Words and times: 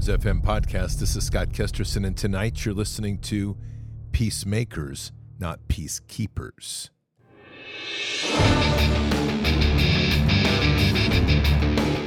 Bards 0.00 0.24
FM 0.24 0.42
podcast. 0.42 0.98
This 0.98 1.14
is 1.14 1.26
Scott 1.26 1.50
Kesterson, 1.50 2.06
and 2.06 2.16
tonight 2.16 2.64
you're 2.64 2.72
listening 2.72 3.18
to 3.18 3.54
Peacemakers, 4.12 5.12
not 5.38 5.60
Peacekeepers. 5.68 6.88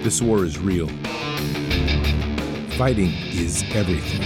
This 0.02 0.24
war 0.24 0.44
is 0.44 0.58
real. 0.58 0.88
Fighting 2.78 3.12
is 3.32 3.64
everything. 3.76 4.24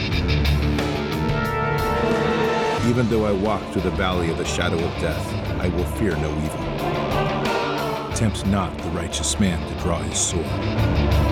Even 2.90 3.10
though 3.10 3.26
I 3.26 3.34
walk 3.34 3.62
through 3.74 3.82
the 3.82 3.92
valley 3.92 4.32
of 4.32 4.38
the 4.38 4.46
shadow 4.46 4.78
of 4.78 5.02
death, 5.02 5.34
I 5.60 5.68
will 5.68 5.86
fear 5.98 6.16
no 6.16 6.30
evil. 6.38 8.16
Tempt 8.16 8.46
not 8.46 8.78
the 8.78 8.90
righteous 8.92 9.38
man 9.42 9.60
to 9.68 9.84
draw 9.84 10.02
his 10.04 10.18
sword. 10.18 11.27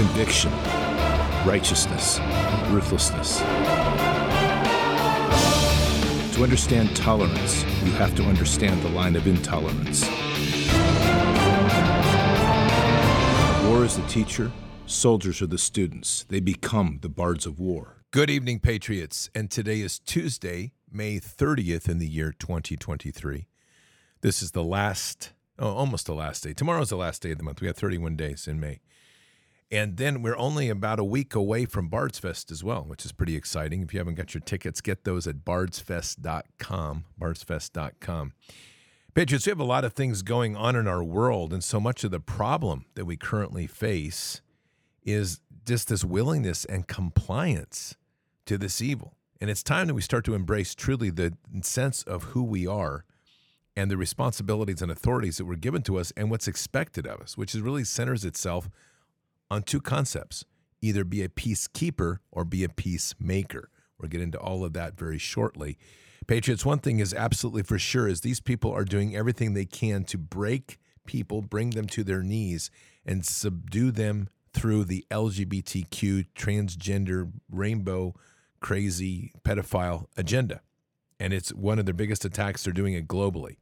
Conviction, 0.00 0.50
righteousness, 1.44 2.20
ruthlessness. 2.70 3.40
To 6.34 6.42
understand 6.42 6.96
tolerance, 6.96 7.64
you 7.84 7.92
have 7.92 8.14
to 8.14 8.22
understand 8.22 8.80
the 8.80 8.88
line 8.88 9.14
of 9.14 9.26
intolerance. 9.26 10.08
War 13.68 13.84
is 13.84 13.98
the 13.98 14.06
teacher, 14.08 14.50
soldiers 14.86 15.42
are 15.42 15.46
the 15.46 15.58
students. 15.58 16.24
They 16.30 16.40
become 16.40 17.00
the 17.02 17.10
bards 17.10 17.44
of 17.44 17.60
war. 17.60 18.02
Good 18.10 18.30
evening, 18.30 18.60
Patriots. 18.60 19.28
And 19.34 19.50
today 19.50 19.82
is 19.82 19.98
Tuesday, 19.98 20.72
May 20.90 21.20
30th 21.20 21.90
in 21.90 21.98
the 21.98 22.08
year 22.08 22.32
2023. 22.32 23.48
This 24.22 24.42
is 24.42 24.52
the 24.52 24.64
last, 24.64 25.34
oh, 25.58 25.74
almost 25.74 26.06
the 26.06 26.14
last 26.14 26.42
day. 26.42 26.54
Tomorrow's 26.54 26.88
the 26.88 26.96
last 26.96 27.20
day 27.20 27.32
of 27.32 27.36
the 27.36 27.44
month. 27.44 27.60
We 27.60 27.66
have 27.66 27.76
31 27.76 28.16
days 28.16 28.48
in 28.48 28.58
May. 28.58 28.80
And 29.72 29.96
then 29.96 30.22
we're 30.22 30.36
only 30.36 30.68
about 30.68 30.98
a 30.98 31.04
week 31.04 31.34
away 31.34 31.64
from 31.64 31.88
Bards 31.88 32.18
Fest 32.18 32.50
as 32.50 32.64
well, 32.64 32.82
which 32.82 33.04
is 33.04 33.12
pretty 33.12 33.36
exciting. 33.36 33.82
If 33.82 33.94
you 33.94 34.00
haven't 34.00 34.16
got 34.16 34.34
your 34.34 34.40
tickets, 34.40 34.80
get 34.80 35.04
those 35.04 35.28
at 35.28 35.44
bardsfest.com, 35.44 37.04
bardsfest.com. 37.20 38.32
Patriots, 39.14 39.46
we 39.46 39.50
have 39.50 39.60
a 39.60 39.64
lot 39.64 39.84
of 39.84 39.92
things 39.92 40.22
going 40.22 40.56
on 40.56 40.74
in 40.74 40.88
our 40.88 41.02
world, 41.02 41.52
and 41.52 41.62
so 41.62 41.78
much 41.78 42.04
of 42.04 42.10
the 42.10 42.20
problem 42.20 42.84
that 42.94 43.04
we 43.04 43.16
currently 43.16 43.66
face 43.66 44.40
is 45.04 45.40
just 45.66 45.88
this 45.88 46.04
willingness 46.04 46.64
and 46.64 46.88
compliance 46.88 47.96
to 48.46 48.58
this 48.58 48.82
evil. 48.82 49.14
And 49.40 49.50
it's 49.50 49.62
time 49.62 49.86
that 49.86 49.94
we 49.94 50.02
start 50.02 50.24
to 50.26 50.34
embrace 50.34 50.74
truly 50.74 51.10
the 51.10 51.34
sense 51.62 52.02
of 52.02 52.24
who 52.24 52.42
we 52.42 52.66
are 52.66 53.04
and 53.76 53.90
the 53.90 53.96
responsibilities 53.96 54.82
and 54.82 54.90
authorities 54.90 55.38
that 55.38 55.44
were 55.44 55.56
given 55.56 55.82
to 55.82 55.98
us 55.98 56.12
and 56.16 56.30
what's 56.30 56.48
expected 56.48 57.06
of 57.06 57.20
us, 57.20 57.36
which 57.36 57.54
is 57.54 57.60
really 57.60 57.84
centers 57.84 58.24
itself 58.24 58.68
on 59.50 59.62
two 59.62 59.80
concepts 59.80 60.44
either 60.82 61.04
be 61.04 61.22
a 61.22 61.28
peacekeeper 61.28 62.18
or 62.30 62.44
be 62.44 62.64
a 62.64 62.68
peacemaker. 62.68 63.68
We'll 63.98 64.08
get 64.08 64.22
into 64.22 64.38
all 64.38 64.64
of 64.64 64.72
that 64.72 64.98
very 64.98 65.18
shortly. 65.18 65.76
Patriots, 66.26 66.64
one 66.64 66.78
thing 66.78 67.00
is 67.00 67.12
absolutely 67.12 67.62
for 67.62 67.78
sure 67.78 68.08
is 68.08 68.20
these 68.20 68.40
people 68.40 68.72
are 68.72 68.84
doing 68.84 69.14
everything 69.14 69.52
they 69.52 69.66
can 69.66 70.04
to 70.04 70.16
break 70.16 70.78
people, 71.04 71.42
bring 71.42 71.70
them 71.70 71.86
to 71.88 72.04
their 72.04 72.22
knees, 72.22 72.70
and 73.04 73.26
subdue 73.26 73.90
them 73.90 74.28
through 74.52 74.84
the 74.84 75.04
LGBTQ, 75.10 76.26
transgender, 76.34 77.30
rainbow, 77.50 78.14
crazy, 78.60 79.32
pedophile 79.44 80.06
agenda. 80.16 80.60
And 81.18 81.32
it's 81.32 81.52
one 81.52 81.78
of 81.78 81.84
their 81.84 81.94
biggest 81.94 82.24
attacks. 82.24 82.64
They're 82.64 82.72
doing 82.72 82.94
it 82.94 83.06
globally. 83.06 83.56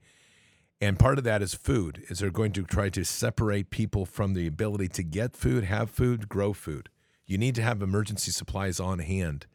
And 0.81 0.99
part 0.99 1.19
of 1.19 1.25
that 1.25 1.43
is 1.43 1.55
food, 1.55 2.05
is 2.09 2.21
they're 2.21 2.31
going 2.31 2.53
to 2.53 2.63
try 2.63 2.89
to 2.91 3.05
separate 3.05 3.71
people 3.71 4.07
from 4.07 4.35
the 4.35 4.47
ability 4.47 4.89
to 4.89 5.03
get 5.03 5.37
food, 5.37 5.65
have 5.65 5.91
food, 5.91 6.29
grow 6.29 6.53
food. 6.53 6.89
You 7.27 7.37
need 7.37 7.57
to 7.57 7.63
have 7.63 7.83
emergency 7.83 8.31
supplies 8.31 8.79
on 8.79 9.01
hand, 9.01 9.47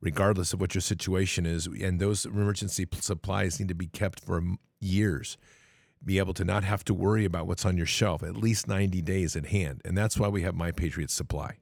regardless 0.00 0.52
of 0.52 0.60
what 0.60 0.74
your 0.74 0.82
situation 0.82 1.46
is. 1.46 1.66
And 1.66 1.98
those 1.98 2.26
emergency 2.26 2.86
supplies 2.92 3.58
need 3.58 3.68
to 3.68 3.74
be 3.74 3.86
kept 3.86 4.20
for 4.20 4.42
years 4.78 5.38
be 6.04 6.18
able 6.18 6.34
to 6.34 6.44
not 6.44 6.64
have 6.64 6.84
to 6.84 6.94
worry 6.94 7.24
about 7.24 7.46
what's 7.46 7.64
on 7.64 7.76
your 7.76 7.86
shelf 7.86 8.22
at 8.22 8.36
least 8.36 8.68
90 8.68 9.02
days 9.02 9.36
at 9.36 9.46
hand. 9.46 9.82
And 9.84 9.96
that's 9.96 10.18
why 10.18 10.28
we 10.28 10.42
have 10.42 10.54
My 10.54 10.70
Patriot 10.72 11.10
Supply. 11.10 11.56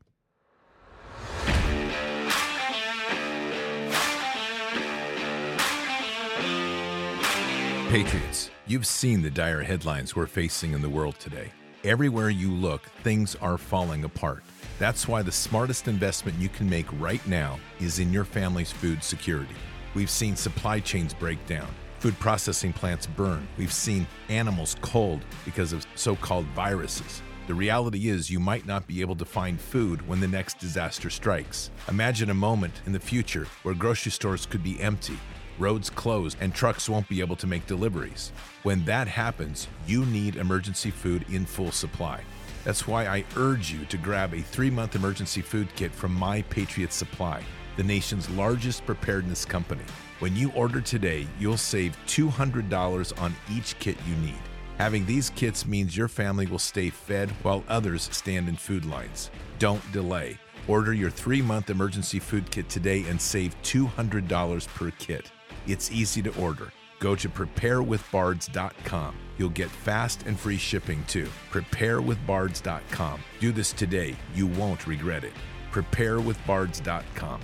Patriots, 7.89 8.51
you've 8.67 8.87
seen 8.87 9.23
the 9.23 9.31
dire 9.31 9.63
headlines 9.63 10.17
we're 10.17 10.27
facing 10.27 10.73
in 10.73 10.83
the 10.83 10.89
world 10.89 11.19
today. 11.19 11.53
Everywhere 11.85 12.31
you 12.31 12.53
look, 12.53 12.83
things 13.05 13.37
are 13.37 13.57
falling 13.57 14.05
apart. 14.05 14.43
That's 14.79 15.07
why 15.07 15.23
the 15.23 15.33
smartest 15.33 15.87
investment 15.87 16.39
you 16.39 16.49
can 16.49 16.69
make 16.69 16.87
right 17.01 17.25
now 17.27 17.61
is 17.81 17.99
in 17.99 18.13
your 18.13 18.25
family's 18.25 18.73
food 18.73 19.05
security. 19.05 19.55
We've 19.95 20.11
seen 20.11 20.37
supply 20.37 20.81
chains 20.81 21.15
break 21.15 21.45
down 21.47 21.69
Food 21.99 22.19
processing 22.19 22.73
plants 22.73 23.07
burn. 23.07 23.49
We've 23.57 23.73
seen 23.73 24.07
animals 24.29 24.77
cold 24.83 25.25
because 25.45 25.73
of 25.73 25.87
so 25.95 26.15
called 26.15 26.45
viruses. 26.47 27.23
The 27.47 27.55
reality 27.55 28.09
is, 28.09 28.31
you 28.31 28.39
might 28.39 28.67
not 28.67 28.87
be 28.87 29.01
able 29.01 29.17
to 29.17 29.25
find 29.25 29.61
food 29.61 30.07
when 30.07 30.21
the 30.21 30.29
next 30.29 30.59
disaster 30.59 31.11
strikes. 31.11 31.71
Imagine 31.89 32.31
a 32.31 32.35
moment 32.35 32.75
in 32.87 32.93
the 32.93 33.01
future 33.01 33.47
where 33.63 33.75
grocery 33.75 34.13
stores 34.13 34.47
could 34.47 34.63
be 34.63 34.81
empty, 34.81 35.19
roads 35.59 35.91
closed, 35.91 36.37
and 36.41 36.55
trucks 36.55 36.89
won't 36.89 37.09
be 37.09 37.21
able 37.21 37.37
to 37.37 37.47
make 37.47 37.67
deliveries. 37.67 38.33
When 38.63 38.85
that 38.85 39.09
happens, 39.09 39.69
you 39.87 40.05
need 40.07 40.37
emergency 40.37 40.91
food 40.91 41.25
in 41.31 41.47
full 41.47 41.73
supply. 41.73 42.23
That's 42.65 42.87
why 42.87 43.07
I 43.07 43.25
urge 43.37 43.71
you 43.71 43.85
to 43.85 43.97
grab 43.97 44.35
a 44.35 44.43
three 44.43 44.71
month 44.71 44.97
emergency 44.97 45.41
food 45.41 45.69
kit 45.77 45.93
from 45.93 46.13
My 46.15 46.43
Patriot 46.43 46.93
Supply, 46.93 47.43
the 47.77 47.85
nation's 47.85 48.29
largest 48.31 48.85
preparedness 48.85 49.45
company. 49.45 49.85
When 50.19 50.35
you 50.35 50.51
order 50.53 50.81
today, 50.81 51.27
you'll 51.39 51.59
save 51.59 51.97
$200 52.07 53.21
on 53.21 53.35
each 53.55 53.79
kit 53.79 53.97
you 54.09 54.17
need. 54.17 54.41
Having 54.79 55.07
these 55.07 55.31
kits 55.31 55.65
means 55.65 55.97
your 55.97 56.09
family 56.09 56.47
will 56.47 56.59
stay 56.59 56.91
fed 56.91 57.31
while 57.43 57.65
others 57.69 58.09
stand 58.13 58.49
in 58.49 58.57
food 58.57 58.85
lines. 58.85 59.31
Don't 59.59 59.93
delay. 59.93 60.39
Order 60.69 60.93
your 60.93 61.11
three 61.11 61.41
month 61.41 61.71
emergency 61.71 62.19
food 62.19 62.51
kit 62.51 62.69
today 62.69 63.05
and 63.09 63.21
save 63.21 63.55
$200 63.63 64.67
per 64.69 64.91
kit. 64.99 65.31
It's 65.67 65.91
easy 65.91 66.23
to 66.23 66.41
order. 66.41 66.73
Go 66.99 67.15
to 67.17 67.29
preparewithbards.com. 67.29 69.17
You'll 69.39 69.49
get 69.51 69.71
fast 69.71 70.25
and 70.27 70.39
free 70.39 70.57
shipping 70.57 71.05
too. 71.05 71.29
Preparewithbards.com. 71.51 73.21
Do 73.41 73.53
this 73.53 73.73
today. 73.73 74.17
You 74.35 74.47
won't 74.47 74.87
regret 74.87 75.25
it. 75.25 75.33
Preparewithbards.com. 75.73 77.41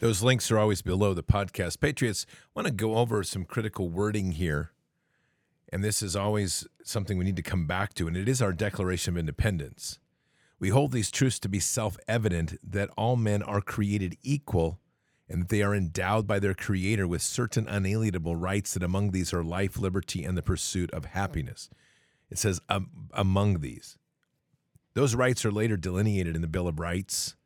Those 0.00 0.22
links 0.22 0.50
are 0.50 0.58
always 0.58 0.80
below 0.80 1.12
the 1.12 1.22
podcast. 1.22 1.80
Patriots, 1.80 2.24
I 2.30 2.46
want 2.54 2.66
to 2.66 2.72
go 2.72 2.96
over 2.96 3.22
some 3.22 3.44
critical 3.44 3.88
wording 3.90 4.32
here. 4.32 4.72
And 5.72 5.84
this 5.84 6.02
is 6.02 6.16
always 6.16 6.66
something 6.82 7.16
we 7.16 7.24
need 7.24 7.36
to 7.36 7.42
come 7.42 7.66
back 7.66 7.94
to, 7.94 8.08
and 8.08 8.16
it 8.16 8.28
is 8.28 8.42
our 8.42 8.52
Declaration 8.52 9.14
of 9.14 9.18
Independence. 9.18 9.98
We 10.58 10.70
hold 10.70 10.92
these 10.92 11.10
truths 11.10 11.38
to 11.40 11.48
be 11.48 11.60
self 11.60 11.96
evident 12.08 12.58
that 12.68 12.90
all 12.96 13.16
men 13.16 13.42
are 13.42 13.60
created 13.60 14.16
equal 14.22 14.79
and 15.30 15.42
that 15.42 15.48
they 15.48 15.62
are 15.62 15.74
endowed 15.74 16.26
by 16.26 16.40
their 16.40 16.54
Creator 16.54 17.06
with 17.06 17.22
certain 17.22 17.68
unalienable 17.68 18.34
rights, 18.34 18.74
that 18.74 18.82
among 18.82 19.12
these 19.12 19.32
are 19.32 19.44
life, 19.44 19.78
liberty, 19.78 20.24
and 20.24 20.36
the 20.36 20.42
pursuit 20.42 20.90
of 20.90 21.06
happiness. 21.06 21.70
It 22.28 22.38
says, 22.38 22.60
um, 22.68 23.08
among 23.12 23.60
these. 23.60 23.96
Those 24.94 25.14
rights 25.14 25.44
are 25.44 25.52
later 25.52 25.76
delineated 25.76 26.34
in 26.34 26.42
the 26.42 26.48
Bill 26.48 26.66
of 26.66 26.80
Rights, 26.80 27.36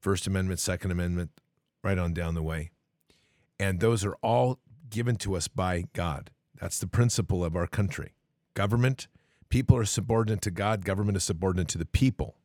First 0.00 0.26
Amendment, 0.26 0.58
Second 0.58 0.90
Amendment, 0.90 1.30
right 1.84 1.98
on 1.98 2.14
down 2.14 2.34
the 2.34 2.42
way. 2.42 2.70
And 3.60 3.80
those 3.80 4.04
are 4.04 4.16
all 4.22 4.58
given 4.88 5.16
to 5.16 5.36
us 5.36 5.48
by 5.48 5.84
God. 5.92 6.30
That's 6.60 6.78
the 6.78 6.86
principle 6.86 7.44
of 7.44 7.54
our 7.54 7.66
country. 7.66 8.14
Government, 8.54 9.06
people 9.50 9.76
are 9.76 9.84
subordinate 9.84 10.40
to 10.42 10.50
God, 10.50 10.84
government 10.84 11.16
is 11.16 11.24
subordinate 11.24 11.68
to 11.68 11.78
the 11.78 11.86
people. 11.86 12.36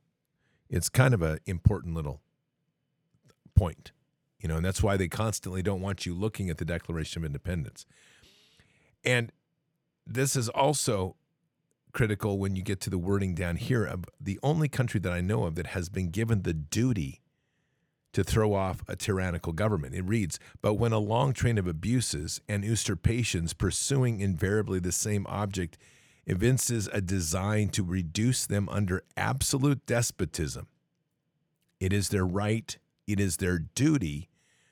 It's 0.69 0.89
kind 0.89 1.13
of 1.13 1.21
an 1.21 1.39
important 1.45 1.95
little 1.95 2.21
point, 3.55 3.91
you 4.39 4.47
know, 4.47 4.57
and 4.57 4.65
that's 4.65 4.83
why 4.83 4.97
they 4.97 5.07
constantly 5.07 5.61
don't 5.61 5.81
want 5.81 6.05
you 6.05 6.13
looking 6.13 6.49
at 6.49 6.57
the 6.57 6.65
Declaration 6.65 7.21
of 7.21 7.25
Independence. 7.25 7.85
And 9.03 9.31
this 10.05 10.35
is 10.35 10.49
also 10.49 11.15
critical 11.93 12.37
when 12.37 12.55
you 12.55 12.61
get 12.61 12.79
to 12.81 12.89
the 12.89 12.97
wording 12.97 13.33
down 13.33 13.55
here 13.55 13.83
of 13.83 14.05
the 14.21 14.39
only 14.43 14.67
country 14.67 14.99
that 14.99 15.11
I 15.11 15.21
know 15.21 15.45
of 15.45 15.55
that 15.55 15.67
has 15.67 15.89
been 15.89 16.11
given 16.11 16.43
the 16.43 16.53
duty 16.53 17.21
to 18.13 18.23
throw 18.23 18.53
off 18.53 18.83
a 18.87 18.95
tyrannical 18.95 19.53
government. 19.53 19.95
It 19.95 20.03
reads, 20.03 20.39
But 20.61 20.75
when 20.75 20.91
a 20.91 20.99
long 20.99 21.33
train 21.33 21.57
of 21.57 21.67
abuses 21.67 22.41
and 22.47 22.63
usurpations 22.63 23.53
pursuing 23.53 24.21
invariably 24.21 24.79
the 24.79 24.91
same 24.91 25.25
object 25.27 25.77
evinces 26.25 26.89
a 26.91 27.01
design 27.01 27.69
to 27.69 27.83
reduce 27.83 28.45
them 28.45 28.69
under 28.69 29.03
absolute 29.15 29.85
despotism, 29.85 30.67
it 31.79 31.93
is 31.93 32.09
their 32.09 32.25
right, 32.25 32.77
it 33.07 33.19
is 33.19 33.37
their 33.37 33.57
duty 33.57 34.29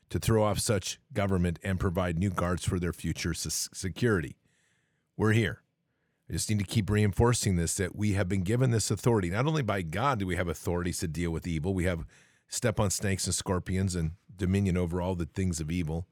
to 0.10 0.20
throw 0.20 0.44
off 0.44 0.60
such 0.60 1.00
government 1.14 1.58
and 1.64 1.80
provide 1.80 2.20
new 2.20 2.30
guards 2.30 2.66
for 2.66 2.80
their 2.80 2.94
future 2.94 3.34
security. 3.34 4.38
We're 5.18 5.32
here. 5.32 5.62
I 6.30 6.34
just 6.34 6.50
need 6.50 6.60
to 6.60 6.66
keep 6.66 6.90
reinforcing 6.90 7.56
this 7.56 7.76
that 7.76 7.96
we 7.96 8.14
have 8.14 8.28
been 8.28 8.42
given 8.42 8.72
this 8.72 8.92
authority. 8.92 9.30
Not 9.30 9.46
only 9.46 9.62
by 9.62 9.82
God 9.82 10.20
do 10.20 10.26
we 10.26 10.36
have 10.36 10.48
authorities 10.48 11.00
to 11.00 11.08
deal 11.08 11.32
with 11.32 11.48
evil, 11.48 11.74
we 11.74 11.86
have 11.86 12.06
step 12.48 12.80
on 12.80 12.90
snakes 12.90 13.26
and 13.26 13.36
scorpions 13.36 13.96
and 13.96 14.12
dominion 14.36 14.78
over 14.78 15.02
all 15.02 15.16
the 15.16 15.26
things 15.26 15.60
of 15.60 15.72
evil. 15.72 16.08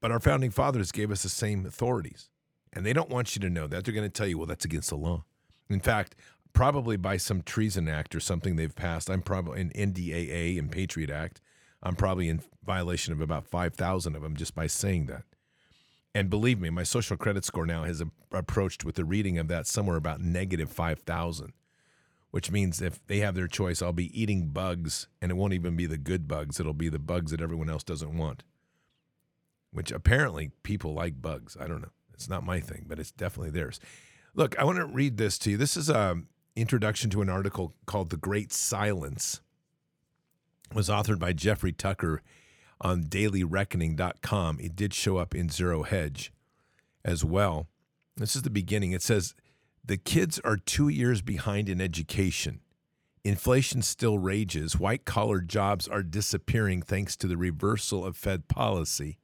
But 0.00 0.12
our 0.12 0.20
founding 0.20 0.50
fathers 0.50 0.92
gave 0.92 1.10
us 1.10 1.22
the 1.22 1.28
same 1.28 1.66
authorities. 1.66 2.28
And 2.72 2.84
they 2.84 2.92
don't 2.92 3.10
want 3.10 3.34
you 3.34 3.40
to 3.40 3.50
know 3.50 3.66
that. 3.66 3.84
They're 3.84 3.94
going 3.94 4.08
to 4.08 4.12
tell 4.12 4.26
you, 4.26 4.38
well, 4.38 4.46
that's 4.46 4.64
against 4.64 4.90
the 4.90 4.96
law. 4.96 5.24
In 5.70 5.80
fact, 5.80 6.14
probably 6.54 6.96
by 6.96 7.18
some 7.18 7.42
treason 7.42 7.88
act 7.88 8.14
or 8.14 8.20
something 8.20 8.56
they've 8.56 8.74
passed, 8.74 9.10
I'm 9.10 9.20
probably 9.20 9.60
in 9.60 9.70
NDAA 9.70 10.58
and 10.58 10.72
Patriot 10.72 11.10
Act, 11.10 11.42
I'm 11.82 11.96
probably 11.96 12.30
in 12.30 12.40
violation 12.64 13.12
of 13.12 13.20
about 13.20 13.46
5,000 13.46 14.16
of 14.16 14.22
them 14.22 14.36
just 14.36 14.54
by 14.54 14.66
saying 14.66 15.06
that. 15.06 15.24
And 16.14 16.30
believe 16.30 16.60
me, 16.60 16.70
my 16.70 16.84
social 16.84 17.16
credit 17.16 17.44
score 17.44 17.66
now 17.66 17.84
has 17.84 18.02
approached 18.32 18.84
with 18.84 18.94
the 18.94 19.04
reading 19.04 19.36
of 19.36 19.48
that 19.48 19.66
somewhere 19.66 19.96
about 19.96 20.20
negative 20.20 20.70
5,000, 20.70 21.52
which 22.30 22.50
means 22.52 22.80
if 22.80 23.04
they 23.06 23.18
have 23.18 23.34
their 23.34 23.48
choice, 23.48 23.82
I'll 23.82 23.92
be 23.92 24.18
eating 24.18 24.48
bugs 24.48 25.08
and 25.20 25.32
it 25.32 25.34
won't 25.34 25.54
even 25.54 25.76
be 25.76 25.86
the 25.86 25.98
good 25.98 26.28
bugs. 26.28 26.60
It'll 26.60 26.72
be 26.72 26.88
the 26.88 27.00
bugs 27.00 27.32
that 27.32 27.40
everyone 27.40 27.68
else 27.68 27.82
doesn't 27.82 28.16
want, 28.16 28.44
which 29.72 29.90
apparently 29.90 30.52
people 30.62 30.94
like 30.94 31.20
bugs. 31.20 31.56
I 31.60 31.66
don't 31.66 31.82
know. 31.82 31.90
It's 32.14 32.28
not 32.28 32.46
my 32.46 32.60
thing, 32.60 32.86
but 32.88 33.00
it's 33.00 33.10
definitely 33.10 33.50
theirs. 33.50 33.80
Look, 34.34 34.56
I 34.56 34.64
want 34.64 34.78
to 34.78 34.86
read 34.86 35.16
this 35.16 35.36
to 35.40 35.50
you. 35.50 35.56
This 35.56 35.76
is 35.76 35.90
a 35.90 36.22
introduction 36.56 37.10
to 37.10 37.22
an 37.22 37.28
article 37.28 37.74
called 37.86 38.10
The 38.10 38.16
Great 38.16 38.52
Silence. 38.52 39.40
It 40.70 40.76
was 40.76 40.88
authored 40.88 41.18
by 41.18 41.32
Jeffrey 41.32 41.72
Tucker 41.72 42.22
on 42.80 43.04
dailyreckoning.com. 43.04 44.60
It 44.60 44.76
did 44.76 44.94
show 44.94 45.16
up 45.16 45.34
in 45.34 45.48
Zero 45.48 45.82
Hedge 45.82 46.32
as 47.04 47.24
well. 47.24 47.68
This 48.16 48.36
is 48.36 48.42
the 48.42 48.50
beginning. 48.50 48.92
It 48.92 49.02
says 49.02 49.34
the 49.84 49.96
kids 49.96 50.40
are 50.44 50.56
two 50.56 50.88
years 50.88 51.22
behind 51.22 51.68
in 51.68 51.80
education. 51.80 52.60
Inflation 53.24 53.82
still 53.82 54.18
rages. 54.18 54.78
White 54.78 55.04
collar 55.04 55.40
jobs 55.40 55.88
are 55.88 56.02
disappearing 56.02 56.82
thanks 56.82 57.16
to 57.16 57.26
the 57.26 57.36
reversal 57.36 58.04
of 58.04 58.16
Fed 58.16 58.48
policy. 58.48 59.18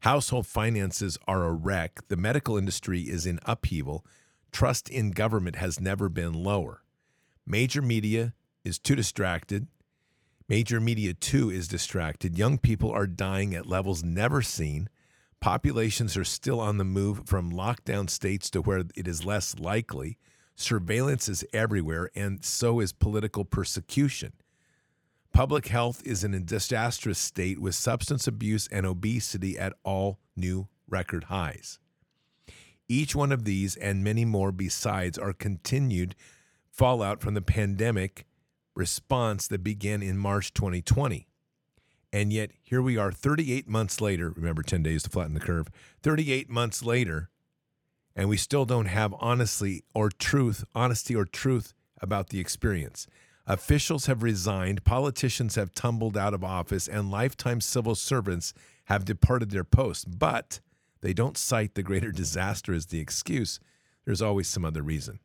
Household 0.00 0.46
finances 0.46 1.18
are 1.26 1.44
a 1.44 1.52
wreck. 1.52 2.00
The 2.08 2.16
medical 2.16 2.56
industry 2.56 3.02
is 3.02 3.26
in 3.26 3.38
upheaval. 3.44 4.04
Trust 4.52 4.88
in 4.88 5.10
government 5.10 5.56
has 5.56 5.80
never 5.80 6.08
been 6.08 6.32
lower. 6.32 6.82
Major 7.46 7.82
media 7.82 8.34
is 8.64 8.78
too 8.78 8.94
distracted. 8.94 9.68
Major 10.48 10.80
media, 10.80 11.14
too, 11.14 11.50
is 11.50 11.68
distracted. 11.68 12.36
Young 12.36 12.58
people 12.58 12.90
are 12.90 13.06
dying 13.06 13.54
at 13.54 13.66
levels 13.66 14.02
never 14.02 14.42
seen. 14.42 14.88
Populations 15.40 16.16
are 16.16 16.24
still 16.24 16.60
on 16.60 16.76
the 16.76 16.84
move 16.84 17.22
from 17.26 17.52
lockdown 17.52 18.10
states 18.10 18.50
to 18.50 18.60
where 18.60 18.84
it 18.96 19.08
is 19.08 19.24
less 19.24 19.58
likely. 19.58 20.18
Surveillance 20.56 21.28
is 21.28 21.44
everywhere, 21.52 22.10
and 22.14 22.44
so 22.44 22.80
is 22.80 22.92
political 22.92 23.44
persecution. 23.44 24.32
Public 25.32 25.68
health 25.68 26.02
is 26.04 26.24
in 26.24 26.34
a 26.34 26.40
disastrous 26.40 27.18
state 27.18 27.60
with 27.60 27.74
substance 27.74 28.26
abuse 28.26 28.68
and 28.72 28.84
obesity 28.84 29.56
at 29.56 29.72
all 29.84 30.18
new 30.36 30.68
record 30.88 31.24
highs. 31.24 31.78
Each 32.90 33.14
one 33.14 33.30
of 33.30 33.44
these 33.44 33.76
and 33.76 34.02
many 34.02 34.24
more 34.24 34.50
besides 34.50 35.16
are 35.16 35.32
continued 35.32 36.16
fallout 36.72 37.20
from 37.20 37.34
the 37.34 37.40
pandemic 37.40 38.26
response 38.74 39.46
that 39.46 39.62
began 39.62 40.02
in 40.02 40.18
March 40.18 40.52
2020. 40.52 41.28
And 42.12 42.32
yet, 42.32 42.50
here 42.60 42.82
we 42.82 42.96
are 42.96 43.12
38 43.12 43.68
months 43.68 44.00
later. 44.00 44.30
Remember, 44.30 44.64
10 44.64 44.82
days 44.82 45.04
to 45.04 45.10
flatten 45.10 45.34
the 45.34 45.40
curve. 45.40 45.68
38 46.02 46.50
months 46.50 46.82
later, 46.82 47.30
and 48.16 48.28
we 48.28 48.36
still 48.36 48.64
don't 48.64 48.86
have 48.86 49.14
honestly 49.20 49.84
or 49.94 50.10
truth, 50.10 50.64
honesty 50.74 51.14
or 51.14 51.24
truth 51.24 51.72
about 52.02 52.30
the 52.30 52.40
experience. 52.40 53.06
Officials 53.46 54.06
have 54.06 54.24
resigned, 54.24 54.82
politicians 54.82 55.54
have 55.54 55.72
tumbled 55.74 56.16
out 56.16 56.34
of 56.34 56.42
office, 56.42 56.88
and 56.88 57.08
lifetime 57.08 57.60
civil 57.60 57.94
servants 57.94 58.52
have 58.86 59.04
departed 59.04 59.52
their 59.52 59.62
posts. 59.62 60.04
But 60.04 60.58
they 61.00 61.12
don't 61.12 61.38
cite 61.38 61.74
the 61.74 61.82
greater 61.82 62.12
disaster 62.12 62.72
as 62.72 62.86
the 62.86 63.00
excuse. 63.00 63.60
There's 64.04 64.22
always 64.22 64.48
some 64.48 64.64
other 64.64 64.82
reason. 64.82 65.20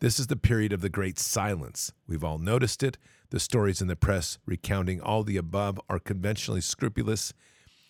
This 0.00 0.18
is 0.18 0.28
the 0.28 0.36
period 0.36 0.72
of 0.72 0.80
the 0.80 0.88
great 0.88 1.18
silence. 1.18 1.92
We've 2.06 2.24
all 2.24 2.38
noticed 2.38 2.82
it. 2.82 2.96
The 3.28 3.38
stories 3.38 3.82
in 3.82 3.88
the 3.88 3.96
press 3.96 4.38
recounting 4.46 5.00
all 5.00 5.22
the 5.22 5.36
above 5.36 5.78
are 5.88 5.98
conventionally 5.98 6.62
scrupulous 6.62 7.34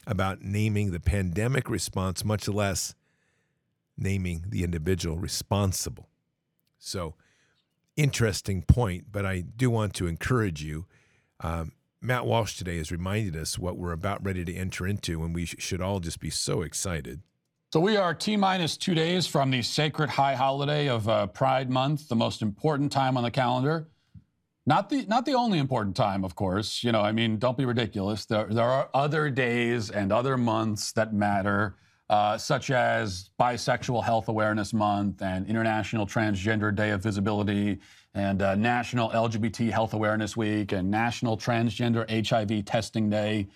about 0.07 0.43
naming 0.43 0.91
the 0.91 1.01
pandemic 1.01 1.71
response, 1.71 2.25
much 2.25 2.49
less 2.49 2.95
naming 3.97 4.45
the 4.49 4.65
individual 4.65 5.19
responsible. 5.19 6.09
So, 6.79 7.15
interesting 7.97 8.63
point, 8.63 9.07
but 9.13 9.25
I 9.25 9.43
do 9.43 9.71
want 9.71 9.95
to 9.95 10.07
encourage 10.07 10.63
you. 10.63 10.87
Um, 11.41 11.73
Matt 12.01 12.27
Walsh 12.27 12.57
today 12.57 12.79
has 12.79 12.91
reminded 12.91 13.37
us 13.37 13.59
what 13.59 13.77
we're 13.77 13.93
about 13.93 14.25
ready 14.25 14.45
to 14.45 14.55
enter 14.55 14.87
into, 14.87 15.23
and 15.23 15.35
we 15.35 15.45
sh- 15.45 15.57
should 15.59 15.83
all 15.83 16.01
just 16.01 16.19
be 16.19 16.31
so 16.31 16.63
excited. 16.63 17.21
So 17.73 17.79
we 17.79 17.97
are 17.97 18.15
T 18.15 18.37
minus 18.37 18.77
two 18.77 18.97
days 18.97 19.29
from 19.29 19.53
the 19.53 19.63
sacred 19.63 20.11
high 20.11 20.35
holiday 20.35 20.89
of 20.89 21.09
uh, 21.09 21.29
Pride 21.29 21.71
Month, 21.71 22.09
the 22.09 22.17
most 22.17 22.43
important 22.43 22.91
time 22.91 23.17
on 23.17 23.23
the 23.23 23.31
calendar. 23.31 23.87
Not 24.67 24.91
the 24.91 25.07
not 25.07 25.25
the 25.25 25.35
only 25.35 25.61
important 25.61 25.95
time, 25.95 26.25
of 26.25 26.35
course. 26.35 26.83
You 26.83 26.91
know, 26.91 27.01
I 27.01 27.13
mean, 27.13 27.39
don't 27.39 27.57
be 27.57 27.65
ridiculous. 27.65 28.25
There 28.25 28.47
there 28.47 28.69
are 28.69 28.91
other 28.93 29.31
days 29.31 29.91
and 29.91 30.11
other 30.11 30.37
months 30.37 30.91
that 30.95 31.15
matter, 31.15 31.77
uh, 32.09 32.37
such 32.39 32.73
as 32.73 33.31
Bisexual 33.39 34.03
Health 34.03 34.27
Awareness 34.27 34.73
Month 34.73 35.23
and 35.23 35.47
International 35.47 36.09
Transgender 36.09 36.75
Day 36.75 36.91
of 36.91 37.05
Visibility 37.05 37.79
and 38.15 38.43
uh, 38.43 38.57
National 38.57 39.11
LGBT 39.11 39.71
Health 39.71 39.95
Awareness 39.95 40.37
Week 40.37 40.73
and 40.73 40.91
National 40.91 41.37
Transgender 41.37 42.05
HIV 42.29 42.65
Testing 42.65 43.09
Day. 43.09 43.47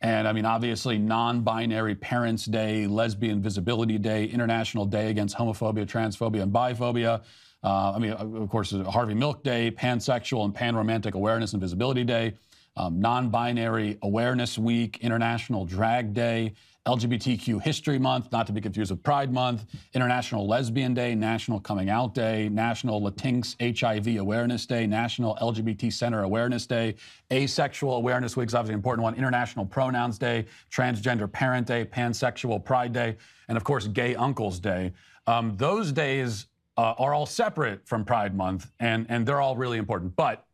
And 0.00 0.28
I 0.28 0.32
mean, 0.32 0.44
obviously, 0.44 0.98
non 0.98 1.40
binary 1.40 1.94
Parents' 1.94 2.44
Day, 2.44 2.86
Lesbian 2.86 3.40
Visibility 3.40 3.98
Day, 3.98 4.26
International 4.26 4.84
Day 4.84 5.08
Against 5.10 5.36
Homophobia, 5.36 5.86
Transphobia, 5.86 6.42
and 6.42 6.52
Biphobia. 6.52 7.22
Uh, 7.62 7.92
I 7.92 7.98
mean, 7.98 8.12
of 8.12 8.48
course, 8.50 8.74
Harvey 8.88 9.14
Milk 9.14 9.42
Day, 9.42 9.70
Pansexual 9.70 10.44
and 10.44 10.54
Panromantic 10.54 11.14
Awareness 11.14 11.54
and 11.54 11.62
Visibility 11.62 12.04
Day, 12.04 12.34
um, 12.76 13.00
Non 13.00 13.30
Binary 13.30 13.96
Awareness 14.02 14.58
Week, 14.58 14.98
International 15.00 15.64
Drag 15.64 16.12
Day, 16.12 16.52
LGBTQ 16.86 17.62
History 17.62 17.98
Month, 17.98 18.30
not 18.30 18.46
to 18.46 18.52
be 18.52 18.60
confused 18.60 18.90
with 18.90 19.02
Pride 19.02 19.32
Month, 19.32 19.64
International 19.94 20.46
Lesbian 20.46 20.92
Day, 20.92 21.14
National 21.14 21.58
Coming 21.58 21.88
Out 21.88 22.14
Day, 22.14 22.50
National 22.50 23.00
Latinx 23.00 23.56
HIV 23.58 24.18
Awareness 24.18 24.66
Day, 24.66 24.86
National 24.86 25.34
LGBT 25.36 25.90
Center 25.90 26.24
Awareness 26.24 26.66
Day, 26.66 26.94
Asexual 27.32 27.96
Awareness 27.96 28.36
Week 28.36 28.48
is 28.48 28.54
obviously 28.54 28.74
an 28.74 28.80
important 28.80 29.02
one, 29.02 29.14
International 29.14 29.64
Pronouns 29.64 30.18
Day, 30.18 30.44
Transgender 30.70 31.30
Parent 31.30 31.66
Day, 31.66 31.86
Pansexual 31.86 32.62
Pride 32.62 32.92
Day, 32.92 33.16
and 33.48 33.56
of 33.56 33.64
course, 33.64 33.86
Gay 33.86 34.14
Uncles 34.14 34.60
Day. 34.60 34.92
Um, 35.26 35.56
those 35.56 35.90
days 35.90 36.48
uh, 36.76 36.94
are 36.98 37.14
all 37.14 37.26
separate 37.26 37.86
from 37.88 38.04
Pride 38.04 38.36
Month, 38.36 38.70
and, 38.78 39.06
and 39.08 39.24
they're 39.24 39.40
all 39.40 39.56
really 39.56 39.78
important. 39.78 40.14
But 40.16 40.44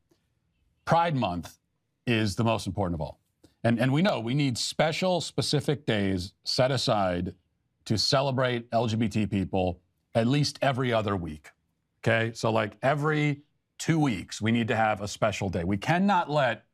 Pride 0.85 1.17
Month 1.17 1.57
is 2.07 2.37
the 2.37 2.45
most 2.45 2.69
important 2.69 2.95
of 2.95 3.01
all. 3.01 3.21
And, 3.63 3.79
and 3.79 3.93
we 3.93 4.03
know 4.03 4.21
we 4.21 4.35
need 4.35 4.57
special, 4.57 5.21
specific 5.21 5.87
days 5.87 6.33
set 6.45 6.71
aside 6.71 7.35
to 7.85 7.99
celebrate 7.99 8.71
LGBT 8.71 9.31
people 9.31 9.81
at 10.15 10.27
least 10.27 10.59
every 10.63 10.93
other 10.93 11.17
week. 11.17 11.51
Okay. 12.03 12.33
So, 12.35 12.51
like 12.51 12.77
every 12.83 13.43
two 13.79 13.99
weeks, 13.99 14.41
we 14.41 14.53
need 14.53 14.69
to 14.69 14.77
have 14.77 15.01
a 15.03 15.09
special 15.09 15.49
day. 15.49 15.65
We 15.65 15.77
cannot 15.77 16.31
let 16.31 16.65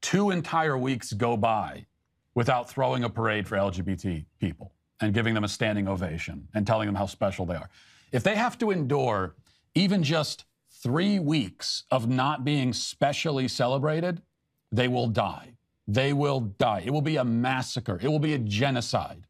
two 0.00 0.30
entire 0.30 0.76
weeks 0.76 1.12
go 1.12 1.36
by 1.36 1.86
without 2.34 2.70
throwing 2.70 3.04
a 3.04 3.10
parade 3.10 3.46
for 3.46 3.56
LGBT 3.56 4.24
people 4.40 4.72
and 5.00 5.14
giving 5.14 5.34
them 5.34 5.44
a 5.44 5.48
standing 5.48 5.88
ovation 5.88 6.48
and 6.54 6.66
telling 6.66 6.86
them 6.86 6.94
how 6.94 7.06
special 7.06 7.46
they 7.46 7.54
are. 7.54 7.68
If 8.12 8.22
they 8.22 8.36
have 8.36 8.58
to 8.58 8.70
endure 8.70 9.34
even 9.74 10.02
just 10.02 10.44
three 10.70 11.18
weeks 11.18 11.84
of 11.90 12.08
not 12.08 12.44
being 12.44 12.72
specially 12.72 13.48
celebrated, 13.48 14.22
they 14.70 14.88
will 14.88 15.08
die. 15.08 15.54
They 15.88 16.12
will 16.12 16.40
die. 16.40 16.82
It 16.84 16.90
will 16.90 17.02
be 17.02 17.16
a 17.16 17.24
massacre. 17.24 17.98
It 18.00 18.08
will 18.08 18.18
be 18.18 18.34
a 18.34 18.38
genocide. 18.38 19.24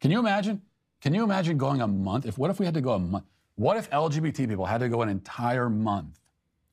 Can 0.00 0.10
you 0.10 0.18
imagine? 0.18 0.62
Can 1.00 1.14
you 1.14 1.22
imagine 1.22 1.56
going 1.56 1.80
a 1.80 1.86
month? 1.86 2.26
If 2.26 2.36
what 2.36 2.50
if 2.50 2.58
we 2.58 2.66
had 2.66 2.74
to 2.74 2.80
go 2.80 2.92
a 2.92 2.98
month? 2.98 3.24
What 3.54 3.76
if 3.76 3.88
LGBT 3.90 4.48
people 4.48 4.66
had 4.66 4.78
to 4.78 4.88
go 4.88 5.02
an 5.02 5.08
entire 5.08 5.70
month 5.70 6.18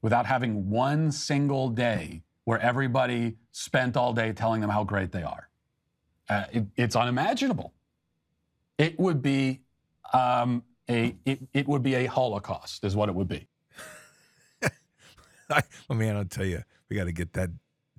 without 0.02 0.26
having 0.26 0.70
one 0.70 1.12
single 1.12 1.70
day 1.70 2.24
where 2.46 2.60
everybody 2.60 3.36
spent 3.52 3.96
all 3.96 4.14
day 4.14 4.34
telling 4.34 4.62
them 4.62 4.70
how 4.70 4.84
great 4.84 5.12
they 5.12 5.24
are? 5.24 5.48
Uh, 6.28 6.46
it, 6.52 6.66
it's 6.76 6.96
unimaginable. 6.96 7.74
It 8.80 9.00
would 9.00 9.22
be 9.22 9.62
um, 10.12 10.64
a 10.90 11.16
it, 11.24 11.40
it 11.54 11.68
would 11.68 11.84
be 11.84 11.94
a 11.96 12.06
holocaust, 12.08 12.84
is 12.84 12.96
what 12.96 13.10
it 13.10 13.16
would 13.16 13.28
be. 13.28 13.48
I, 15.50 15.62
well, 15.88 16.00
man, 16.00 16.16
I'll 16.16 16.26
tell 16.26 16.46
you, 16.46 16.64
we 16.90 16.96
got 16.96 17.06
to 17.06 17.12
get 17.12 17.34
that 17.34 17.52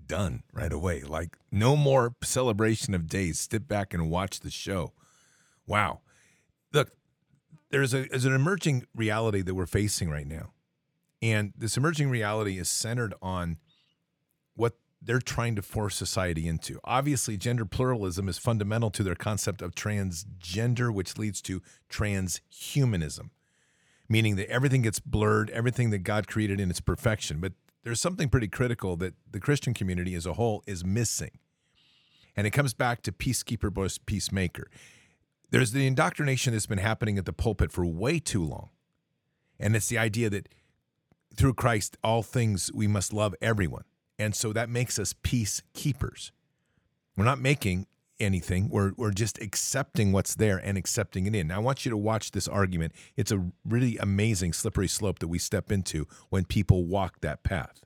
done 0.08 0.42
right 0.52 0.72
away. 0.72 1.02
Like, 1.02 1.36
no 1.52 1.76
more 1.76 2.14
celebration 2.22 2.94
of 2.94 3.08
days. 3.08 3.46
Sit 3.50 3.68
back 3.68 3.94
and 3.94 4.10
watch 4.10 4.40
the 4.40 4.50
show. 4.50 4.92
Wow. 5.66 6.00
Look, 6.72 6.90
there's, 7.70 7.94
a, 7.94 8.06
there's 8.08 8.24
an 8.24 8.34
emerging 8.34 8.86
reality 8.94 9.42
that 9.42 9.54
we're 9.54 9.66
facing 9.66 10.10
right 10.10 10.26
now. 10.26 10.52
And 11.20 11.52
this 11.56 11.76
emerging 11.76 12.10
reality 12.10 12.58
is 12.58 12.68
centered 12.68 13.14
on 13.20 13.58
what 14.54 14.74
they're 15.02 15.20
trying 15.20 15.56
to 15.56 15.62
force 15.62 15.96
society 15.96 16.48
into. 16.48 16.80
Obviously, 16.84 17.36
gender 17.36 17.64
pluralism 17.64 18.28
is 18.28 18.38
fundamental 18.38 18.90
to 18.90 19.02
their 19.02 19.14
concept 19.14 19.62
of 19.62 19.74
transgender, 19.74 20.92
which 20.92 21.18
leads 21.18 21.42
to 21.42 21.62
transhumanism, 21.90 23.30
meaning 24.08 24.36
that 24.36 24.48
everything 24.48 24.82
gets 24.82 25.00
blurred, 25.00 25.50
everything 25.50 25.90
that 25.90 25.98
God 25.98 26.26
created 26.26 26.60
in 26.60 26.70
its 26.70 26.80
perfection. 26.80 27.40
But 27.40 27.52
there's 27.88 28.02
something 28.02 28.28
pretty 28.28 28.48
critical 28.48 28.96
that 28.96 29.14
the 29.30 29.40
Christian 29.40 29.72
community 29.72 30.14
as 30.14 30.26
a 30.26 30.34
whole 30.34 30.62
is 30.66 30.84
missing. 30.84 31.38
And 32.36 32.46
it 32.46 32.50
comes 32.50 32.74
back 32.74 33.00
to 33.02 33.12
peacekeeper 33.12 33.74
versus 33.74 33.96
peacemaker. 33.96 34.68
There's 35.50 35.72
the 35.72 35.86
indoctrination 35.86 36.52
that's 36.52 36.66
been 36.66 36.76
happening 36.76 37.16
at 37.16 37.24
the 37.24 37.32
pulpit 37.32 37.72
for 37.72 37.86
way 37.86 38.18
too 38.18 38.44
long. 38.44 38.68
And 39.58 39.74
it's 39.74 39.88
the 39.88 39.96
idea 39.96 40.28
that 40.28 40.50
through 41.34 41.54
Christ, 41.54 41.96
all 42.04 42.22
things 42.22 42.70
we 42.74 42.86
must 42.86 43.14
love 43.14 43.34
everyone. 43.40 43.84
And 44.18 44.36
so 44.36 44.52
that 44.52 44.68
makes 44.68 44.98
us 44.98 45.14
peacekeepers. 45.14 46.30
We're 47.16 47.24
not 47.24 47.40
making 47.40 47.86
anything, 48.20 48.68
we're, 48.68 48.92
we're 48.96 49.12
just 49.12 49.40
accepting 49.40 50.12
what's 50.12 50.34
there 50.34 50.58
and 50.58 50.76
accepting 50.76 51.26
it 51.26 51.34
in. 51.34 51.48
Now, 51.48 51.56
I 51.56 51.60
want 51.60 51.84
you 51.84 51.90
to 51.90 51.96
watch 51.96 52.32
this 52.32 52.48
argument. 52.48 52.92
It's 53.16 53.32
a 53.32 53.50
really 53.64 53.96
amazing 53.98 54.52
slippery 54.52 54.88
slope 54.88 55.18
that 55.20 55.28
we 55.28 55.38
step 55.38 55.70
into 55.72 56.06
when 56.28 56.44
people 56.44 56.84
walk 56.84 57.20
that 57.20 57.42
path. 57.42 57.84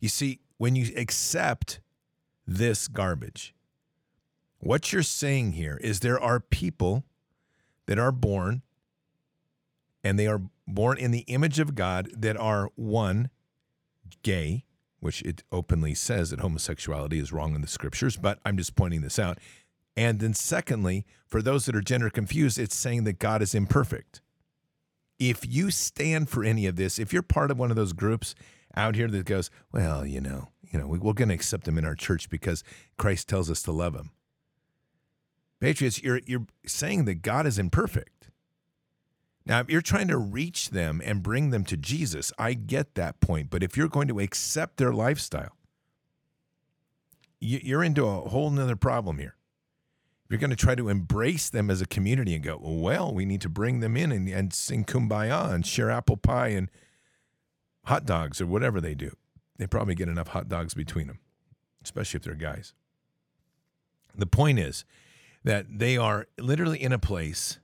You 0.00 0.08
see, 0.08 0.40
when 0.56 0.76
you 0.76 0.92
accept 0.96 1.80
this 2.46 2.88
garbage, 2.88 3.54
what 4.58 4.92
you're 4.92 5.02
saying 5.02 5.52
here 5.52 5.78
is 5.82 6.00
there 6.00 6.20
are 6.20 6.40
people 6.40 7.04
that 7.86 7.98
are 7.98 8.12
born 8.12 8.62
and 10.04 10.18
they 10.18 10.26
are 10.26 10.42
born 10.66 10.98
in 10.98 11.10
the 11.10 11.20
image 11.20 11.58
of 11.58 11.74
God 11.74 12.10
that 12.16 12.36
are 12.36 12.70
one, 12.76 13.30
gay, 14.22 14.64
which 15.00 15.22
it 15.22 15.42
openly 15.50 15.94
says 15.94 16.30
that 16.30 16.40
homosexuality 16.40 17.18
is 17.18 17.32
wrong 17.32 17.54
in 17.54 17.60
the 17.60 17.68
scriptures, 17.68 18.16
but 18.16 18.38
I'm 18.44 18.56
just 18.56 18.76
pointing 18.76 19.00
this 19.00 19.18
out. 19.18 19.38
And 19.96 20.20
then, 20.20 20.34
secondly, 20.34 21.04
for 21.26 21.42
those 21.42 21.66
that 21.66 21.74
are 21.74 21.80
gender 21.80 22.10
confused, 22.10 22.58
it's 22.58 22.76
saying 22.76 23.04
that 23.04 23.18
God 23.18 23.42
is 23.42 23.54
imperfect. 23.54 24.20
If 25.18 25.44
you 25.46 25.70
stand 25.70 26.28
for 26.30 26.44
any 26.44 26.66
of 26.66 26.76
this, 26.76 26.98
if 26.98 27.12
you're 27.12 27.22
part 27.22 27.50
of 27.50 27.58
one 27.58 27.70
of 27.70 27.76
those 27.76 27.92
groups 27.92 28.34
out 28.76 28.94
here 28.94 29.08
that 29.08 29.26
goes, 29.26 29.50
well, 29.72 30.06
you 30.06 30.20
know, 30.20 30.48
you 30.70 30.78
know, 30.78 30.86
we're 30.86 31.12
going 31.12 31.28
to 31.28 31.34
accept 31.34 31.64
them 31.64 31.76
in 31.76 31.84
our 31.84 31.96
church 31.96 32.30
because 32.30 32.62
Christ 32.96 33.28
tells 33.28 33.50
us 33.50 33.62
to 33.64 33.72
love 33.72 33.92
them. 33.92 34.12
Patriots, 35.60 36.02
you're 36.02 36.20
you're 36.26 36.46
saying 36.66 37.04
that 37.04 37.16
God 37.16 37.46
is 37.46 37.58
imperfect. 37.58 38.19
Now, 39.50 39.58
if 39.58 39.68
you're 39.68 39.82
trying 39.82 40.06
to 40.06 40.16
reach 40.16 40.70
them 40.70 41.02
and 41.04 41.24
bring 41.24 41.50
them 41.50 41.64
to 41.64 41.76
Jesus, 41.76 42.32
I 42.38 42.54
get 42.54 42.94
that 42.94 43.18
point. 43.18 43.50
But 43.50 43.64
if 43.64 43.76
you're 43.76 43.88
going 43.88 44.06
to 44.06 44.20
accept 44.20 44.76
their 44.76 44.92
lifestyle, 44.92 45.56
you're 47.40 47.82
into 47.82 48.06
a 48.06 48.28
whole 48.28 48.48
nother 48.50 48.76
problem 48.76 49.18
here. 49.18 49.34
You're 50.28 50.38
going 50.38 50.50
to 50.50 50.56
try 50.56 50.76
to 50.76 50.88
embrace 50.88 51.50
them 51.50 51.68
as 51.68 51.80
a 51.80 51.86
community 51.86 52.32
and 52.36 52.44
go, 52.44 52.60
well, 52.62 53.12
we 53.12 53.24
need 53.24 53.40
to 53.40 53.48
bring 53.48 53.80
them 53.80 53.96
in 53.96 54.12
and, 54.12 54.28
and 54.28 54.54
sing 54.54 54.84
kumbaya 54.84 55.52
and 55.52 55.66
share 55.66 55.90
apple 55.90 56.16
pie 56.16 56.50
and 56.50 56.70
hot 57.86 58.06
dogs 58.06 58.40
or 58.40 58.46
whatever 58.46 58.80
they 58.80 58.94
do. 58.94 59.16
They 59.56 59.66
probably 59.66 59.96
get 59.96 60.08
enough 60.08 60.28
hot 60.28 60.48
dogs 60.48 60.74
between 60.74 61.08
them, 61.08 61.18
especially 61.82 62.18
if 62.18 62.22
they're 62.22 62.34
guys. 62.36 62.72
The 64.14 64.26
point 64.26 64.60
is 64.60 64.84
that 65.42 65.66
they 65.68 65.96
are 65.96 66.28
literally 66.38 66.80
in 66.80 66.92
a 66.92 67.00
place 67.00 67.58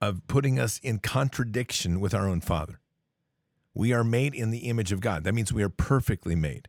of 0.00 0.26
putting 0.26 0.58
us 0.58 0.78
in 0.82 0.98
contradiction 0.98 2.00
with 2.00 2.14
our 2.14 2.28
own 2.28 2.40
Father. 2.40 2.80
We 3.74 3.92
are 3.92 4.04
made 4.04 4.34
in 4.34 4.50
the 4.50 4.68
image 4.68 4.92
of 4.92 5.00
God. 5.00 5.24
That 5.24 5.34
means 5.34 5.52
we 5.52 5.62
are 5.62 5.68
perfectly 5.68 6.34
made. 6.34 6.68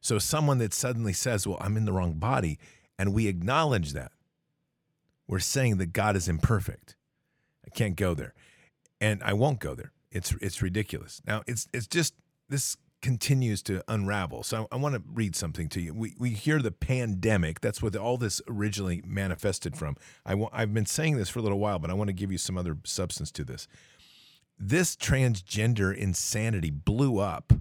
So, 0.00 0.18
someone 0.18 0.58
that 0.58 0.72
suddenly 0.72 1.12
says, 1.12 1.46
Well, 1.46 1.58
I'm 1.60 1.76
in 1.76 1.84
the 1.84 1.92
wrong 1.92 2.14
body, 2.14 2.58
and 2.98 3.12
we 3.12 3.26
acknowledge 3.26 3.92
that, 3.92 4.12
we're 5.26 5.40
saying 5.40 5.78
that 5.78 5.92
God 5.92 6.16
is 6.16 6.28
imperfect. 6.28 6.96
I 7.66 7.70
can't 7.70 7.96
go 7.96 8.14
there. 8.14 8.34
And 9.00 9.22
I 9.22 9.32
won't 9.32 9.58
go 9.58 9.74
there. 9.74 9.92
It's, 10.10 10.32
it's 10.40 10.62
ridiculous. 10.62 11.20
Now, 11.26 11.42
it's, 11.46 11.68
it's 11.74 11.86
just 11.86 12.14
this 12.48 12.76
continues 13.06 13.62
to 13.62 13.84
unravel. 13.86 14.42
So 14.42 14.66
I 14.72 14.74
want 14.74 14.96
to 14.96 15.02
read 15.14 15.36
something 15.36 15.68
to 15.68 15.80
you. 15.80 15.94
We, 15.94 16.16
we 16.18 16.30
hear 16.30 16.60
the 16.60 16.72
pandemic. 16.72 17.60
That's 17.60 17.80
what 17.80 17.94
all 17.94 18.16
this 18.16 18.42
originally 18.48 19.00
manifested 19.06 19.76
from. 19.76 19.94
I 20.24 20.30
w- 20.30 20.50
I've 20.52 20.74
been 20.74 20.86
saying 20.86 21.16
this 21.16 21.28
for 21.28 21.38
a 21.38 21.42
little 21.42 21.60
while, 21.60 21.78
but 21.78 21.88
I 21.88 21.94
want 21.94 22.08
to 22.08 22.12
give 22.12 22.32
you 22.32 22.38
some 22.38 22.58
other 22.58 22.76
substance 22.82 23.30
to 23.30 23.44
this. 23.44 23.68
This 24.58 24.96
transgender 24.96 25.96
insanity 25.96 26.70
blew 26.70 27.20
up 27.20 27.52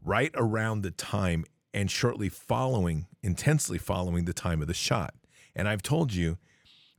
right 0.00 0.30
around 0.34 0.82
the 0.82 0.92
time 0.92 1.44
and 1.74 1.90
shortly 1.90 2.28
following, 2.28 3.08
intensely 3.20 3.78
following 3.78 4.26
the 4.26 4.32
time 4.32 4.62
of 4.62 4.68
the 4.68 4.74
shot. 4.74 5.12
And 5.56 5.68
I've 5.68 5.82
told 5.82 6.14
you 6.14 6.38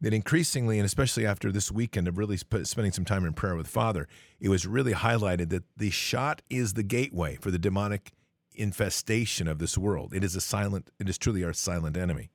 that 0.03 0.13
increasingly, 0.13 0.77
and 0.77 0.85
especially 0.85 1.25
after 1.25 1.49
this 1.49 1.71
weekend 1.71 2.09
of 2.09 2.17
really 2.17 2.35
sp- 2.35 2.65
spending 2.67 2.91
some 2.91 3.05
time 3.05 3.25
in 3.25 3.31
prayer 3.31 3.55
with 3.55 3.67
Father, 3.67 4.09
it 4.37 4.49
was 4.49 4.67
really 4.67 4.91
highlighted 4.91 5.47
that 5.49 5.63
the 5.77 5.89
shot 5.89 6.41
is 6.49 6.73
the 6.73 6.83
gateway 6.83 7.37
for 7.37 7.51
the 7.51 7.57
demonic 7.57 8.11
infestation 8.53 9.47
of 9.47 9.59
this 9.59 9.77
world. 9.77 10.13
It 10.13 10.21
is 10.21 10.35
a 10.35 10.41
silent, 10.41 10.89
it 10.99 11.07
is 11.07 11.17
truly 11.17 11.41
our 11.45 11.53
silent 11.53 11.95
enemy. 11.95 12.31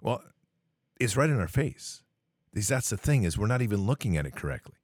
Well, 0.00 0.22
it's 0.98 1.18
right 1.18 1.28
in 1.28 1.38
our 1.38 1.48
face. 1.48 2.02
That's 2.54 2.88
the 2.88 2.96
thing 2.96 3.24
is 3.24 3.36
we're 3.36 3.46
not 3.46 3.60
even 3.60 3.86
looking 3.86 4.16
at 4.16 4.24
it 4.24 4.34
correctly. 4.34 4.78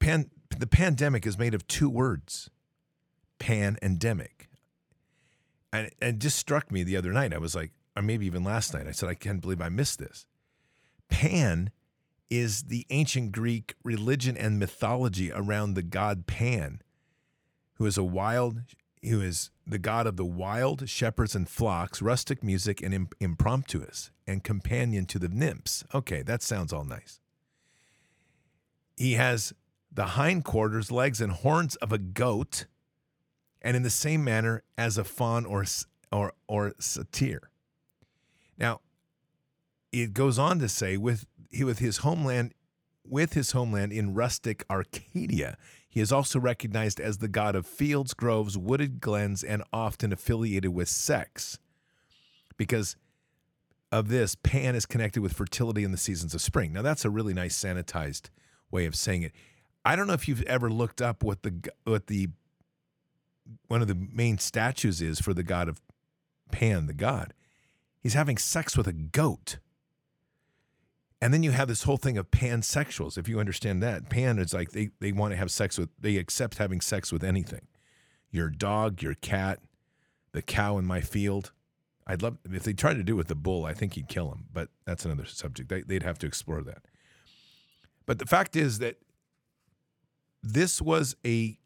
Pan, 0.00 0.30
the 0.56 0.66
pandemic 0.66 1.26
is 1.26 1.38
made 1.38 1.54
of 1.54 1.66
two 1.66 1.88
words, 1.88 2.50
pan 3.38 3.78
endemic. 3.80 4.50
And, 5.72 5.90
and 6.02 6.16
it 6.16 6.18
just 6.18 6.38
struck 6.38 6.70
me 6.70 6.82
the 6.82 6.98
other 6.98 7.10
night. 7.10 7.32
I 7.32 7.38
was 7.38 7.54
like, 7.54 7.70
or 7.96 8.02
maybe 8.02 8.26
even 8.26 8.44
last 8.44 8.74
night, 8.74 8.86
I 8.86 8.92
said, 8.92 9.08
I 9.08 9.14
can't 9.14 9.40
believe 9.40 9.62
I 9.62 9.70
missed 9.70 9.98
this. 9.98 10.26
Pan 11.12 11.70
is 12.30 12.64
the 12.64 12.86
ancient 12.88 13.32
Greek 13.32 13.74
religion 13.84 14.36
and 14.36 14.58
mythology 14.58 15.30
around 15.30 15.74
the 15.74 15.82
god 15.82 16.26
Pan, 16.26 16.80
who 17.74 17.84
is 17.84 17.98
a 17.98 18.02
wild, 18.02 18.62
who 19.02 19.20
is 19.20 19.50
the 19.66 19.78
god 19.78 20.06
of 20.06 20.16
the 20.16 20.24
wild, 20.24 20.88
shepherds 20.88 21.34
and 21.34 21.46
flocks, 21.48 22.00
rustic 22.00 22.42
music, 22.42 22.80
and 22.82 22.94
imp- 22.94 23.14
impromptuous, 23.20 24.10
and 24.26 24.42
companion 24.42 25.04
to 25.04 25.18
the 25.18 25.28
nymphs. 25.28 25.84
Okay, 25.94 26.22
that 26.22 26.42
sounds 26.42 26.72
all 26.72 26.84
nice. 26.84 27.20
He 28.96 29.12
has 29.12 29.52
the 29.92 30.06
hindquarters, 30.06 30.90
legs, 30.90 31.20
and 31.20 31.32
horns 31.32 31.76
of 31.76 31.92
a 31.92 31.98
goat, 31.98 32.64
and 33.60 33.76
in 33.76 33.82
the 33.82 33.90
same 33.90 34.24
manner 34.24 34.62
as 34.78 34.96
a 34.96 35.04
faun 35.04 35.44
or 35.44 35.66
or 36.10 36.32
or 36.48 36.72
satyr. 36.78 37.50
Now, 38.56 38.80
it 39.92 40.14
goes 40.14 40.38
on 40.38 40.58
to 40.58 40.68
say 40.68 40.96
with 40.96 41.26
with 41.60 41.78
his 41.78 41.98
homeland 41.98 42.54
with 43.04 43.34
his 43.34 43.52
homeland 43.52 43.92
in 43.92 44.14
rustic 44.14 44.64
Arcadia. 44.70 45.56
He 45.88 46.00
is 46.00 46.12
also 46.12 46.40
recognized 46.40 47.00
as 47.00 47.18
the 47.18 47.28
god 47.28 47.54
of 47.54 47.66
fields, 47.66 48.14
groves, 48.14 48.56
wooded 48.56 49.00
glens, 49.00 49.42
and 49.42 49.62
often 49.72 50.12
affiliated 50.12 50.72
with 50.72 50.88
sex. 50.88 51.58
Because 52.56 52.96
of 53.90 54.08
this, 54.08 54.34
Pan 54.34 54.74
is 54.74 54.86
connected 54.86 55.20
with 55.20 55.34
fertility 55.34 55.84
in 55.84 55.92
the 55.92 55.98
seasons 55.98 56.34
of 56.34 56.40
spring. 56.40 56.72
Now, 56.72 56.82
that's 56.82 57.04
a 57.04 57.10
really 57.10 57.34
nice 57.34 57.60
sanitized 57.60 58.30
way 58.70 58.86
of 58.86 58.94
saying 58.94 59.22
it. 59.22 59.32
I 59.84 59.96
don't 59.96 60.06
know 60.06 60.14
if 60.14 60.28
you've 60.28 60.42
ever 60.44 60.70
looked 60.70 61.02
up 61.02 61.22
what 61.22 61.42
the 61.42 61.70
what 61.84 62.06
the 62.06 62.28
one 63.66 63.82
of 63.82 63.88
the 63.88 64.08
main 64.12 64.38
statues 64.38 65.02
is 65.02 65.20
for 65.20 65.34
the 65.34 65.42
god 65.42 65.68
of 65.68 65.80
Pan, 66.50 66.86
the 66.86 66.94
god. 66.94 67.34
He's 68.00 68.14
having 68.14 68.38
sex 68.38 68.76
with 68.76 68.86
a 68.86 68.92
goat. 68.92 69.58
And 71.22 71.32
then 71.32 71.44
you 71.44 71.52
have 71.52 71.68
this 71.68 71.84
whole 71.84 71.98
thing 71.98 72.18
of 72.18 72.32
pansexuals. 72.32 73.16
If 73.16 73.28
you 73.28 73.38
understand 73.38 73.80
that, 73.80 74.10
pan 74.10 74.40
is 74.40 74.52
like 74.52 74.72
they, 74.72 74.90
they 74.98 75.12
want 75.12 75.30
to 75.30 75.36
have 75.36 75.52
sex 75.52 75.78
with, 75.78 75.88
they 75.96 76.16
accept 76.16 76.58
having 76.58 76.80
sex 76.80 77.12
with 77.12 77.22
anything. 77.22 77.68
Your 78.32 78.50
dog, 78.50 79.02
your 79.02 79.14
cat, 79.14 79.60
the 80.32 80.42
cow 80.42 80.78
in 80.78 80.84
my 80.84 81.00
field. 81.00 81.52
I'd 82.08 82.22
love, 82.22 82.38
if 82.50 82.64
they 82.64 82.72
tried 82.72 82.94
to 82.94 83.04
do 83.04 83.12
it 83.12 83.18
with 83.18 83.28
the 83.28 83.36
bull, 83.36 83.64
I 83.64 83.72
think 83.72 83.94
he'd 83.94 84.08
kill 84.08 84.32
him, 84.32 84.46
but 84.52 84.70
that's 84.84 85.04
another 85.04 85.24
subject. 85.24 85.68
They, 85.68 85.82
they'd 85.82 86.02
have 86.02 86.18
to 86.18 86.26
explore 86.26 86.60
that. 86.62 86.82
But 88.04 88.18
the 88.18 88.26
fact 88.26 88.56
is 88.56 88.80
that 88.80 88.96
this 90.42 90.82
was 90.82 91.14
a, 91.24 91.56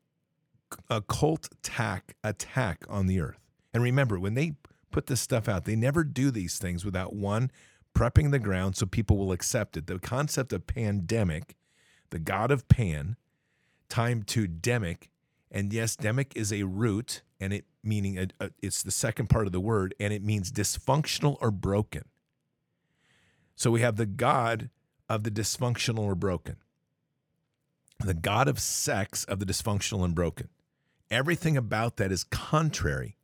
a 0.90 1.00
cult 1.00 1.48
attack, 1.50 2.14
attack 2.22 2.84
on 2.90 3.06
the 3.06 3.20
earth. 3.20 3.40
And 3.72 3.82
remember, 3.82 4.20
when 4.20 4.34
they 4.34 4.56
put 4.90 5.06
this 5.06 5.22
stuff 5.22 5.48
out, 5.48 5.64
they 5.64 5.76
never 5.76 6.04
do 6.04 6.30
these 6.30 6.58
things 6.58 6.84
without 6.84 7.14
one, 7.14 7.50
prepping 7.97 8.31
the 8.31 8.38
ground 8.38 8.76
so 8.76 8.85
people 8.85 9.17
will 9.17 9.33
accept 9.33 9.76
it. 9.76 9.87
The 9.87 9.99
concept 9.99 10.53
of 10.53 10.67
pandemic, 10.67 11.57
the 12.11 12.19
god 12.19 12.50
of 12.50 12.69
pan, 12.69 13.17
time 13.88 14.23
to 14.25 14.47
demic, 14.47 15.09
and 15.50 15.73
yes, 15.73 15.97
demic 15.97 16.37
is 16.37 16.53
a 16.53 16.65
root, 16.65 17.23
and 17.41 17.55
it 17.55 17.65
meaning 17.83 18.19
a, 18.19 18.26
a, 18.38 18.50
it's 18.61 18.83
the 18.83 18.91
second 18.91 19.31
part 19.31 19.47
of 19.47 19.53
the 19.53 19.61
word, 19.61 19.95
and 19.99 20.12
it 20.12 20.23
means 20.23 20.53
dysfunctional 20.53 21.38
or 21.41 21.50
broken. 21.50 22.03
So 23.55 23.71
we 23.71 23.81
have 23.81 23.97
the 23.97 24.07
god 24.07 24.69
of 25.09 25.23
the 25.23 25.31
dysfunctional 25.31 26.00
or 26.00 26.15
broken, 26.15 26.57
the 28.05 28.12
God 28.12 28.47
of 28.47 28.61
sex 28.61 29.25
of 29.25 29.38
the 29.38 29.47
dysfunctional 29.47 30.05
and 30.05 30.15
broken. 30.15 30.50
Everything 31.11 31.57
about 31.57 31.97
that 31.97 32.12
is 32.12 32.25
contrary 32.25 33.17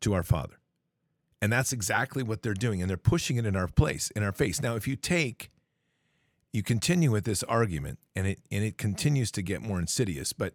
to 0.00 0.12
our 0.12 0.22
Father. 0.22 0.61
And 1.42 1.52
that's 1.52 1.72
exactly 1.72 2.22
what 2.22 2.42
they're 2.42 2.54
doing. 2.54 2.80
And 2.80 2.88
they're 2.88 2.96
pushing 2.96 3.36
it 3.36 3.44
in 3.44 3.56
our 3.56 3.66
place, 3.66 4.12
in 4.12 4.22
our 4.22 4.30
face. 4.30 4.62
Now, 4.62 4.76
if 4.76 4.86
you 4.86 4.94
take, 4.94 5.50
you 6.52 6.62
continue 6.62 7.10
with 7.10 7.24
this 7.24 7.42
argument 7.42 7.98
and 8.14 8.28
it 8.28 8.38
and 8.52 8.62
it 8.62 8.78
continues 8.78 9.32
to 9.32 9.42
get 9.42 9.60
more 9.60 9.80
insidious. 9.80 10.32
But 10.32 10.54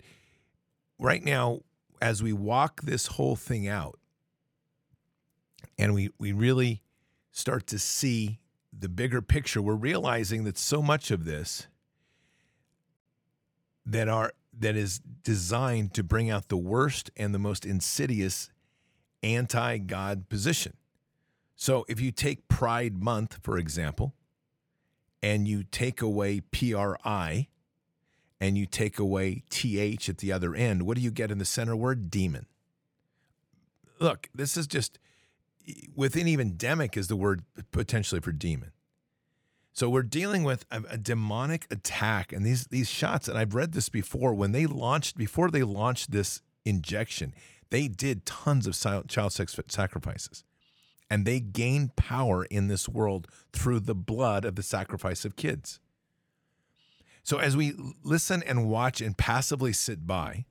right 0.98 1.22
now, 1.22 1.63
as 2.01 2.24
we 2.24 2.32
walk 2.32 2.84
this 2.84 3.08
whole 3.08 3.36
thing 3.36 3.67
out, 3.67 4.00
and 5.77 5.94
we 5.94 6.10
we 6.20 6.32
really 6.32 6.84
start 7.32 7.67
to 7.67 7.79
see 7.79 8.39
the 8.72 8.88
bigger 8.88 9.22
picture, 9.22 9.62
we're 9.62 9.75
realizing 9.75 10.46
that 10.46 10.58
so 10.58 10.82
much 10.82 11.12
of 11.12 11.25
this 11.25 11.67
that 13.86 14.08
are 14.08 14.32
that 14.58 14.77
is 14.77 15.00
designed 15.00 15.94
to 15.96 16.03
bring 16.03 16.29
out 16.29 16.48
the 16.48 16.56
worst 16.56 17.12
and 17.17 17.36
the 17.36 17.39
most 17.39 17.65
insidious 17.65 18.51
anti-God 19.24 20.29
position. 20.29 20.74
So 21.55 21.86
if 21.88 22.00
you 22.00 22.12
take 22.12 22.47
Pride 22.47 23.01
Month, 23.01 23.39
for 23.41 23.57
example, 23.57 24.13
and 25.23 25.47
you 25.47 25.63
take 25.63 26.01
away 26.01 26.41
PRI 26.41 27.47
and 28.39 28.58
you 28.58 28.65
take 28.67 28.99
away 28.99 29.43
TH 29.49 30.10
at 30.10 30.19
the 30.19 30.32
other 30.32 30.53
end, 30.53 30.84
what 30.84 30.95
do 30.95 31.01
you 31.01 31.12
get 31.12 31.32
in 31.32 31.39
the 31.39 31.45
center 31.45 31.75
word? 31.75 32.12
Demon. 32.12 32.45
Look, 33.99 34.30
this 34.36 34.56
is 34.56 34.67
just 34.67 34.99
within 35.95 36.27
even 36.27 36.53
demic 36.53 36.95
is 36.95 37.08
the 37.08 37.15
word 37.15 37.43
potentially 37.71 38.21
for 38.21 38.32
demon. 38.32 38.71
So 39.73 39.89
we're 39.89 40.03
dealing 40.03 40.43
with 40.43 40.65
a, 40.71 40.82
a, 40.89 40.97
demonic 40.97 41.67
attack, 41.69 42.34
and 42.34 42.43
these 42.43 42.65
these 42.67 42.89
shots. 42.89 43.27
And 43.27 43.38
I've 43.38 43.53
read 43.53 43.73
this 43.73 43.89
before. 43.89 44.34
When 44.34 44.51
they 44.51 44.65
launched, 44.65 45.17
before 45.17 45.51
they 45.51 45.62
launched 45.62 46.10
this 46.10 46.41
injection, 46.65 47.34
they 47.69 47.88
did 47.88 48.25
tons 48.25 48.67
of 48.67 49.08
child 49.08 49.32
sex 49.32 49.60
sacrifices, 49.67 50.43
and 51.10 51.25
they 51.25 51.39
gained 51.39 51.95
power 51.95 52.45
in 52.45 52.67
this 52.67 52.88
world 52.88 53.27
through 53.53 53.82
the 53.82 53.95
blood 53.95 54.45
of 54.45 54.56
the 54.56 54.63
sacrifice 54.63 55.25
of 55.25 55.36
kids. 55.36 55.80
So 57.23 57.39
as 57.39 57.58
we 57.58 57.73
listen 58.03 58.41
and 58.43 58.69
watch 58.69 59.01
and 59.01 59.17
passively 59.17 59.73
sit 59.73 60.08
by, 60.08 60.45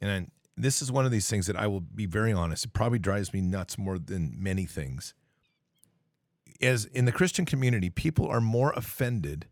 and 0.00 0.30
this 0.56 0.82
is 0.82 0.90
one 0.90 1.04
of 1.04 1.12
these 1.12 1.28
things 1.28 1.46
that 1.46 1.56
I 1.56 1.66
will 1.66 1.80
be 1.80 2.06
very 2.06 2.32
honest. 2.32 2.64
It 2.64 2.72
probably 2.72 2.98
drives 2.98 3.32
me 3.32 3.40
nuts 3.40 3.78
more 3.78 3.98
than 3.98 4.34
many 4.38 4.64
things 4.64 5.14
as 6.60 6.84
in 6.86 7.04
the 7.04 7.12
Christian 7.12 7.44
community, 7.44 7.90
people 7.90 8.26
are 8.26 8.40
more 8.40 8.72
offended 8.76 9.46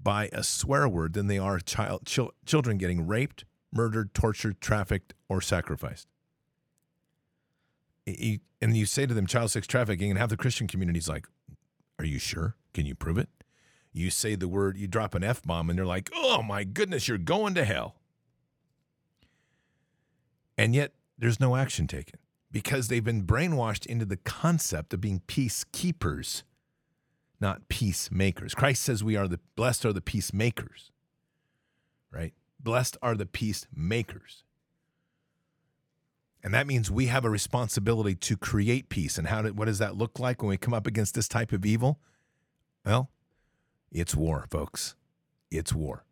by 0.00 0.28
a 0.32 0.42
swear 0.42 0.88
word 0.88 1.12
than 1.12 1.26
they 1.26 1.38
are 1.38 1.58
child 1.60 2.02
chil- 2.06 2.32
children 2.44 2.78
getting 2.78 3.06
raped, 3.06 3.44
murdered, 3.72 4.14
tortured, 4.14 4.60
trafficked, 4.60 5.14
or 5.28 5.40
sacrificed. 5.40 6.08
and 8.06 8.76
you 8.76 8.86
say 8.86 9.06
to 9.06 9.14
them 9.14 9.26
child 9.26 9.50
sex 9.50 9.66
trafficking, 9.66 10.10
and 10.10 10.18
have 10.18 10.28
the 10.28 10.36
Christian 10.36 10.66
communities 10.66 11.08
like, 11.08 11.28
"Are 11.98 12.04
you 12.04 12.18
sure? 12.18 12.56
Can 12.74 12.84
you 12.84 12.94
prove 12.94 13.18
it?" 13.18 13.28
You 13.92 14.10
say 14.10 14.34
the 14.34 14.48
word, 14.48 14.76
you 14.76 14.88
drop 14.88 15.14
an 15.14 15.22
f 15.24 15.42
bomb, 15.42 15.70
and 15.70 15.78
they're 15.78 15.86
like, 15.86 16.10
"Oh 16.14 16.42
my 16.42 16.64
goodness, 16.64 17.08
you're 17.08 17.18
going 17.18 17.54
to 17.54 17.64
hell." 17.64 17.96
And 20.56 20.74
yet, 20.74 20.94
there's 21.18 21.40
no 21.40 21.56
action 21.56 21.86
taken 21.86 22.18
because 22.50 22.88
they've 22.88 23.04
been 23.04 23.26
brainwashed 23.26 23.86
into 23.86 24.04
the 24.04 24.16
concept 24.16 24.92
of 24.92 25.00
being 25.00 25.20
peacekeepers, 25.26 26.42
not 27.40 27.68
peacemakers. 27.68 28.54
Christ 28.54 28.82
says 28.82 29.02
we 29.02 29.16
are 29.16 29.28
the 29.28 29.40
blessed 29.56 29.84
are 29.86 29.92
the 29.92 30.00
peacemakers, 30.00 30.90
right? 32.10 32.34
Blessed 32.62 32.96
are 33.02 33.14
the 33.14 33.26
peacemakers. 33.26 34.44
And 36.44 36.52
that 36.54 36.66
means 36.66 36.90
we 36.90 37.06
have 37.06 37.24
a 37.24 37.30
responsibility 37.30 38.14
to 38.16 38.36
create 38.36 38.88
peace. 38.88 39.16
And 39.16 39.28
how 39.28 39.42
do, 39.42 39.52
what 39.52 39.66
does 39.66 39.78
that 39.78 39.96
look 39.96 40.18
like 40.18 40.42
when 40.42 40.48
we 40.48 40.56
come 40.56 40.74
up 40.74 40.86
against 40.86 41.14
this 41.14 41.28
type 41.28 41.52
of 41.52 41.64
evil? 41.64 42.00
Well, 42.84 43.10
it's 43.92 44.16
war, 44.16 44.46
folks. 44.50 44.96
It's 45.50 45.72
war. 45.72 46.04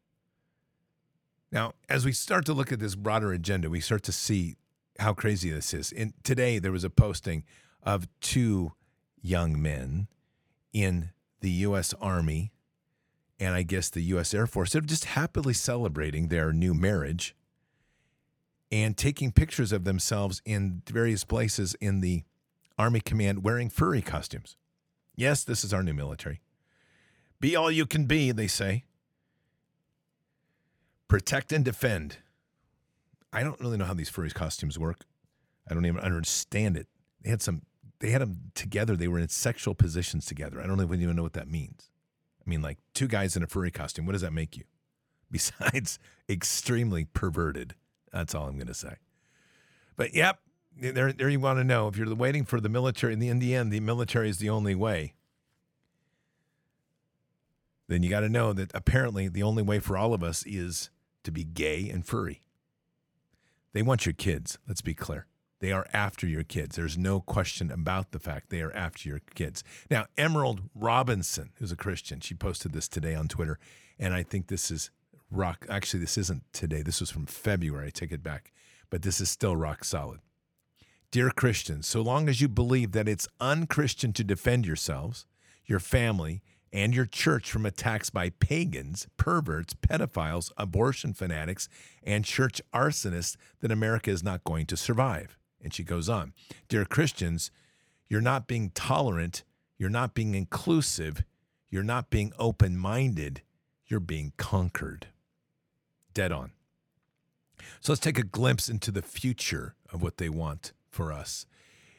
Now, 1.50 1.72
as 1.88 2.04
we 2.04 2.12
start 2.12 2.44
to 2.46 2.52
look 2.52 2.70
at 2.70 2.78
this 2.78 2.94
broader 2.94 3.32
agenda, 3.32 3.68
we 3.68 3.80
start 3.80 4.04
to 4.04 4.12
see 4.12 4.56
how 5.00 5.14
crazy 5.14 5.50
this 5.50 5.74
is. 5.74 5.92
And 5.92 6.12
today 6.22 6.58
there 6.60 6.70
was 6.70 6.84
a 6.84 6.90
posting 6.90 7.44
of 7.82 8.06
two 8.20 8.72
young 9.20 9.60
men 9.60 10.06
in 10.72 11.10
the 11.40 11.50
U.S. 11.50 11.92
Army 12.00 12.52
and 13.40 13.54
I 13.54 13.62
guess 13.62 13.88
the 13.88 14.02
U.S. 14.02 14.34
Air 14.34 14.46
Force 14.46 14.72
that 14.72 14.84
are 14.84 14.86
just 14.86 15.06
happily 15.06 15.54
celebrating 15.54 16.28
their 16.28 16.52
new 16.52 16.74
marriage 16.74 17.34
and 18.70 18.96
taking 18.96 19.32
pictures 19.32 19.72
of 19.72 19.84
themselves 19.84 20.42
in 20.44 20.82
various 20.88 21.24
places 21.24 21.74
in 21.80 22.00
the 22.00 22.22
Army 22.78 23.00
command 23.00 23.42
wearing 23.42 23.70
furry 23.70 24.02
costumes. 24.02 24.56
Yes, 25.16 25.42
this 25.42 25.64
is 25.64 25.74
our 25.74 25.82
new 25.82 25.94
military. 25.94 26.40
Be 27.40 27.56
all 27.56 27.70
you 27.70 27.86
can 27.86 28.04
be, 28.04 28.30
they 28.30 28.46
say. 28.46 28.84
Protect 31.08 31.52
and 31.52 31.64
defend. 31.64 32.18
I 33.32 33.42
don't 33.42 33.60
really 33.60 33.76
know 33.76 33.84
how 33.86 33.94
these 33.94 34.08
furry 34.08 34.30
costumes 34.30 34.78
work. 34.78 35.04
I 35.68 35.74
don't 35.74 35.86
even 35.86 36.00
understand 36.00 36.76
it. 36.76 36.86
They 37.22 37.30
had 37.30 37.42
some. 37.42 37.62
They 38.00 38.10
had 38.10 38.22
them 38.22 38.50
together. 38.54 38.96
They 38.96 39.08
were 39.08 39.18
in 39.18 39.28
sexual 39.28 39.74
positions 39.74 40.24
together. 40.24 40.60
I 40.60 40.66
don't 40.66 40.80
even 40.80 41.16
know 41.16 41.22
what 41.22 41.34
that 41.34 41.48
means. 41.48 41.89
I 42.50 42.52
mean, 42.52 42.62
like 42.62 42.78
two 42.94 43.06
guys 43.06 43.36
in 43.36 43.44
a 43.44 43.46
furry 43.46 43.70
costume. 43.70 44.06
What 44.06 44.12
does 44.12 44.22
that 44.22 44.32
make 44.32 44.56
you? 44.56 44.64
Besides, 45.30 46.00
extremely 46.28 47.04
perverted. 47.04 47.76
That's 48.12 48.34
all 48.34 48.48
I'm 48.48 48.56
going 48.56 48.66
to 48.66 48.74
say. 48.74 48.96
But 49.94 50.14
yep, 50.14 50.40
there, 50.76 51.12
there 51.12 51.28
you 51.28 51.38
want 51.38 51.60
to 51.60 51.64
know. 51.64 51.86
If 51.86 51.96
you're 51.96 52.12
waiting 52.12 52.44
for 52.44 52.60
the 52.60 52.68
military, 52.68 53.12
in 53.12 53.20
the, 53.20 53.28
in 53.28 53.38
the 53.38 53.54
end, 53.54 53.70
the 53.70 53.78
military 53.78 54.28
is 54.28 54.38
the 54.38 54.50
only 54.50 54.74
way. 54.74 55.14
Then 57.86 58.02
you 58.02 58.10
got 58.10 58.20
to 58.20 58.28
know 58.28 58.52
that 58.52 58.72
apparently 58.74 59.28
the 59.28 59.44
only 59.44 59.62
way 59.62 59.78
for 59.78 59.96
all 59.96 60.12
of 60.12 60.24
us 60.24 60.44
is 60.44 60.90
to 61.22 61.30
be 61.30 61.44
gay 61.44 61.88
and 61.88 62.04
furry. 62.04 62.42
They 63.74 63.82
want 63.82 64.06
your 64.06 64.12
kids, 64.12 64.58
let's 64.66 64.82
be 64.82 64.94
clear. 64.94 65.26
They 65.60 65.72
are 65.72 65.86
after 65.92 66.26
your 66.26 66.42
kids. 66.42 66.76
There's 66.76 66.98
no 66.98 67.20
question 67.20 67.70
about 67.70 68.12
the 68.12 68.18
fact 68.18 68.48
they 68.48 68.62
are 68.62 68.72
after 68.72 69.08
your 69.08 69.20
kids. 69.34 69.62
Now, 69.90 70.06
Emerald 70.16 70.62
Robinson, 70.74 71.50
who's 71.56 71.70
a 71.70 71.76
Christian, 71.76 72.20
she 72.20 72.34
posted 72.34 72.72
this 72.72 72.88
today 72.88 73.14
on 73.14 73.28
Twitter, 73.28 73.58
and 73.98 74.14
I 74.14 74.22
think 74.22 74.46
this 74.46 74.70
is 74.70 74.90
rock. 75.30 75.66
Actually, 75.68 76.00
this 76.00 76.16
isn't 76.16 76.44
today. 76.52 76.82
This 76.82 77.00
was 77.00 77.10
from 77.10 77.26
February. 77.26 77.88
I 77.88 77.90
take 77.90 78.10
it 78.10 78.22
back, 78.22 78.52
but 78.88 79.02
this 79.02 79.20
is 79.20 79.30
still 79.30 79.54
rock 79.54 79.84
solid. 79.84 80.20
Dear 81.10 81.30
Christians, 81.30 81.86
so 81.86 82.00
long 82.00 82.28
as 82.28 82.40
you 82.40 82.48
believe 82.48 82.92
that 82.92 83.08
it's 83.08 83.28
unchristian 83.40 84.12
to 84.14 84.24
defend 84.24 84.64
yourselves, 84.64 85.26
your 85.66 85.80
family, 85.80 86.40
and 86.72 86.94
your 86.94 87.04
church 87.04 87.50
from 87.50 87.66
attacks 87.66 88.10
by 88.10 88.30
pagans, 88.30 89.08
perverts, 89.16 89.74
pedophiles, 89.74 90.52
abortion 90.56 91.12
fanatics, 91.12 91.68
and 92.02 92.24
church 92.24 92.62
arsonists, 92.72 93.36
then 93.60 93.72
America 93.72 94.10
is 94.10 94.22
not 94.22 94.44
going 94.44 94.66
to 94.66 94.76
survive. 94.76 95.36
And 95.62 95.74
she 95.74 95.84
goes 95.84 96.08
on 96.08 96.32
Dear 96.68 96.84
Christians, 96.84 97.50
you're 98.08 98.20
not 98.20 98.46
being 98.46 98.70
tolerant, 98.70 99.44
you're 99.78 99.88
not 99.88 100.14
being 100.14 100.34
inclusive, 100.34 101.22
you're 101.70 101.82
not 101.82 102.10
being 102.10 102.32
open 102.38 102.76
minded, 102.76 103.42
you're 103.86 104.00
being 104.00 104.32
conquered. 104.36 105.08
Dead 106.12 106.32
on. 106.32 106.52
So 107.80 107.92
let's 107.92 108.00
take 108.00 108.18
a 108.18 108.24
glimpse 108.24 108.68
into 108.68 108.90
the 108.90 109.02
future 109.02 109.74
of 109.92 110.02
what 110.02 110.16
they 110.16 110.28
want 110.28 110.72
for 110.88 111.12
us. 111.12 111.46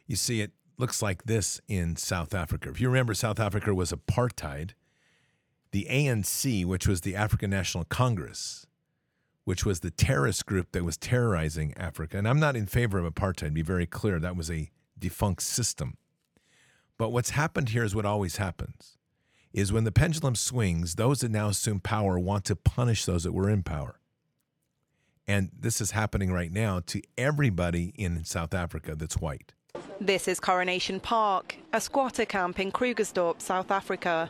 You 0.06 0.16
see, 0.16 0.42
it 0.42 0.52
looks 0.78 1.02
like 1.02 1.24
this 1.24 1.62
in 1.68 1.96
South 1.96 2.34
Africa. 2.34 2.70
If 2.70 2.82
you 2.82 2.90
remember, 2.90 3.14
South 3.14 3.40
Africa 3.40 3.74
was 3.74 3.92
apartheid. 3.92 4.72
The 5.72 5.88
ANC, 5.90 6.66
which 6.66 6.88
was 6.88 7.02
the 7.02 7.16
African 7.16 7.50
National 7.50 7.86
Congress, 7.86 8.68
which 9.44 9.66
was 9.66 9.80
the 9.80 9.92
terrorist 9.92 10.46
group 10.46 10.72
that 10.72 10.84
was 10.84 10.98
terrorizing 10.98 11.74
Africa. 11.76 12.18
And 12.18 12.28
I'm 12.28 12.40
not 12.40 12.56
in 12.56 12.68
favor 12.68 13.00
of 13.00 13.12
apartheid, 13.12 13.54
be 13.54 13.62
very 13.62 13.86
clear. 13.86 14.20
That 14.20 14.36
was 14.36 14.52
a 14.52 14.70
defunct 14.98 15.42
system. 15.42 15.98
But 16.98 17.10
what's 17.10 17.32
happened 17.32 17.70
here 17.70 17.84
is 17.84 17.96
what 17.96 18.06
always 18.06 18.38
happens 18.38 18.98
is 19.54 19.74
when 19.74 19.84
the 19.84 19.92
pendulum 19.92 20.36
swings, 20.36 20.96
those 20.96 21.22
that 21.22 21.32
now 21.32 21.50
assume 21.50 21.80
power 21.80 22.18
want 22.18 22.46
to 22.46 22.56
punish 22.56 23.06
those 23.06 23.24
that 23.24 23.34
were 23.34 23.50
in 23.50 23.64
power. 23.64 24.00
And 25.28 25.50
this 25.58 25.82
is 25.82 25.92
happening 25.92 26.32
right 26.32 26.52
now 26.52 26.82
to 26.88 27.02
everybody 27.18 27.94
in 27.96 28.24
South 28.24 28.54
Africa 28.54 28.96
that's 28.96 29.18
white. 29.18 29.54
This 30.00 30.28
is 30.28 30.40
Coronation 30.40 31.00
Park, 31.00 31.56
a 31.74 31.82
squatter 31.82 32.26
camp 32.26 32.60
in 32.60 32.72
Krugersdorp, 32.72 33.42
South 33.42 33.72
Africa. 33.72 34.30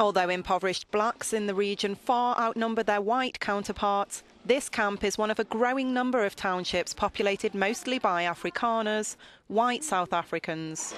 Although 0.00 0.30
impoverished 0.30 0.90
blacks 0.90 1.34
in 1.34 1.46
the 1.46 1.54
region 1.54 1.94
far 1.94 2.34
outnumber 2.38 2.82
their 2.82 3.02
white 3.02 3.38
counterparts, 3.38 4.22
this 4.46 4.70
camp 4.70 5.04
is 5.04 5.18
one 5.18 5.30
of 5.30 5.38
a 5.38 5.44
growing 5.44 5.92
number 5.92 6.24
of 6.24 6.34
townships 6.34 6.94
populated 6.94 7.54
mostly 7.54 7.98
by 7.98 8.24
Afrikaners, 8.24 9.16
white 9.48 9.84
South 9.84 10.14
Africans. 10.14 10.94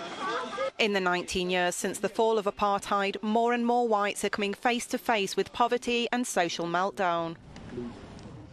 In 0.78 0.92
the 0.92 1.00
19 1.00 1.50
years 1.50 1.74
since 1.74 1.98
the 1.98 2.08
fall 2.08 2.38
of 2.38 2.44
apartheid, 2.44 3.20
more 3.24 3.52
and 3.52 3.66
more 3.66 3.88
whites 3.88 4.24
are 4.24 4.28
coming 4.28 4.54
face 4.54 4.86
to 4.86 4.98
face 4.98 5.36
with 5.36 5.52
poverty 5.52 6.06
and 6.12 6.24
social 6.24 6.66
meltdown. 6.66 7.34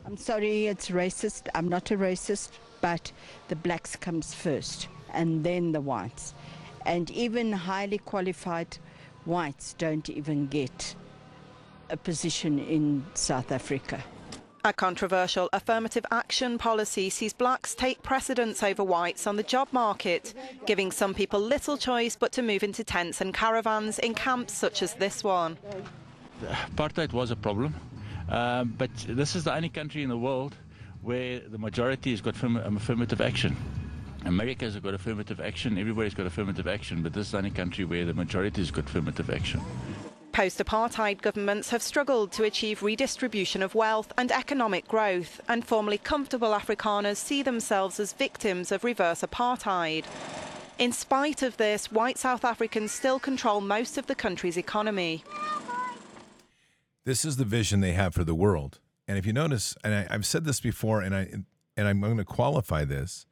I'm 0.03 0.17
sorry, 0.17 0.65
it's 0.65 0.89
racist. 0.89 1.47
I'm 1.53 1.69
not 1.69 1.91
a 1.91 1.95
racist, 1.95 2.53
but 2.81 3.11
the 3.49 3.55
blacks 3.55 3.95
comes 3.95 4.33
first 4.33 4.87
and 5.13 5.43
then 5.43 5.73
the 5.73 5.81
whites. 5.81 6.33
And 6.87 7.11
even 7.11 7.51
highly 7.51 7.99
qualified 7.99 8.79
whites 9.29 9.75
don't 9.77 10.09
even 10.09 10.47
get 10.47 10.95
a 11.89 11.95
position 11.95 12.59
in 12.59 13.05
South 13.13 13.51
Africa. 13.51 14.03
A 14.65 14.73
controversial 14.73 15.49
affirmative 15.53 16.05
action 16.11 16.57
policy 16.57 17.09
sees 17.09 17.31
blacks 17.31 17.73
take 17.73 18.03
precedence 18.03 18.61
over 18.61 18.83
whites 18.83 19.25
on 19.25 19.37
the 19.37 19.43
job 19.43 19.69
market, 19.71 20.33
giving 20.65 20.91
some 20.91 21.13
people 21.13 21.39
little 21.39 21.77
choice 21.77 22.17
but 22.17 22.33
to 22.33 22.41
move 22.41 22.61
into 22.61 22.83
tents 22.83 23.21
and 23.21 23.33
caravans 23.33 23.99
in 23.99 24.13
camps 24.13 24.53
such 24.53 24.83
as 24.83 24.95
this 24.95 25.23
one. 25.23 25.57
Apartheid 26.75 27.13
was 27.13 27.31
a 27.31 27.37
problem, 27.37 27.73
um, 28.29 28.75
but 28.77 28.89
this 29.07 29.35
is 29.35 29.45
the 29.45 29.53
only 29.53 29.69
country 29.69 30.03
in 30.03 30.09
the 30.09 30.17
world 30.17 30.55
where 31.01 31.39
the 31.39 31.57
majority 31.57 32.11
has 32.11 32.19
got 32.19 32.35
affirmative 32.35 33.21
action. 33.21 33.55
America's 34.25 34.75
got 34.75 34.93
affirmative 34.93 35.39
action, 35.39 35.77
everybody's 35.77 36.13
got 36.13 36.25
affirmative 36.25 36.67
action, 36.67 37.01
but 37.01 37.13
this 37.13 37.27
is 37.27 37.31
the 37.31 37.37
only 37.37 37.51
country 37.51 37.85
where 37.85 38.05
the 38.05 38.13
majority 38.13 38.61
has 38.61 38.71
got 38.71 38.85
affirmative 38.85 39.29
action. 39.29 39.61
Post 40.31 40.59
apartheid 40.59 41.21
governments 41.21 41.69
have 41.69 41.81
struggled 41.81 42.31
to 42.33 42.43
achieve 42.43 42.83
redistribution 42.83 43.63
of 43.63 43.75
wealth 43.75 44.13
and 44.17 44.31
economic 44.31 44.87
growth, 44.87 45.41
and 45.47 45.65
formerly 45.65 45.97
comfortable 45.97 46.49
Afrikaners 46.49 47.17
see 47.17 47.41
themselves 47.41 47.99
as 47.99 48.13
victims 48.13 48.71
of 48.71 48.83
reverse 48.83 49.21
apartheid. 49.21 50.05
In 50.77 50.91
spite 50.93 51.41
of 51.41 51.57
this, 51.57 51.91
white 51.91 52.17
South 52.17 52.45
Africans 52.45 52.91
still 52.91 53.19
control 53.19 53.59
most 53.59 53.97
of 53.97 54.07
the 54.07 54.15
country's 54.15 54.55
economy. 54.55 55.23
This 57.05 57.25
is 57.25 57.37
the 57.37 57.45
vision 57.45 57.81
they 57.81 57.93
have 57.93 58.13
for 58.13 58.23
the 58.23 58.35
world. 58.35 58.79
And 59.07 59.17
if 59.17 59.25
you 59.25 59.33
notice, 59.33 59.75
and 59.83 59.93
I, 59.93 60.13
have 60.13 60.25
said 60.25 60.45
this 60.45 60.61
before, 60.61 61.01
and 61.01 61.15
I 61.15 61.27
and 61.75 61.87
I'm 61.87 62.01
going 62.01 62.17
to 62.17 62.25
qualify 62.25 62.85
this. 62.85 63.25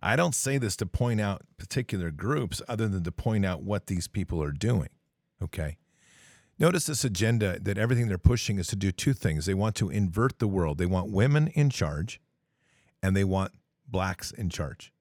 I 0.00 0.16
don't 0.16 0.34
say 0.34 0.58
this 0.58 0.76
to 0.76 0.86
point 0.86 1.20
out 1.20 1.42
particular 1.56 2.10
groups, 2.10 2.62
other 2.68 2.88
than 2.88 3.02
to 3.04 3.12
point 3.12 3.44
out 3.44 3.62
what 3.62 3.86
these 3.86 4.06
people 4.06 4.42
are 4.42 4.52
doing. 4.52 4.90
Okay. 5.42 5.76
Notice 6.58 6.86
this 6.86 7.04
agenda 7.04 7.58
that 7.60 7.78
everything 7.78 8.08
they're 8.08 8.18
pushing 8.18 8.58
is 8.58 8.66
to 8.68 8.76
do 8.76 8.90
two 8.90 9.12
things. 9.12 9.46
They 9.46 9.54
want 9.54 9.76
to 9.76 9.90
invert 9.90 10.38
the 10.38 10.48
world. 10.48 10.78
They 10.78 10.86
want 10.86 11.10
women 11.10 11.48
in 11.48 11.70
charge 11.70 12.20
and 13.02 13.16
they 13.16 13.24
want 13.24 13.52
blacks 13.86 14.32
in 14.32 14.50
charge. 14.50 14.92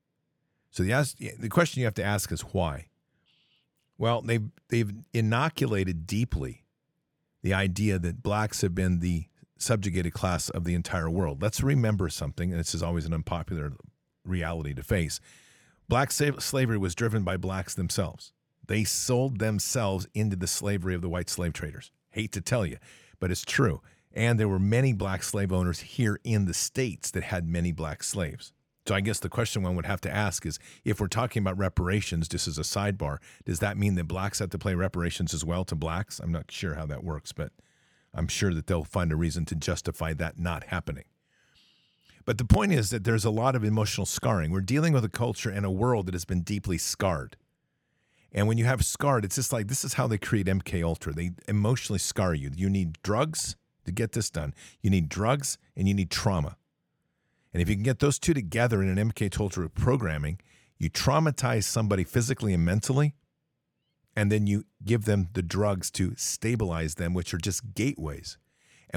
So 0.69 0.83
the, 0.83 1.36
the 1.39 1.49
question 1.49 1.79
you 1.79 1.86
have 1.86 1.95
to 1.95 2.03
ask 2.03 2.31
is 2.31 2.41
why? 2.41 2.88
Well, 3.97 4.21
they've, 4.21 4.47
they've 4.69 4.91
inoculated 5.13 6.05
deeply 6.05 6.63
the 7.41 7.55
idea 7.55 7.97
that 7.97 8.21
blacks 8.21 8.62
have 8.62 8.75
been 8.75 8.99
the 8.99 9.25
subjugated 9.57 10.13
class 10.13 10.49
of 10.49 10.63
the 10.63 10.75
entire 10.75 11.10
world. 11.10 11.41
Let's 11.41 11.62
remember 11.62 12.10
something, 12.10 12.51
and 12.51 12.60
this 12.60 12.75
is 12.75 12.83
always 12.83 13.05
an 13.05 13.13
unpopular 13.13 13.73
reality 14.27 14.73
to 14.73 14.83
face. 14.83 15.19
Black 15.89 16.11
slavery 16.11 16.77
was 16.77 16.95
driven 16.95 17.23
by 17.23 17.37
blacks 17.37 17.73
themselves. 17.73 18.33
They 18.65 18.83
sold 18.83 19.39
themselves 19.39 20.07
into 20.13 20.35
the 20.35 20.47
slavery 20.47 20.93
of 20.93 21.01
the 21.01 21.09
white 21.09 21.29
slave 21.29 21.53
traders. 21.53 21.91
Hate 22.09 22.31
to 22.33 22.41
tell 22.41 22.65
you, 22.65 22.77
but 23.19 23.31
it's 23.31 23.43
true. 23.43 23.81
And 24.13 24.39
there 24.39 24.49
were 24.49 24.59
many 24.59 24.93
black 24.93 25.23
slave 25.23 25.53
owners 25.53 25.79
here 25.79 26.19
in 26.23 26.45
the 26.45 26.53
States 26.53 27.11
that 27.11 27.23
had 27.23 27.47
many 27.47 27.71
black 27.71 28.03
slaves. 28.03 28.51
So 28.87 28.95
I 28.95 29.01
guess 29.01 29.19
the 29.19 29.29
question 29.29 29.63
one 29.63 29.75
would 29.75 29.85
have 29.85 30.01
to 30.01 30.13
ask 30.13 30.45
is 30.45 30.59
if 30.85 30.99
we're 30.99 31.07
talking 31.07 31.41
about 31.41 31.57
reparations, 31.57 32.27
just 32.27 32.47
as 32.47 32.57
a 32.57 32.61
sidebar, 32.61 33.17
does 33.45 33.59
that 33.59 33.77
mean 33.77 33.95
that 33.95 34.05
blacks 34.05 34.39
have 34.39 34.49
to 34.51 34.57
pay 34.57 34.75
reparations 34.75 35.33
as 35.33 35.43
well 35.43 35.65
to 35.65 35.75
blacks? 35.75 36.19
I'm 36.19 36.31
not 36.31 36.49
sure 36.49 36.75
how 36.75 36.85
that 36.85 37.03
works, 37.03 37.33
but 37.33 37.51
I'm 38.13 38.29
sure 38.29 38.53
that 38.53 38.67
they'll 38.67 38.85
find 38.85 39.11
a 39.11 39.17
reason 39.17 39.45
to 39.45 39.55
justify 39.55 40.13
that 40.13 40.39
not 40.39 40.65
happening. 40.65 41.03
But 42.27 42.37
the 42.37 42.45
point 42.45 42.73
is 42.73 42.89
that 42.89 43.05
there's 43.05 43.23
a 43.23 43.29
lot 43.29 43.55
of 43.55 43.63
emotional 43.63 44.05
scarring. 44.05 44.51
We're 44.51 44.59
dealing 44.59 44.91
with 44.91 45.05
a 45.05 45.09
culture 45.09 45.49
and 45.49 45.65
a 45.65 45.71
world 45.71 46.07
that 46.07 46.13
has 46.13 46.25
been 46.25 46.41
deeply 46.41 46.77
scarred. 46.77 47.37
And 48.33 48.49
when 48.49 48.57
you 48.57 48.65
have 48.65 48.83
scarred, 48.83 49.23
it's 49.23 49.37
just 49.37 49.53
like 49.53 49.69
this 49.69 49.85
is 49.85 49.93
how 49.93 50.07
they 50.07 50.17
create 50.17 50.47
MK 50.47 50.83
Ultra. 50.83 51.13
They 51.13 51.31
emotionally 51.47 51.99
scar 51.99 52.33
you. 52.33 52.51
You 52.53 52.69
need 52.69 52.97
drugs 53.01 53.55
to 53.85 53.93
get 53.93 54.11
this 54.11 54.29
done. 54.29 54.53
You 54.81 54.89
need 54.89 55.07
drugs 55.07 55.57
and 55.77 55.87
you 55.87 55.93
need 55.93 56.11
trauma. 56.11 56.57
And 57.53 57.61
if 57.61 57.69
you 57.69 57.75
can 57.75 57.83
get 57.83 57.99
those 57.99 58.19
two 58.19 58.33
together 58.33 58.83
in 58.83 58.89
an 58.89 59.09
MK 59.09 59.39
Ultra 59.39 59.69
programming, 59.69 60.41
you 60.77 60.89
traumatize 60.89 61.63
somebody 61.63 62.03
physically 62.03 62.53
and 62.53 62.65
mentally, 62.65 63.15
and 64.17 64.29
then 64.29 64.47
you 64.47 64.65
give 64.83 65.05
them 65.05 65.29
the 65.31 65.41
drugs 65.41 65.89
to 65.91 66.13
stabilize 66.17 66.95
them, 66.95 67.13
which 67.13 67.33
are 67.33 67.37
just 67.37 67.73
gateways. 67.73 68.37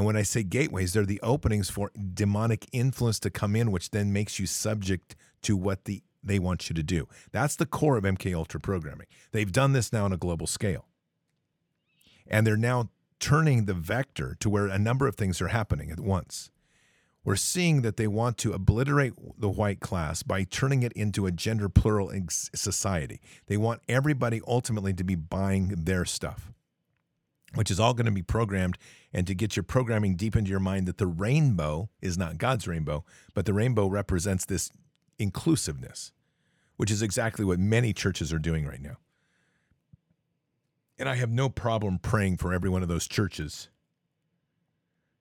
And 0.01 0.07
when 0.07 0.17
I 0.17 0.23
say 0.23 0.43
gateways, 0.43 0.95
they're 0.95 1.05
the 1.05 1.21
openings 1.21 1.69
for 1.69 1.93
demonic 2.15 2.67
influence 2.73 3.21
to 3.21 3.29
come 3.29 3.55
in, 3.55 3.71
which 3.71 3.91
then 3.91 4.15
makes 4.15 4.39
you 4.39 4.47
subject 4.47 5.15
to 5.43 5.59
what 5.59 5.85
the 5.85 6.03
they 6.25 6.39
want 6.39 6.71
you 6.71 6.75
to 6.75 6.83
do. 6.83 7.07
That's 7.33 7.55
the 7.55 7.67
core 7.67 7.99
of 7.99 8.05
MK 8.05 8.35
Ultra 8.35 8.61
programming. 8.61 9.09
They've 9.33 9.53
done 9.53 9.75
this 9.75 9.93
now 9.93 10.07
on 10.07 10.13
a 10.15 10.17
global 10.17 10.47
scale. 10.47 10.87
And 12.27 12.47
they're 12.47 12.57
now 12.57 12.89
turning 13.19 13.67
the 13.67 13.75
vector 13.75 14.39
to 14.41 14.49
where 14.49 14.69
a 14.69 14.79
number 14.79 15.07
of 15.07 15.17
things 15.17 15.43
are 15.43 15.49
happening 15.49 15.91
at 15.91 16.01
once. 16.01 16.51
We're 17.23 17.37
seeing 17.37 17.83
that 17.83 17.99
they 17.99 18.07
want 18.07 18.39
to 18.39 18.55
obliterate 18.55 19.13
the 19.39 19.51
white 19.51 19.81
class 19.81 20.23
by 20.23 20.45
turning 20.45 20.83
it 20.83 20.95
into 20.95 21.27
a 21.27 21.31
gender 21.31 21.69
plural 21.69 22.11
society. 22.31 23.21
They 23.49 23.59
want 23.59 23.83
everybody 23.87 24.41
ultimately 24.47 24.95
to 24.95 25.05
be 25.05 25.15
buying 25.15 25.75
their 25.77 26.07
stuff, 26.07 26.55
which 27.55 27.71
is 27.71 27.81
all 27.81 27.95
going 27.95 28.07
to 28.07 28.13
be 28.13 28.23
programmed. 28.23 28.79
And 29.13 29.27
to 29.27 29.35
get 29.35 29.57
your 29.57 29.65
programming 29.65 30.15
deep 30.15 30.37
into 30.37 30.51
your 30.51 30.61
mind 30.61 30.87
that 30.87 30.99
the 30.99 31.07
rainbow 31.07 31.91
is 32.01 32.17
not 32.17 32.39
God's 32.39 32.69
rainbow, 32.69 33.05
but 33.35 33.45
the 33.45 33.53
rainbow 33.53 33.87
represents 33.87 34.45
this 34.45 34.71
inclusiveness, 35.19 36.13
which 36.77 36.91
is 36.91 37.03
exactly 37.03 37.45
what 37.45 37.59
many 37.59 37.93
churches 37.93 38.33
are 38.33 38.39
doing 38.39 38.67
right 38.67 38.81
now. 38.81 38.99
And 40.99 41.09
I 41.09 41.17
have 41.17 41.31
no 41.31 41.49
problem 41.49 41.99
praying 41.99 42.37
for 42.37 42.53
every 42.53 42.71
one 42.71 42.83
of 42.83 42.89
those 42.89 43.09
churches 43.09 43.69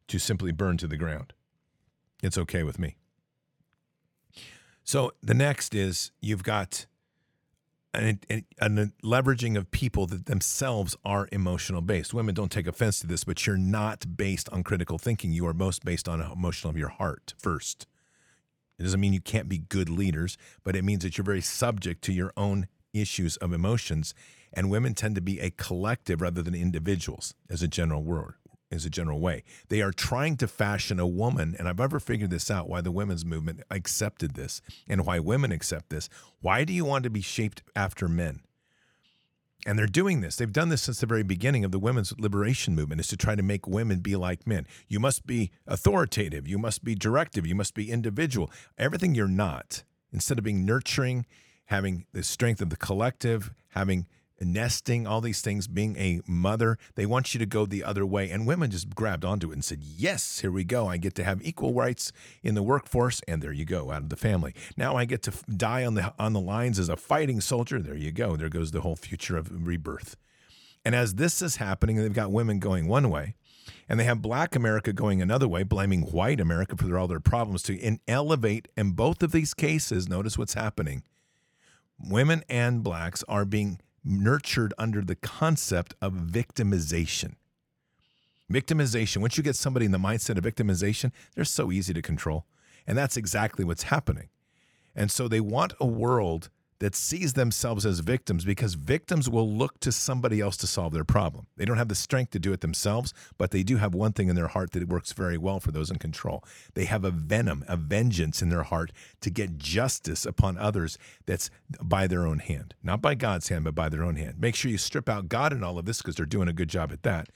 to 0.09 0.19
simply 0.19 0.51
burn 0.51 0.77
to 0.77 0.87
the 0.87 0.97
ground. 0.97 1.33
It's 2.21 2.37
okay 2.37 2.63
with 2.63 2.77
me. 2.77 2.97
So 4.83 5.13
the 5.23 5.33
next 5.33 5.73
is 5.73 6.11
you've 6.19 6.43
got 6.43 6.85
an, 7.93 8.19
an, 8.29 8.45
an, 8.59 8.93
leveraging 9.03 9.57
of 9.57 9.71
people 9.71 10.05
that 10.07 10.25
themselves 10.25 10.95
are 11.03 11.27
emotional 11.31 11.81
based. 11.81 12.13
Women 12.13 12.35
don't 12.35 12.51
take 12.51 12.67
offense 12.67 12.99
to 12.99 13.07
this, 13.07 13.23
but 13.23 13.45
you're 13.45 13.57
not 13.57 14.17
based 14.17 14.49
on 14.49 14.63
critical 14.63 14.97
thinking. 14.97 15.31
You 15.31 15.47
are 15.47 15.53
most 15.53 15.83
based 15.83 16.07
on 16.07 16.21
emotional 16.21 16.71
of 16.71 16.77
your 16.77 16.89
heart 16.89 17.33
first. 17.37 17.87
It 18.77 18.83
doesn't 18.83 18.99
mean 18.99 19.13
you 19.13 19.21
can't 19.21 19.49
be 19.49 19.57
good 19.57 19.89
leaders, 19.89 20.37
but 20.63 20.75
it 20.75 20.83
means 20.83 21.03
that 21.03 21.17
you're 21.17 21.25
very 21.25 21.41
subject 21.41 22.01
to 22.03 22.13
your 22.13 22.31
own 22.37 22.67
issues 22.93 23.35
of 23.37 23.51
emotions. 23.51 24.13
And 24.53 24.69
women 24.69 24.93
tend 24.93 25.15
to 25.15 25.21
be 25.21 25.39
a 25.39 25.51
collective 25.51 26.21
rather 26.21 26.41
than 26.41 26.55
individuals 26.55 27.33
as 27.49 27.61
a 27.61 27.67
general 27.67 28.03
word, 28.03 28.35
as 28.71 28.85
a 28.85 28.89
general 28.89 29.19
way. 29.19 29.43
They 29.69 29.81
are 29.81 29.91
trying 29.91 30.37
to 30.37 30.47
fashion 30.47 30.99
a 30.99 31.07
woman, 31.07 31.55
and 31.57 31.67
I've 31.67 31.79
ever 31.79 31.99
figured 31.99 32.29
this 32.29 32.51
out 32.51 32.69
why 32.69 32.81
the 32.81 32.91
women's 32.91 33.25
movement 33.25 33.61
accepted 33.69 34.35
this 34.35 34.61
and 34.87 35.05
why 35.05 35.19
women 35.19 35.51
accept 35.51 35.89
this. 35.89 36.09
Why 36.41 36.63
do 36.63 36.73
you 36.73 36.85
want 36.85 37.03
to 37.03 37.09
be 37.09 37.21
shaped 37.21 37.63
after 37.75 38.07
men? 38.07 38.41
And 39.65 39.77
they're 39.77 39.87
doing 39.87 40.21
this. 40.21 40.37
They've 40.37 40.51
done 40.51 40.69
this 40.69 40.83
since 40.83 41.01
the 41.01 41.05
very 41.05 41.23
beginning 41.23 41.65
of 41.65 41.71
the 41.71 41.79
women's 41.79 42.17
liberation 42.17 42.75
movement 42.75 43.01
is 43.01 43.07
to 43.07 43.17
try 43.17 43.35
to 43.35 43.43
make 43.43 43.67
women 43.67 43.99
be 43.99 44.15
like 44.15 44.47
men. 44.47 44.65
You 44.87 45.01
must 45.01 45.27
be 45.27 45.51
authoritative, 45.67 46.47
you 46.47 46.57
must 46.57 46.83
be 46.83 46.95
directive, 46.95 47.45
you 47.45 47.55
must 47.55 47.73
be 47.73 47.91
individual. 47.91 48.51
Everything 48.77 49.15
you're 49.15 49.27
not. 49.27 49.83
Instead 50.13 50.37
of 50.37 50.45
being 50.45 50.65
nurturing, 50.65 51.25
having 51.65 52.05
the 52.13 52.23
strength 52.23 52.61
of 52.61 52.69
the 52.69 52.77
collective, 52.77 53.51
having 53.69 54.07
nesting, 54.41 55.05
all 55.05 55.21
these 55.21 55.41
things, 55.41 55.67
being 55.67 55.95
a 55.97 56.21
mother. 56.27 56.77
They 56.95 57.05
want 57.05 57.33
you 57.33 57.39
to 57.39 57.45
go 57.45 57.65
the 57.65 57.83
other 57.83 58.05
way. 58.05 58.29
And 58.29 58.47
women 58.47 58.71
just 58.71 58.95
grabbed 58.95 59.25
onto 59.25 59.51
it 59.51 59.53
and 59.53 59.63
said, 59.63 59.79
Yes, 59.81 60.39
here 60.39 60.51
we 60.51 60.63
go. 60.63 60.87
I 60.87 60.97
get 60.97 61.15
to 61.15 61.23
have 61.23 61.43
equal 61.43 61.73
rights 61.73 62.11
in 62.43 62.55
the 62.55 62.63
workforce. 62.63 63.21
And 63.27 63.41
there 63.41 63.53
you 63.53 63.65
go, 63.65 63.91
out 63.91 64.03
of 64.03 64.09
the 64.09 64.15
family. 64.15 64.53
Now 64.77 64.95
I 64.95 65.05
get 65.05 65.23
to 65.23 65.33
die 65.49 65.85
on 65.85 65.95
the, 65.95 66.13
on 66.17 66.33
the 66.33 66.39
lines 66.39 66.79
as 66.79 66.89
a 66.89 66.95
fighting 66.95 67.41
soldier. 67.41 67.79
There 67.79 67.95
you 67.95 68.11
go. 68.11 68.35
There 68.35 68.49
goes 68.49 68.71
the 68.71 68.81
whole 68.81 68.95
future 68.95 69.37
of 69.37 69.67
rebirth. 69.67 70.15
And 70.85 70.95
as 70.95 71.15
this 71.15 71.41
is 71.41 71.57
happening, 71.57 71.97
they've 71.97 72.13
got 72.13 72.31
women 72.31 72.59
going 72.59 72.87
one 72.87 73.09
way. 73.09 73.35
And 73.87 73.99
they 73.99 74.03
have 74.03 74.21
black 74.21 74.55
America 74.55 74.93
going 74.93 75.21
another 75.21 75.47
way, 75.47 75.63
blaming 75.63 76.03
white 76.03 76.39
America 76.39 76.75
for 76.75 76.97
all 76.97 77.07
their 77.07 77.19
problems 77.19 77.63
to 77.63 77.99
elevate. 78.07 78.67
In 78.77 78.91
both 78.91 79.21
of 79.23 79.31
these 79.31 79.53
cases, 79.53 80.07
notice 80.07 80.37
what's 80.37 80.53
happening. 80.53 81.03
Women 81.99 82.43
and 82.47 82.83
blacks 82.83 83.23
are 83.27 83.45
being 83.45 83.79
nurtured 84.03 84.73
under 84.77 85.01
the 85.01 85.15
concept 85.15 85.95
of 86.01 86.13
victimization. 86.13 87.35
Victimization, 88.51 89.17
once 89.17 89.37
you 89.37 89.43
get 89.43 89.55
somebody 89.55 89.85
in 89.85 89.91
the 89.91 89.97
mindset 89.99 90.37
of 90.37 90.43
victimization, 90.43 91.11
they're 91.35 91.45
so 91.45 91.71
easy 91.71 91.93
to 91.93 92.01
control. 92.01 92.45
And 92.87 92.97
that's 92.97 93.17
exactly 93.17 93.63
what's 93.63 93.83
happening. 93.83 94.29
And 94.95 95.11
so 95.11 95.27
they 95.27 95.39
want 95.39 95.73
a 95.79 95.85
world 95.85 96.49
that 96.79 96.95
sees 96.95 97.33
themselves 97.33 97.85
as 97.85 97.99
victims 97.99 98.45
because 98.45 98.73
victims 98.73 99.29
will 99.29 99.49
look 99.49 99.79
to 99.81 99.91
somebody 99.91 100.39
else 100.39 100.55
to 100.57 100.67
solve 100.67 100.93
their 100.93 101.03
problem. 101.03 101.47
They 101.57 101.65
don't 101.65 101.77
have 101.77 101.89
the 101.89 101.95
strength 101.95 102.31
to 102.31 102.39
do 102.39 102.53
it 102.53 102.61
themselves, 102.61 103.13
but 103.37 103.51
they 103.51 103.63
do 103.63 103.77
have 103.77 103.93
one 103.93 104.13
thing 104.13 104.29
in 104.29 104.35
their 104.35 104.47
heart 104.47 104.71
that 104.71 104.87
works 104.87 105.11
very 105.11 105.37
well 105.37 105.59
for 105.59 105.71
those 105.71 105.91
in 105.91 105.97
control. 105.99 106.43
They 106.73 106.85
have 106.85 107.03
a 107.03 107.11
venom, 107.11 107.65
a 107.67 107.75
vengeance 107.75 108.41
in 108.41 108.49
their 108.49 108.63
heart 108.63 108.91
to 109.21 109.29
get 109.29 109.57
justice 109.57 110.25
upon 110.25 110.57
others 110.57 110.97
that's 111.25 111.49
by 111.81 112.07
their 112.07 112.25
own 112.25 112.39
hand, 112.39 112.75
not 112.81 113.01
by 113.01 113.15
God's 113.15 113.49
hand, 113.49 113.65
but 113.65 113.75
by 113.75 113.89
their 113.89 114.03
own 114.03 114.15
hand. 114.15 114.39
Make 114.39 114.55
sure 114.55 114.71
you 114.71 114.77
strip 114.77 115.09
out 115.09 115.29
God 115.29 115.51
in 115.51 115.63
all 115.63 115.77
of 115.77 115.85
this 115.85 115.97
because 115.97 116.15
they're 116.15 116.25
doing 116.25 116.47
a 116.47 116.53
good 116.53 116.69
job 116.69 116.91
at 116.93 117.03
that. 117.03 117.27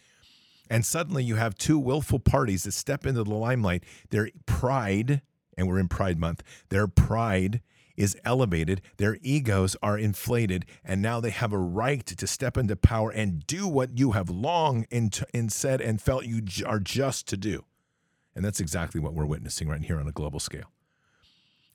And 0.70 0.86
suddenly 0.86 1.24
you 1.24 1.36
have 1.36 1.56
two 1.56 1.78
willful 1.78 2.20
parties 2.20 2.64
that 2.64 2.72
step 2.72 3.06
into 3.06 3.24
the 3.24 3.30
limelight. 3.30 3.84
Their 4.10 4.30
pride, 4.46 5.22
and 5.58 5.68
we're 5.68 5.80
in 5.80 5.90
Pride 5.90 6.18
Month, 6.18 6.42
their 6.70 6.88
pride 6.88 7.62
is 7.96 8.18
elevated, 8.26 8.82
their 8.98 9.18
egos 9.22 9.76
are 9.84 9.98
inflated, 9.98 10.66
and 10.84 11.02
now 11.02 11.20
they 11.20 11.30
have 11.30 11.54
a 11.54 11.58
right 11.58 12.06
to 12.06 12.28
step 12.28 12.58
into 12.58 12.76
power 12.76 13.12
and 13.12 13.46
do 13.46 13.68
what 13.68 13.98
you 13.98 14.12
have 14.12 14.30
long 14.30 14.86
in, 14.90 15.12
said 15.50 15.82
and 15.82 16.02
felt 16.02 16.26
you 16.26 16.42
are 16.66 16.80
just 16.80 17.28
to 17.28 17.38
do. 17.38 17.66
And 18.36 18.44
that's 18.44 18.60
exactly 18.60 19.00
what 19.00 19.14
we're 19.14 19.26
witnessing 19.26 19.68
right 19.68 19.84
here 19.84 20.00
on 20.00 20.08
a 20.08 20.12
global 20.12 20.40
scale. 20.40 20.72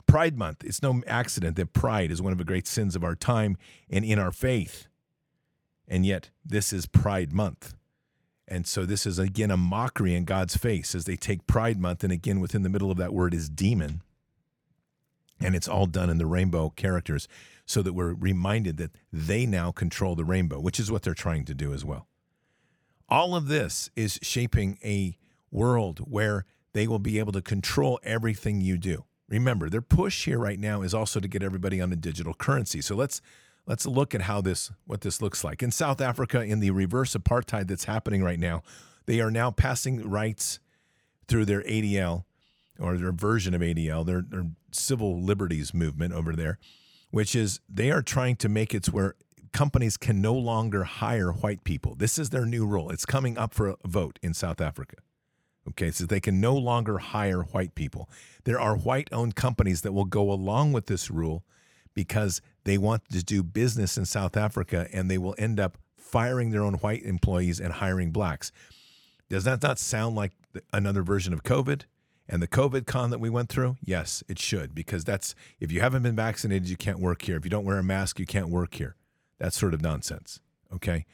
Pride 0.07 0.37
Month, 0.37 0.65
it's 0.65 0.83
no 0.83 1.03
accident 1.07 1.57
that 1.57 1.73
pride 1.73 2.11
is 2.11 2.23
one 2.23 2.33
of 2.33 2.39
the 2.39 2.45
great 2.45 2.67
sins 2.67 2.97
of 2.97 3.05
our 3.05 3.15
time 3.15 3.57
and 3.91 4.05
in 4.05 4.19
our 4.19 4.33
faith. 4.33 4.89
And 5.87 6.05
yet, 6.05 6.31
this 6.45 6.73
is 6.73 6.87
Pride 6.87 7.33
Month. 7.33 7.75
And 8.47 8.67
so, 8.67 8.87
this 8.87 9.07
is 9.07 9.19
again 9.19 9.51
a 9.51 9.57
mockery 9.57 10.15
in 10.15 10.25
God's 10.25 10.57
face 10.57 10.95
as 10.95 11.05
they 11.05 11.17
take 11.17 11.47
Pride 11.47 11.79
Month, 11.79 12.03
and 12.03 12.13
again, 12.13 12.41
within 12.41 12.63
the 12.63 12.71
middle 12.71 12.91
of 12.91 12.97
that 12.97 13.13
word 13.13 13.35
is 13.35 13.51
demon 13.51 14.03
and 15.41 15.55
it's 15.55 15.69
all 15.69 15.87
done 15.87 16.11
in 16.11 16.19
the 16.19 16.27
rainbow 16.27 16.71
characters 16.71 17.29
so 17.67 17.83
that 17.83 17.93
we're 17.93 18.15
reminded 18.15 18.77
that 18.79 18.93
they 19.13 19.47
now 19.47 19.71
control 19.71 20.15
the 20.15 20.25
rainbow, 20.25 20.59
which 20.59 20.81
is 20.81 20.91
what 20.91 21.03
they're 21.03 21.15
trying 21.15 21.45
to 21.45 21.55
do 21.55 21.73
as 21.73 21.85
well. 21.85 22.07
All 23.09 23.35
of 23.35 23.49
this 23.49 23.91
is 23.95 24.19
shaping 24.23 24.79
a 24.85 25.17
world 25.51 26.01
where 26.01 26.45
they 26.73 26.87
will 26.87 26.99
be 26.99 27.19
able 27.19 27.33
to 27.33 27.43
control 27.43 27.99
everything 28.03 28.61
you 28.61 28.79
do. 28.79 29.05
Remember, 29.29 29.69
their 29.69 29.83
push 29.83 30.25
here 30.25 30.39
right 30.39 30.59
now 30.59 30.83
is 30.83 30.95
also 30.95 31.21
to 31.21 31.29
get 31.29 31.43
everybody 31.43 31.81
on 31.81 31.93
a 31.93 31.97
digital 31.97 32.35
currency. 32.35 32.81
So 32.81 32.95
let's 32.97 33.21
let's 33.67 33.87
look 33.87 34.15
at 34.15 34.23
how 34.23 34.41
this 34.41 34.71
what 34.87 35.03
this 35.03 35.21
looks 35.21 35.45
like. 35.45 35.63
In 35.63 35.71
South 35.71 36.01
Africa 36.01 36.43
in 36.43 36.61
the 36.61 36.71
reverse 36.71 37.15
apartheid 37.15 37.69
that's 37.69 37.85
happening 37.85 38.23
right 38.23 38.39
now, 38.39 38.63
they 39.07 39.21
are 39.21 39.31
now 39.31 39.51
passing 39.51 40.09
rights 40.09 40.61
through 41.27 41.45
their 41.45 41.63
ADL 41.63 42.25
or 42.79 42.97
their 42.97 43.13
version 43.13 43.55
of 43.55 43.61
ADL, 43.61 44.05
their, 44.07 44.23
their 44.23 44.47
civil 44.71 45.21
liberties 45.21 45.75
movement 45.75 46.13
over 46.13 46.35
there, 46.35 46.59
which 47.11 47.35
is 47.35 47.61
they 47.69 47.91
are 47.91 48.03
trying 48.03 48.37
to 48.37 48.49
make 48.49 48.75
it 48.75 48.87
where 48.87 49.15
companies 49.53 49.97
can 49.97 50.21
no 50.21 50.35
longer 50.35 50.85
hire 50.85 51.33
white 51.33 51.65
people. 51.65 51.95
This 51.95 52.19
is 52.19 52.31
their 52.31 52.47
new 52.47 52.67
rule. 52.67 52.91
It's 52.91 53.07
coming 53.07 53.39
up 53.39 53.55
for 53.55 53.69
a 53.69 53.77
vote 53.85 54.19
in 54.23 54.35
South 54.35 54.61
Africa. 54.61 54.97
Okay, 55.69 55.91
so 55.91 56.07
they 56.07 56.21
can 56.21 56.41
no 56.41 56.57
longer 56.57 56.99
hire 56.99 57.43
white 57.43 57.75
people. 57.75 58.09
There 58.45 58.61
are 58.61 58.77
white 58.77 59.09
owned 59.13 59.37
companies 59.37 59.83
that 59.83 59.93
will 59.93 60.07
go 60.07 60.31
along 60.31 60.73
with 60.73 60.87
this 60.87 61.11
rule 61.11 61.45
because 61.95 62.41
they 62.65 62.79
want 62.79 63.09
to 63.11 63.23
do 63.23 63.43
business 63.43 63.99
in 63.99 64.07
South 64.07 64.37
Africa 64.37 64.89
and 64.93 65.11
they 65.11 65.19
will 65.19 65.35
end 65.37 65.61
up 65.61 65.77
firing 65.97 66.51
their 66.51 66.63
own 66.63 66.75
white 66.75 67.03
employees 67.03 67.61
and 67.61 67.75
hiring 67.75 68.13
blacks. 68.13 68.51
Does 69.29 69.45
that 69.45 69.63
not 69.63 69.79
sound 69.79 70.17
like 70.17 70.33
another 70.73 71.03
version 71.03 71.33
of 71.35 71.43
COVID? 71.43 71.83
And 72.29 72.43
the 72.43 72.49
COVID 72.49 72.87
con 72.87 73.11
that 73.11 73.21
we 73.21 73.31
went 73.31 73.49
through, 73.49 73.77
yes, 73.83 74.23
it 74.29 74.39
should, 74.39 74.75
because 74.75 75.05
that's 75.05 75.35
if 75.61 75.73
you 75.73 75.81
haven't 75.81 76.03
been 76.03 76.17
vaccinated, 76.17 76.69
you 76.69 76.77
can't 76.77 77.01
work 77.01 77.23
here. 77.23 77.37
If 77.37 77.45
you 77.45 77.51
don't 77.51 77.65
wear 77.65 77.79
a 77.79 77.83
mask, 77.83 78.19
you 78.19 78.27
can't 78.27 78.51
work 78.51 78.75
here. 78.75 78.97
That's 79.39 79.59
sort 79.59 79.73
of 79.73 79.81
nonsense. 79.81 80.41
Okay. 80.75 81.07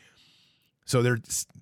So 0.87 1.03
there, 1.03 1.19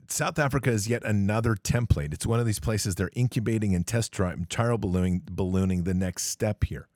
South 0.08 0.38
Africa 0.38 0.70
is 0.70 0.88
yet 0.88 1.04
another 1.04 1.54
template. 1.54 2.12
It's 2.12 2.26
one 2.26 2.40
of 2.40 2.46
these 2.46 2.58
places 2.58 2.94
they're 2.94 3.10
incubating 3.14 3.74
and 3.74 3.86
test 3.86 4.12
trial 4.12 4.78
ballooning, 4.78 5.22
ballooning 5.30 5.84
the 5.84 5.94
next 5.94 6.24
step 6.24 6.64
here. 6.64 6.88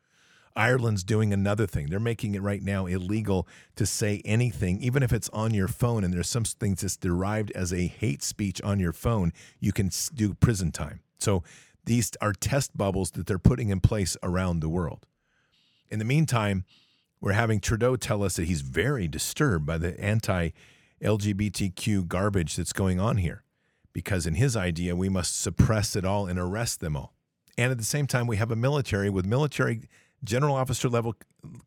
Ireland's 0.56 1.04
doing 1.04 1.32
another 1.34 1.66
thing. 1.66 1.88
They're 1.90 2.00
making 2.00 2.34
it 2.34 2.40
right 2.40 2.62
now 2.62 2.86
illegal 2.86 3.46
to 3.76 3.84
say 3.84 4.22
anything, 4.24 4.80
even 4.80 5.02
if 5.02 5.12
it's 5.12 5.28
on 5.28 5.52
your 5.52 5.68
phone 5.68 6.02
and 6.02 6.14
there's 6.14 6.30
some 6.30 6.44
things 6.44 6.80
that's 6.80 6.96
derived 6.96 7.50
as 7.52 7.72
a 7.72 7.86
hate 7.86 8.22
speech 8.22 8.62
on 8.62 8.80
your 8.80 8.94
phone, 8.94 9.32
you 9.60 9.72
can 9.72 9.90
do 10.14 10.32
prison 10.32 10.72
time. 10.72 11.00
So 11.18 11.44
these 11.86 12.10
are 12.20 12.32
test 12.32 12.76
bubbles 12.76 13.12
that 13.12 13.26
they're 13.26 13.38
putting 13.38 13.70
in 13.70 13.80
place 13.80 14.16
around 14.22 14.60
the 14.60 14.68
world. 14.68 15.06
In 15.88 15.98
the 15.98 16.04
meantime, 16.04 16.64
we're 17.20 17.32
having 17.32 17.60
Trudeau 17.60 17.96
tell 17.96 18.22
us 18.22 18.36
that 18.36 18.44
he's 18.44 18.60
very 18.60 19.08
disturbed 19.08 19.64
by 19.64 19.78
the 19.78 19.98
anti 19.98 20.50
LGBTQ 21.02 22.08
garbage 22.08 22.56
that's 22.56 22.72
going 22.72 22.98
on 23.00 23.18
here, 23.18 23.42
because 23.92 24.26
in 24.26 24.34
his 24.34 24.56
idea, 24.56 24.96
we 24.96 25.08
must 25.08 25.40
suppress 25.40 25.96
it 25.96 26.04
all 26.04 26.26
and 26.26 26.38
arrest 26.38 26.80
them 26.80 26.96
all. 26.96 27.14
And 27.56 27.70
at 27.70 27.78
the 27.78 27.84
same 27.84 28.06
time, 28.06 28.26
we 28.26 28.36
have 28.36 28.50
a 28.50 28.56
military 28.56 29.08
with 29.08 29.24
military 29.24 29.88
general 30.24 30.56
officer 30.56 30.88
level 30.88 31.14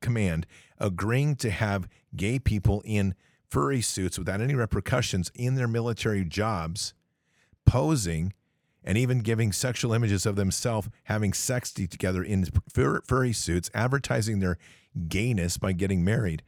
command 0.02 0.46
agreeing 0.78 1.36
to 1.38 1.50
have 1.50 1.88
gay 2.16 2.40
people 2.40 2.82
in 2.86 3.16
furry 3.48 3.82
suits 3.82 4.20
without 4.20 4.42
any 4.42 4.56
repercussions 4.56 5.32
in 5.34 5.56
their 5.56 5.68
military 5.68 6.26
jobs 6.26 6.94
posing 7.66 8.34
and 8.84 8.98
even 8.98 9.20
giving 9.20 9.52
sexual 9.52 9.94
images 9.94 10.26
of 10.26 10.36
themselves 10.36 10.90
having 11.04 11.34
sex 11.34 11.72
together 11.72 12.24
in 12.24 12.48
fur- 12.74 13.02
furry 13.02 13.34
suits, 13.34 13.70
advertising 13.74 14.40
their 14.40 14.58
gayness 15.08 15.58
by 15.58 15.72
getting 15.72 16.04
married. 16.04 16.44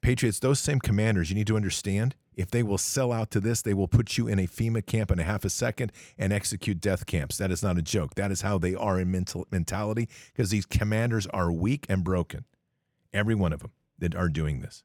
Patriots, 0.00 0.38
those 0.38 0.60
same 0.60 0.78
commanders, 0.78 1.30
you 1.30 1.36
need 1.36 1.46
to 1.46 1.56
understand 1.56 2.14
if 2.36 2.50
they 2.50 2.62
will 2.62 2.78
sell 2.78 3.12
out 3.12 3.30
to 3.30 3.40
this, 3.40 3.62
they 3.62 3.72
will 3.72 3.88
put 3.88 4.18
you 4.18 4.28
in 4.28 4.38
a 4.38 4.46
FEMA 4.46 4.84
camp 4.84 5.10
in 5.10 5.18
a 5.18 5.24
half 5.24 5.44
a 5.44 5.50
second 5.50 5.90
and 6.18 6.32
execute 6.32 6.80
death 6.80 7.06
camps. 7.06 7.38
That 7.38 7.50
is 7.50 7.62
not 7.62 7.78
a 7.78 7.82
joke. 7.82 8.14
That 8.14 8.30
is 8.30 8.42
how 8.42 8.58
they 8.58 8.74
are 8.74 9.00
in 9.00 9.10
mental 9.10 9.46
mentality 9.50 10.08
because 10.32 10.50
these 10.50 10.66
commanders 10.66 11.26
are 11.28 11.50
weak 11.50 11.86
and 11.88 12.04
broken. 12.04 12.44
Every 13.14 13.34
one 13.34 13.54
of 13.54 13.60
them 13.60 13.72
that 13.98 14.14
are 14.14 14.28
doing 14.28 14.60
this. 14.60 14.84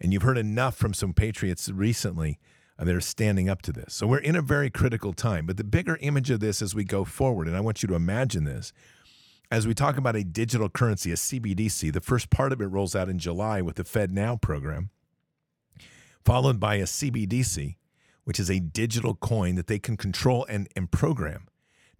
And 0.00 0.12
you've 0.12 0.22
heard 0.22 0.38
enough 0.38 0.76
from 0.76 0.94
some 0.94 1.12
patriots 1.12 1.68
recently 1.68 2.38
that 2.78 2.88
are 2.88 3.00
standing 3.00 3.48
up 3.48 3.62
to 3.62 3.72
this. 3.72 3.94
So 3.94 4.06
we're 4.06 4.18
in 4.18 4.36
a 4.36 4.42
very 4.42 4.70
critical 4.70 5.12
time. 5.12 5.46
But 5.46 5.56
the 5.56 5.64
bigger 5.64 5.98
image 6.00 6.30
of 6.30 6.40
this 6.40 6.60
as 6.60 6.74
we 6.74 6.84
go 6.84 7.04
forward, 7.04 7.46
and 7.46 7.56
I 7.56 7.60
want 7.60 7.82
you 7.82 7.86
to 7.88 7.94
imagine 7.94 8.44
this, 8.44 8.72
as 9.50 9.66
we 9.66 9.74
talk 9.74 9.96
about 9.96 10.16
a 10.16 10.24
digital 10.24 10.68
currency, 10.68 11.12
a 11.12 11.16
CBDC, 11.16 11.92
the 11.92 12.00
first 12.00 12.30
part 12.30 12.52
of 12.52 12.60
it 12.60 12.66
rolls 12.66 12.96
out 12.96 13.08
in 13.08 13.18
July 13.18 13.60
with 13.62 13.76
the 13.76 13.84
Fed 13.84 14.10
Now 14.10 14.36
program, 14.36 14.90
followed 16.24 16.58
by 16.58 16.76
a 16.76 16.84
CBDC, 16.84 17.76
which 18.24 18.40
is 18.40 18.50
a 18.50 18.58
digital 18.58 19.14
coin 19.14 19.54
that 19.54 19.66
they 19.68 19.78
can 19.78 19.96
control 19.96 20.44
and, 20.48 20.68
and 20.74 20.90
program. 20.90 21.46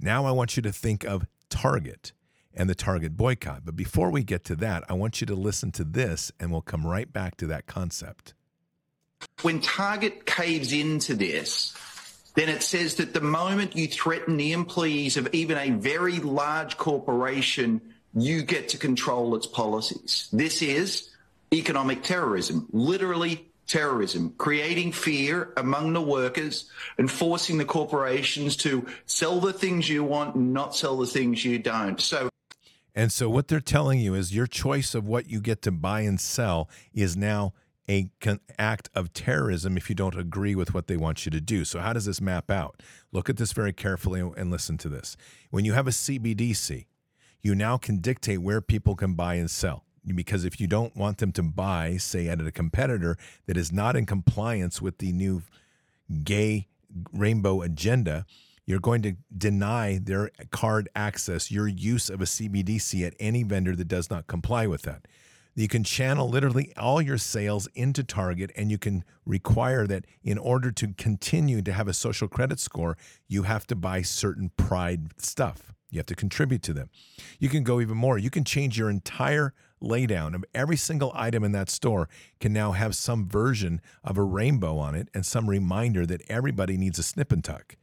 Now 0.00 0.26
I 0.26 0.32
want 0.32 0.56
you 0.56 0.62
to 0.62 0.72
think 0.72 1.04
of 1.04 1.26
Target 1.50 2.12
and 2.52 2.68
the 2.68 2.74
Target 2.74 3.16
boycott. 3.16 3.64
But 3.64 3.76
before 3.76 4.10
we 4.10 4.24
get 4.24 4.44
to 4.46 4.56
that, 4.56 4.84
I 4.88 4.94
want 4.94 5.20
you 5.20 5.26
to 5.26 5.34
listen 5.34 5.70
to 5.72 5.84
this, 5.84 6.32
and 6.40 6.50
we'll 6.50 6.62
come 6.62 6.86
right 6.86 7.12
back 7.12 7.36
to 7.38 7.46
that 7.48 7.66
concept. 7.66 8.34
When 9.42 9.60
Target 9.60 10.26
caves 10.26 10.72
into 10.72 11.14
this, 11.14 11.74
then 12.34 12.48
it 12.48 12.62
says 12.62 12.96
that 12.96 13.14
the 13.14 13.20
moment 13.20 13.76
you 13.76 13.86
threaten 13.86 14.36
the 14.36 14.52
employees 14.52 15.16
of 15.16 15.28
even 15.32 15.56
a 15.56 15.70
very 15.70 16.18
large 16.18 16.76
corporation, 16.76 17.80
you 18.14 18.42
get 18.42 18.70
to 18.70 18.78
control 18.78 19.34
its 19.36 19.46
policies. 19.46 20.28
This 20.32 20.62
is 20.62 21.10
economic 21.52 22.02
terrorism, 22.02 22.66
literally 22.72 23.46
terrorism, 23.66 24.34
creating 24.36 24.92
fear 24.92 25.52
among 25.56 25.92
the 25.92 26.02
workers 26.02 26.70
and 26.98 27.10
forcing 27.10 27.58
the 27.58 27.64
corporations 27.64 28.56
to 28.56 28.86
sell 29.06 29.40
the 29.40 29.52
things 29.52 29.88
you 29.88 30.04
want 30.04 30.34
and 30.34 30.52
not 30.52 30.74
sell 30.76 30.96
the 30.98 31.06
things 31.06 31.44
you 31.44 31.58
don't. 31.58 32.00
So 32.00 32.28
and 32.96 33.12
so 33.12 33.28
what 33.28 33.48
they're 33.48 33.60
telling 33.60 33.98
you 33.98 34.14
is 34.14 34.34
your 34.34 34.46
choice 34.46 34.94
of 34.94 35.08
what 35.08 35.28
you 35.28 35.40
get 35.40 35.62
to 35.62 35.72
buy 35.72 36.02
and 36.02 36.20
sell 36.20 36.68
is 36.92 37.16
now 37.16 37.52
a 37.88 38.08
act 38.58 38.88
of 38.94 39.12
terrorism 39.12 39.76
if 39.76 39.88
you 39.88 39.94
don't 39.94 40.16
agree 40.16 40.54
with 40.54 40.72
what 40.72 40.86
they 40.86 40.96
want 40.96 41.26
you 41.26 41.30
to 41.30 41.40
do. 41.40 41.64
So, 41.64 41.80
how 41.80 41.92
does 41.92 42.06
this 42.06 42.20
map 42.20 42.50
out? 42.50 42.82
Look 43.12 43.28
at 43.28 43.36
this 43.36 43.52
very 43.52 43.72
carefully 43.72 44.20
and 44.20 44.50
listen 44.50 44.78
to 44.78 44.88
this. 44.88 45.16
When 45.50 45.64
you 45.64 45.74
have 45.74 45.86
a 45.86 45.90
CBDC, 45.90 46.86
you 47.42 47.54
now 47.54 47.76
can 47.76 47.98
dictate 47.98 48.40
where 48.40 48.60
people 48.60 48.96
can 48.96 49.14
buy 49.14 49.34
and 49.34 49.50
sell. 49.50 49.84
Because 50.06 50.44
if 50.44 50.60
you 50.60 50.66
don't 50.66 50.94
want 50.96 51.18
them 51.18 51.32
to 51.32 51.42
buy, 51.42 51.96
say, 51.96 52.28
at 52.28 52.40
a 52.40 52.50
competitor 52.50 53.16
that 53.46 53.56
is 53.56 53.72
not 53.72 53.96
in 53.96 54.04
compliance 54.04 54.82
with 54.82 54.98
the 54.98 55.12
new 55.12 55.42
gay 56.24 56.68
rainbow 57.12 57.62
agenda, 57.62 58.26
you're 58.66 58.80
going 58.80 59.02
to 59.02 59.16
deny 59.36 59.98
their 60.02 60.30
card 60.50 60.88
access, 60.94 61.50
your 61.50 61.68
use 61.68 62.10
of 62.10 62.20
a 62.20 62.24
CBDC 62.24 63.06
at 63.06 63.14
any 63.18 63.42
vendor 63.42 63.76
that 63.76 63.88
does 63.88 64.10
not 64.10 64.26
comply 64.26 64.66
with 64.66 64.82
that. 64.82 65.06
You 65.54 65.68
can 65.68 65.84
channel 65.84 66.28
literally 66.28 66.72
all 66.76 67.00
your 67.00 67.18
sales 67.18 67.68
into 67.74 68.02
Target, 68.02 68.50
and 68.56 68.70
you 68.70 68.78
can 68.78 69.04
require 69.24 69.86
that 69.86 70.04
in 70.22 70.36
order 70.36 70.72
to 70.72 70.88
continue 70.94 71.62
to 71.62 71.72
have 71.72 71.86
a 71.86 71.92
social 71.92 72.26
credit 72.26 72.58
score, 72.58 72.96
you 73.28 73.44
have 73.44 73.66
to 73.68 73.76
buy 73.76 74.02
certain 74.02 74.50
Pride 74.56 75.12
stuff. 75.18 75.72
You 75.90 75.98
have 75.98 76.06
to 76.06 76.16
contribute 76.16 76.62
to 76.64 76.72
them. 76.72 76.90
You 77.38 77.48
can 77.48 77.62
go 77.62 77.80
even 77.80 77.96
more. 77.96 78.18
You 78.18 78.30
can 78.30 78.42
change 78.42 78.76
your 78.76 78.90
entire 78.90 79.54
laydown 79.80 80.34
of 80.34 80.44
every 80.54 80.76
single 80.76 81.12
item 81.14 81.44
in 81.44 81.52
that 81.52 81.70
store 81.70 82.08
can 82.40 82.52
now 82.52 82.72
have 82.72 82.96
some 82.96 83.28
version 83.28 83.80
of 84.02 84.18
a 84.18 84.22
rainbow 84.22 84.78
on 84.78 84.94
it 84.94 85.08
and 85.14 85.24
some 85.24 85.48
reminder 85.48 86.04
that 86.06 86.22
everybody 86.28 86.76
needs 86.76 86.98
a 86.98 87.02
snip 87.02 87.30
and 87.30 87.44
tuck. 87.44 87.76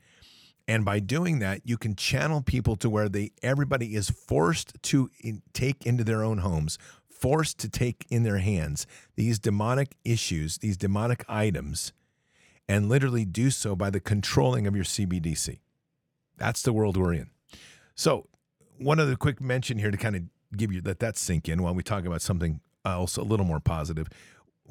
And 0.67 0.85
by 0.85 0.99
doing 0.99 1.39
that, 1.39 1.61
you 1.65 1.77
can 1.77 1.95
channel 1.95 2.41
people 2.41 2.75
to 2.77 2.89
where 2.89 3.09
they 3.09 3.31
everybody 3.41 3.95
is 3.95 4.09
forced 4.09 4.81
to 4.83 5.09
in, 5.19 5.41
take 5.53 5.85
into 5.85 6.03
their 6.03 6.23
own 6.23 6.39
homes, 6.39 6.77
forced 7.21 7.59
to 7.59 7.69
take 7.69 8.05
in 8.09 8.23
their 8.23 8.39
hands 8.39 8.85
these 9.15 9.39
demonic 9.39 9.95
issues, 10.03 10.57
these 10.57 10.75
demonic 10.75 11.23
items, 11.29 11.93
and 12.67 12.89
literally 12.89 13.23
do 13.23 13.49
so 13.49 13.75
by 13.75 13.89
the 13.89 13.99
controlling 13.99 14.67
of 14.67 14.75
your 14.75 14.85
CBDC. 14.85 15.59
That's 16.37 16.61
the 16.61 16.73
world 16.73 16.97
we're 16.97 17.13
in. 17.13 17.29
So, 17.95 18.27
one 18.77 18.99
other 18.99 19.15
quick 19.15 19.39
mention 19.39 19.77
here 19.77 19.91
to 19.91 19.97
kind 19.97 20.15
of 20.15 20.23
give 20.57 20.73
you 20.73 20.81
let 20.83 20.99
that 20.99 21.17
sink 21.17 21.47
in 21.47 21.61
while 21.61 21.75
we 21.75 21.83
talk 21.83 22.05
about 22.05 22.21
something 22.21 22.59
else 22.83 23.15
a 23.15 23.21
little 23.21 23.45
more 23.45 23.59
positive 23.59 24.07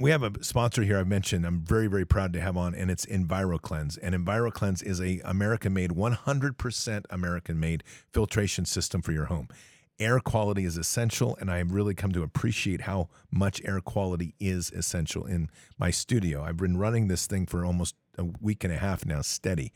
we 0.01 0.11
have 0.11 0.23
a 0.23 0.43
sponsor 0.43 0.83
here 0.83 0.99
I've 0.99 1.07
mentioned 1.07 1.45
I'm 1.45 1.61
very 1.61 1.87
very 1.87 2.07
proud 2.07 2.33
to 2.33 2.41
have 2.41 2.57
on 2.57 2.75
and 2.75 2.91
it's 2.91 3.05
EnviroKlenz 3.07 3.99
and 4.03 4.15
EnviroKlenz 4.15 4.83
is 4.83 5.01
a 5.01 5.21
American 5.25 5.75
made 5.75 5.91
100% 5.91 7.05
American 7.11 7.61
made 7.61 7.85
filtration 8.13 8.65
system 8.65 9.03
for 9.03 9.13
your 9.13 9.27
home. 9.27 9.49
Air 10.01 10.19
quality 10.19 10.65
is 10.65 10.77
essential 10.77 11.37
and 11.41 11.51
I've 11.51 11.73
really 11.73 11.95
come 11.95 12.11
to 12.13 12.23
appreciate 12.23 12.83
how 12.83 13.09
much 13.31 13.61
air 13.65 13.81
quality 13.81 14.35
is 14.41 14.71
essential 14.71 15.27
in 15.27 15.51
my 15.79 15.91
studio. 15.91 16.43
I've 16.43 16.57
been 16.57 16.79
running 16.79 17.09
this 17.09 17.27
thing 17.27 17.47
for 17.47 17.65
almost 17.65 17.95
a 18.17 18.25
week 18.41 18.65
and 18.65 18.73
a 18.73 18.79
half 18.79 19.05
now 19.05 19.21
steady. 19.21 19.73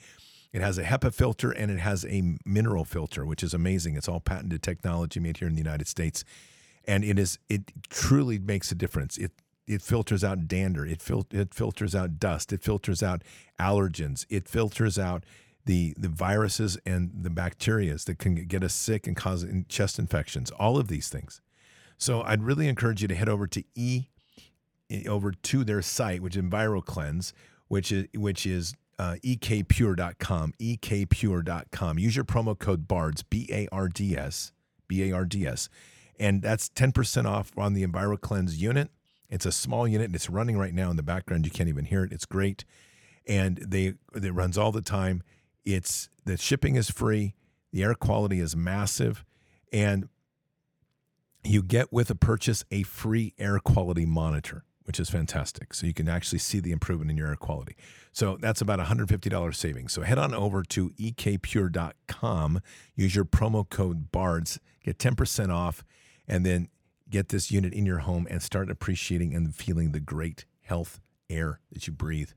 It 0.53 0.63
has 0.63 0.79
a 0.79 0.85
HEPA 0.85 1.13
filter 1.13 1.51
and 1.51 1.71
it 1.71 1.79
has 1.79 2.05
a 2.07 2.37
mineral 2.47 2.85
filter, 2.85 3.27
which 3.27 3.43
is 3.43 3.53
amazing. 3.53 3.97
It's 3.97 4.09
all 4.09 4.21
patented 4.21 4.63
technology 4.63 5.21
made 5.21 5.37
here 5.37 5.49
in 5.49 5.55
the 5.55 5.61
United 5.63 5.89
States 5.89 6.25
and 6.87 7.05
it 7.05 7.19
is 7.19 7.39
it 7.49 7.73
truly 7.91 8.39
makes 8.39 8.73
a 8.73 8.75
difference. 8.75 9.19
It 9.19 9.33
it 9.67 9.83
filters 9.83 10.23
out 10.23 10.47
dander. 10.47 10.85
It, 10.85 11.01
fil- 11.01 11.27
it 11.31 11.55
filters 11.55 11.95
out 11.95 12.19
dust. 12.19 12.53
It 12.53 12.63
filters 12.63 13.03
out 13.03 13.23
allergens. 13.59 14.27
It 14.29 14.49
filters 14.49 14.99
out 14.99 15.25
the 15.67 15.95
the 15.99 16.09
viruses 16.09 16.79
and 16.85 17.11
the 17.23 17.31
bacterias 17.31 18.05
that 18.05 18.19
can 18.19 18.35
get 18.35 18.63
us 18.63 18.75
sick 18.75 19.07
and 19.07 19.17
cause 19.17 19.47
chest 19.69 19.99
infections. 19.99 20.51
All 20.53 20.79
of 20.79 20.89
these 20.89 21.09
things. 21.09 21.41
So 21.97 22.23
I'd 22.23 22.43
really 22.43 22.69
encourage 22.69 23.03
you 23.03 23.09
to 23.09 23.15
head 23.15 23.29
over 23.29 23.47
to 23.47 23.65
e 23.75 24.09
over 25.09 25.33
to 25.33 25.65
their 25.65 25.83
site, 25.83 26.21
which 26.21 26.37
is 26.37 26.43
EnviroKlenz, 26.43 27.33
which 27.69 27.91
is 27.91 28.07
which 28.15 28.47
is 28.47 28.75
uh, 28.99 29.17
ekpure.com, 29.25 30.55
ekpure.com. 30.61 31.99
Use 31.99 32.17
your 32.17 32.25
promo 32.25 32.59
code 32.59 32.87
BARDS, 32.87 33.23
B 33.23 33.49
A 33.51 33.67
R 33.73 33.89
D 33.89 34.17
S, 34.17 34.53
B 34.87 35.11
A 35.11 35.15
R 35.15 35.25
D 35.25 35.47
S, 35.47 35.69
and 36.19 36.43
that's 36.43 36.69
10% 36.69 37.27
off 37.27 37.51
on 37.57 37.75
the 37.75 37.87
EnviroKlenz 37.87 38.57
unit. 38.59 38.91
It's 39.29 39.47
a 39.47 39.53
small 39.53 39.89
unit 39.89 40.07
and 40.07 40.15
it's 40.15 40.31
running 40.31 40.59
right 40.59 40.75
now 40.75 40.91
in 40.91 40.97
the 40.97 41.03
background. 41.03 41.45
You 41.45 41.51
can't 41.51 41.69
even 41.69 41.87
hear 41.87 42.05
it. 42.05 42.13
It's 42.13 42.27
great. 42.27 42.65
And 43.27 43.57
they 43.57 43.95
it 44.15 44.35
runs 44.35 44.59
all 44.59 44.71
the 44.71 44.83
time. 44.83 45.23
It's 45.65 46.09
the 46.25 46.37
shipping 46.37 46.77
is 46.77 46.91
free, 46.91 47.35
the 47.73 47.83
air 47.83 47.95
quality 47.95 48.41
is 48.41 48.55
massive, 48.55 49.25
and 49.73 50.09
you 51.43 51.63
get 51.63 51.93
with 51.93 52.11
a 52.11 52.15
purchase 52.15 52.65
a 52.71 52.83
free 52.83 53.35
air 53.39 53.59
quality 53.59 54.07
monitor, 54.07 54.65
which 54.85 54.99
is 54.99 55.11
fantastic. 55.11 55.75
So 55.75 55.87
you 55.87 55.95
can 55.95 56.09
actually 56.09 56.39
see 56.39 56.61
the 56.61 56.73
improvement 56.73 57.11
in 57.11 57.17
your 57.17 57.29
air 57.29 57.37
quality. 57.37 57.77
So 58.13 58.39
that's 58.41 58.61
about 58.61 58.79
$150 58.79 59.55
savings. 59.55 59.93
So 59.93 60.03
head 60.03 60.19
on 60.19 60.35
over 60.35 60.63
to 60.63 60.91
ekpure.com, 60.91 62.61
use 62.95 63.15
your 63.15 63.25
promo 63.25 63.69
code 63.69 64.11
BARDS, 64.11 64.59
get 64.83 64.99
10% 64.99 65.53
off, 65.53 65.85
and 66.27 66.45
then 66.47 66.69
get 67.11 67.29
this 67.29 67.51
unit 67.51 67.75
in 67.75 67.85
your 67.85 67.99
home 67.99 68.27
and 68.31 68.43
start 68.43 68.71
appreciating 68.71 69.35
and 69.35 69.55
feeling 69.55 69.93
the 69.93 70.01
great 70.01 70.47
health 70.63 71.01
air 71.29 71.61
that 71.73 71.87
you 71.87 71.93
breathe 71.93 72.31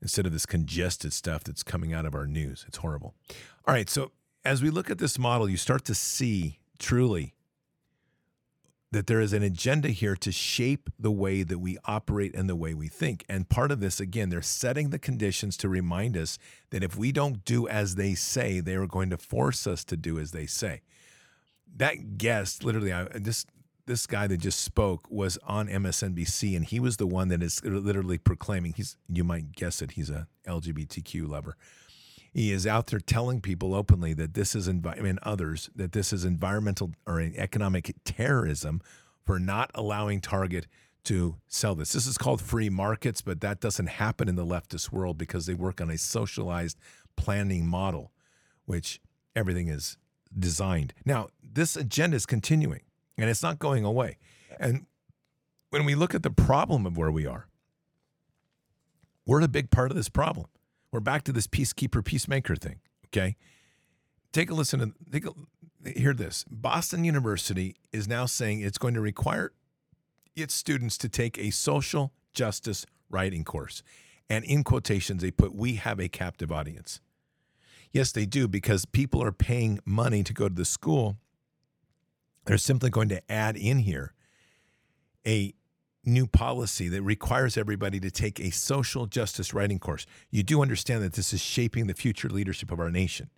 instead 0.00 0.26
of 0.26 0.32
this 0.32 0.46
congested 0.46 1.12
stuff 1.12 1.44
that's 1.44 1.62
coming 1.62 1.92
out 1.92 2.06
of 2.06 2.14
our 2.14 2.26
news. 2.26 2.64
It's 2.68 2.78
horrible. 2.78 3.14
All 3.66 3.74
right, 3.74 3.88
so 3.88 4.12
as 4.44 4.62
we 4.62 4.70
look 4.70 4.90
at 4.90 4.98
this 4.98 5.18
model, 5.18 5.48
you 5.48 5.56
start 5.56 5.84
to 5.86 5.94
see 5.94 6.58
truly 6.78 7.34
that 8.92 9.08
there 9.08 9.20
is 9.20 9.32
an 9.32 9.42
agenda 9.42 9.88
here 9.88 10.14
to 10.16 10.30
shape 10.30 10.88
the 10.98 11.10
way 11.10 11.42
that 11.42 11.58
we 11.58 11.76
operate 11.84 12.34
and 12.34 12.48
the 12.48 12.56
way 12.56 12.72
we 12.72 12.88
think. 12.88 13.24
And 13.28 13.48
part 13.48 13.72
of 13.72 13.80
this, 13.80 13.98
again, 13.98 14.30
they're 14.30 14.42
setting 14.42 14.90
the 14.90 14.98
conditions 14.98 15.56
to 15.58 15.68
remind 15.68 16.16
us 16.16 16.38
that 16.70 16.84
if 16.84 16.96
we 16.96 17.10
don't 17.10 17.44
do 17.44 17.66
as 17.66 17.96
they 17.96 18.14
say, 18.14 18.60
they 18.60 18.74
are 18.74 18.86
going 18.86 19.10
to 19.10 19.18
force 19.18 19.66
us 19.66 19.84
to 19.84 19.96
do 19.96 20.18
as 20.18 20.30
they 20.30 20.46
say. 20.46 20.82
That 21.76 22.16
guest, 22.16 22.64
literally, 22.64 22.92
I 22.92 23.06
just 23.18 23.48
this 23.86 24.06
guy 24.06 24.26
that 24.26 24.38
just 24.38 24.60
spoke 24.60 25.06
was 25.10 25.38
on 25.46 25.68
MSNBC, 25.68 26.56
and 26.56 26.64
he 26.64 26.80
was 26.80 26.96
the 26.96 27.06
one 27.06 27.28
that 27.28 27.42
is 27.42 27.64
literally 27.64 28.18
proclaiming 28.18 28.74
he's. 28.74 28.96
You 29.08 29.24
might 29.24 29.52
guess 29.52 29.80
it. 29.80 29.92
He's 29.92 30.10
a 30.10 30.28
LGBTQ 30.46 31.28
lover. 31.28 31.56
He 32.32 32.52
is 32.52 32.66
out 32.66 32.88
there 32.88 33.00
telling 33.00 33.40
people 33.40 33.74
openly 33.74 34.12
that 34.14 34.34
this 34.34 34.54
is, 34.54 34.68
envi- 34.68 35.00
mean, 35.00 35.18
others 35.22 35.70
that 35.74 35.92
this 35.92 36.12
is 36.12 36.24
environmental 36.24 36.92
or 37.06 37.20
economic 37.20 37.94
terrorism 38.04 38.82
for 39.24 39.38
not 39.38 39.70
allowing 39.74 40.20
Target 40.20 40.66
to 41.04 41.36
sell 41.46 41.74
this. 41.74 41.92
This 41.92 42.06
is 42.06 42.18
called 42.18 42.42
free 42.42 42.68
markets, 42.68 43.22
but 43.22 43.40
that 43.40 43.60
doesn't 43.60 43.86
happen 43.86 44.28
in 44.28 44.34
the 44.34 44.44
leftist 44.44 44.92
world 44.92 45.16
because 45.16 45.46
they 45.46 45.54
work 45.54 45.80
on 45.80 45.88
a 45.88 45.96
socialized 45.96 46.78
planning 47.16 47.66
model, 47.66 48.12
which 48.66 49.00
everything 49.34 49.68
is 49.68 49.96
designed. 50.36 50.92
Now, 51.04 51.28
this 51.42 51.76
agenda 51.76 52.16
is 52.16 52.26
continuing 52.26 52.80
and 53.16 53.30
it's 53.30 53.42
not 53.42 53.58
going 53.58 53.84
away. 53.84 54.18
And 54.58 54.86
when 55.70 55.84
we 55.84 55.94
look 55.94 56.14
at 56.14 56.22
the 56.22 56.30
problem 56.30 56.86
of 56.86 56.96
where 56.96 57.10
we 57.10 57.26
are, 57.26 57.46
we're 59.26 59.40
a 59.40 59.48
big 59.48 59.70
part 59.70 59.90
of 59.90 59.96
this 59.96 60.08
problem. 60.08 60.46
We're 60.92 61.00
back 61.00 61.24
to 61.24 61.32
this 61.32 61.46
peacekeeper, 61.46 62.04
peacemaker 62.04 62.56
thing. 62.56 62.80
Okay. 63.06 63.36
Take 64.32 64.50
a 64.50 64.54
listen 64.54 64.80
to 64.80 64.92
take 65.10 65.26
a, 65.26 65.90
hear 65.98 66.14
this. 66.14 66.44
Boston 66.48 67.04
University 67.04 67.76
is 67.92 68.06
now 68.06 68.26
saying 68.26 68.60
it's 68.60 68.78
going 68.78 68.94
to 68.94 69.00
require 69.00 69.52
its 70.34 70.54
students 70.54 70.98
to 70.98 71.08
take 71.08 71.38
a 71.38 71.50
social 71.50 72.12
justice 72.32 72.86
writing 73.10 73.44
course. 73.44 73.82
And 74.28 74.44
in 74.44 74.64
quotations, 74.64 75.22
they 75.22 75.30
put, 75.30 75.54
We 75.54 75.76
have 75.76 76.00
a 76.00 76.08
captive 76.08 76.52
audience. 76.52 77.00
Yes, 77.92 78.12
they 78.12 78.26
do, 78.26 78.46
because 78.46 78.84
people 78.84 79.22
are 79.22 79.32
paying 79.32 79.78
money 79.84 80.22
to 80.24 80.34
go 80.34 80.48
to 80.48 80.54
the 80.54 80.64
school 80.64 81.16
they're 82.46 82.58
simply 82.58 82.90
going 82.90 83.08
to 83.08 83.30
add 83.30 83.56
in 83.56 83.80
here 83.80 84.14
a 85.26 85.52
new 86.04 86.26
policy 86.26 86.88
that 86.88 87.02
requires 87.02 87.56
everybody 87.56 87.98
to 87.98 88.10
take 88.10 88.38
a 88.38 88.50
social 88.50 89.06
justice 89.06 89.52
writing 89.52 89.78
course. 89.78 90.06
You 90.30 90.44
do 90.44 90.62
understand 90.62 91.02
that 91.02 91.14
this 91.14 91.32
is 91.32 91.40
shaping 91.40 91.88
the 91.88 91.94
future 91.94 92.28
leadership 92.28 92.70
of 92.70 92.78
our 92.78 92.90
nation. 92.90 93.28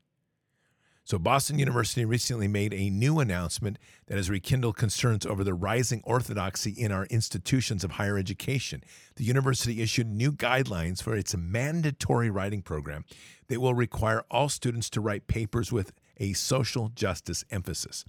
So, 1.09 1.19
Boston 1.19 1.59
University 1.59 2.05
recently 2.05 2.49
made 2.49 2.75
a 2.75 2.91
new 2.91 3.19
announcement 3.19 3.79
that 4.09 4.19
has 4.19 4.29
rekindled 4.29 4.77
concerns 4.77 5.25
over 5.25 5.43
the 5.43 5.55
rising 5.55 6.03
orthodoxy 6.05 6.73
in 6.73 6.93
our 6.93 7.07
institutions 7.07 7.83
of 7.83 7.93
higher 7.93 8.19
education. 8.19 8.85
The 9.17 9.25
university 9.25 9.81
issued 9.81 10.07
new 10.07 10.33
guidelines 10.33 11.03
for 11.03 11.17
its 11.17 11.35
mandatory 11.35 12.29
writing 12.29 12.61
program 12.61 13.07
that 13.49 13.63
will 13.63 13.73
require 13.73 14.23
all 14.31 14.51
students 14.51 14.91
to 14.91 15.01
write 15.01 15.29
papers 15.29 15.73
with 15.73 15.93
a 16.19 16.33
social 16.33 16.89
justice 16.89 17.45
emphasis 17.51 18.05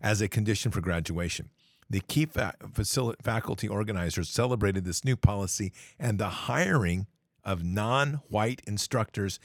as 0.00 0.20
a 0.20 0.28
condition 0.28 0.70
for 0.70 0.80
graduation. 0.80 1.50
The 1.90 2.00
key 2.00 2.26
fa- 2.26 2.54
faculty 3.22 3.68
organizers 3.68 4.28
celebrated 4.28 4.84
this 4.84 5.04
new 5.04 5.16
policy 5.16 5.72
and 5.98 6.18
the 6.18 6.28
hiring 6.28 7.06
of 7.44 7.62
non 7.62 8.20
white 8.28 8.62
instructors 8.66 9.38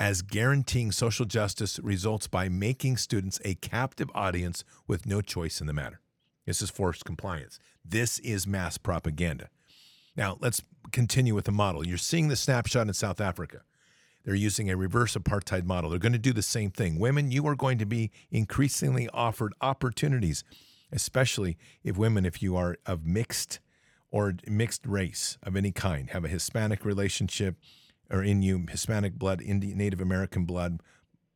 as 0.00 0.22
guaranteeing 0.22 0.92
social 0.92 1.24
justice 1.24 1.80
results 1.80 2.28
by 2.28 2.48
making 2.48 2.96
students 2.96 3.40
a 3.44 3.54
captive 3.54 4.10
audience 4.14 4.64
with 4.86 5.06
no 5.06 5.20
choice 5.20 5.60
in 5.60 5.66
the 5.66 5.72
matter. 5.72 6.00
This 6.46 6.62
is 6.62 6.70
forced 6.70 7.04
compliance. 7.04 7.58
This 7.84 8.18
is 8.20 8.46
mass 8.46 8.78
propaganda. 8.78 9.48
Now, 10.16 10.36
let's 10.40 10.62
continue 10.92 11.34
with 11.34 11.44
the 11.44 11.52
model. 11.52 11.86
You're 11.86 11.98
seeing 11.98 12.28
the 12.28 12.36
snapshot 12.36 12.86
in 12.86 12.94
South 12.94 13.20
Africa. 13.20 13.62
They're 14.24 14.34
using 14.34 14.70
a 14.70 14.76
reverse 14.76 15.14
apartheid 15.14 15.64
model. 15.64 15.90
They're 15.90 15.98
going 15.98 16.12
to 16.12 16.18
do 16.18 16.32
the 16.32 16.42
same 16.42 16.70
thing. 16.70 16.98
Women, 16.98 17.30
you 17.30 17.46
are 17.46 17.56
going 17.56 17.78
to 17.78 17.86
be 17.86 18.10
increasingly 18.30 19.08
offered 19.14 19.54
opportunities, 19.60 20.44
especially 20.92 21.56
if 21.82 21.96
women, 21.96 22.26
if 22.26 22.42
you 22.42 22.56
are 22.56 22.76
of 22.84 23.06
mixed 23.06 23.60
or 24.10 24.34
mixed 24.46 24.86
race 24.86 25.38
of 25.42 25.56
any 25.56 25.72
kind, 25.72 26.10
have 26.10 26.24
a 26.24 26.28
Hispanic 26.28 26.84
relationship 26.84 27.56
or 28.10 28.22
in 28.22 28.42
you 28.42 28.66
Hispanic 28.68 29.14
blood, 29.14 29.40
Indian, 29.42 29.78
Native 29.78 30.00
American 30.00 30.44
blood, 30.44 30.80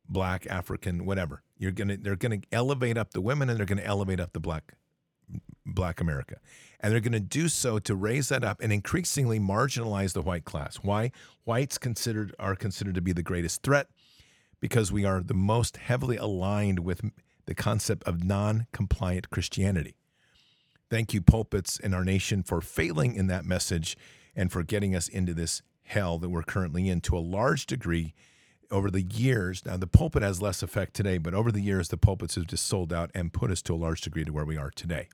black, 0.08 0.46
African, 0.46 1.04
whatever. 1.04 1.42
You're 1.58 1.72
gonna 1.72 1.96
they're 1.96 2.16
gonna 2.16 2.40
elevate 2.50 2.98
up 2.98 3.12
the 3.12 3.20
women 3.20 3.48
and 3.48 3.58
they're 3.58 3.66
gonna 3.66 3.82
elevate 3.82 4.20
up 4.20 4.32
the 4.32 4.40
black 4.40 4.74
black 5.64 6.00
America. 6.00 6.36
And 6.80 6.92
they're 6.92 7.00
going 7.00 7.12
to 7.12 7.20
do 7.20 7.48
so 7.48 7.78
to 7.78 7.94
raise 7.94 8.28
that 8.28 8.44
up 8.44 8.60
and 8.60 8.72
increasingly 8.72 9.38
marginalize 9.38 10.12
the 10.12 10.22
white 10.22 10.44
class. 10.44 10.76
Why? 10.76 11.12
Whites 11.44 11.78
considered 11.78 12.34
are 12.38 12.56
considered 12.56 12.94
to 12.96 13.00
be 13.00 13.12
the 13.12 13.22
greatest 13.22 13.62
threat 13.62 13.88
because 14.60 14.92
we 14.92 15.04
are 15.04 15.20
the 15.20 15.34
most 15.34 15.76
heavily 15.76 16.16
aligned 16.16 16.80
with 16.80 17.00
the 17.46 17.54
concept 17.54 18.04
of 18.04 18.24
non-compliant 18.24 19.30
Christianity. 19.30 19.96
Thank 20.90 21.14
you, 21.14 21.22
pulpits 21.22 21.78
in 21.78 21.94
our 21.94 22.04
nation, 22.04 22.42
for 22.42 22.60
failing 22.60 23.14
in 23.14 23.26
that 23.28 23.44
message 23.44 23.96
and 24.36 24.52
for 24.52 24.62
getting 24.62 24.94
us 24.94 25.08
into 25.08 25.34
this 25.34 25.62
hell 25.84 26.18
that 26.18 26.30
we're 26.30 26.42
currently 26.42 26.88
in 26.88 27.00
to 27.02 27.16
a 27.16 27.20
large 27.20 27.66
degree 27.66 28.14
over 28.70 28.90
the 28.90 29.02
years. 29.02 29.64
Now, 29.64 29.76
the 29.76 29.86
pulpit 29.86 30.22
has 30.22 30.40
less 30.40 30.62
effect 30.62 30.94
today, 30.94 31.18
but 31.18 31.34
over 31.34 31.52
the 31.52 31.60
years, 31.60 31.88
the 31.88 31.96
pulpits 31.96 32.34
have 32.36 32.46
just 32.46 32.66
sold 32.66 32.92
out 32.92 33.10
and 33.14 33.32
put 33.32 33.50
us 33.50 33.62
to 33.62 33.74
a 33.74 33.76
large 33.76 34.00
degree 34.00 34.24
to 34.24 34.32
where 34.32 34.44
we 34.44 34.56
are 34.56 34.70
today. 34.70 35.08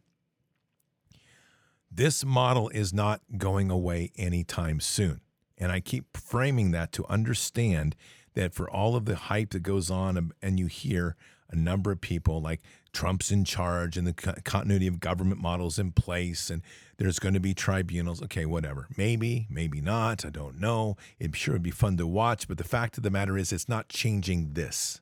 This 1.91 2.25
model 2.25 2.69
is 2.69 2.93
not 2.93 3.23
going 3.37 3.71
away 3.71 4.13
anytime 4.17 4.81
soon. 4.81 5.21
And 5.57 5.73
I 5.73 5.81
keep 5.81 6.17
framing 6.17 6.71
that 6.71 6.93
to 6.93 7.07
understand 7.09 7.97
that 8.35 8.55
for 8.55 8.71
all 8.71 8.95
of 8.95 9.07
the 9.07 9.17
hype 9.17 9.51
that 9.51 9.63
goes 9.63 9.91
on, 9.91 10.33
and 10.41 10.59
you 10.61 10.67
hear 10.67 11.17
a 11.51 11.57
number 11.57 11.91
of 11.91 12.01
people 12.01 12.41
like 12.41 12.61
Trump's 12.93 13.33
in 13.33 13.45
charge 13.45 13.97
and 13.97 14.07
the 14.07 14.13
continuity 14.13 14.87
of 14.87 15.01
government 15.01 15.41
models 15.41 15.79
in 15.79 15.93
place, 15.93 16.51
and 16.51 16.63
there's 16.99 17.19
going 17.19 17.35
to 17.35 17.41
be 17.41 17.55
tribunals. 17.55 18.23
Okay, 18.23 18.45
whatever. 18.45 18.87
Maybe, 18.97 19.47
maybe 19.51 19.81
not. 19.81 20.25
I 20.25 20.31
don't 20.31 20.61
know. 20.61 20.97
It 21.19 21.35
sure 21.35 21.55
would 21.55 21.63
be 21.63 21.71
fun 21.71 21.97
to 21.97 22.07
watch, 22.07 22.47
but 22.47 22.59
the 22.59 22.65
fact 22.65 22.97
of 22.97 23.03
the 23.03 23.11
matter 23.11 23.37
is, 23.37 23.53
it's 23.53 23.69
not 23.69 23.89
changing 23.89 24.53
this. 24.53 25.01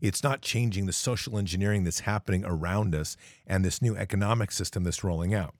It's 0.00 0.22
not 0.22 0.42
changing 0.42 0.86
the 0.86 0.92
social 0.92 1.38
engineering 1.38 1.84
that's 1.84 2.00
happening 2.00 2.44
around 2.44 2.94
us 2.94 3.16
and 3.46 3.64
this 3.64 3.80
new 3.80 3.96
economic 3.96 4.50
system 4.50 4.84
that's 4.84 5.04
rolling 5.04 5.34
out. 5.34 5.54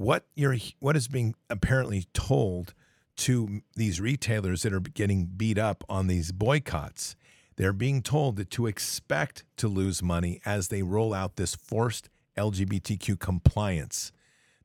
What 0.00 0.24
you're, 0.34 0.56
what 0.78 0.96
is 0.96 1.08
being 1.08 1.34
apparently 1.50 2.06
told 2.14 2.72
to 3.16 3.60
these 3.76 4.00
retailers 4.00 4.62
that 4.62 4.72
are 4.72 4.80
getting 4.80 5.26
beat 5.26 5.58
up 5.58 5.84
on 5.90 6.06
these 6.06 6.32
boycotts. 6.32 7.16
They're 7.56 7.74
being 7.74 8.00
told 8.00 8.36
that 8.36 8.48
to 8.52 8.66
expect 8.66 9.44
to 9.58 9.68
lose 9.68 10.02
money 10.02 10.40
as 10.46 10.68
they 10.68 10.82
roll 10.82 11.12
out 11.12 11.36
this 11.36 11.54
forced 11.54 12.08
LGBTQ 12.38 13.18
compliance, 13.18 14.10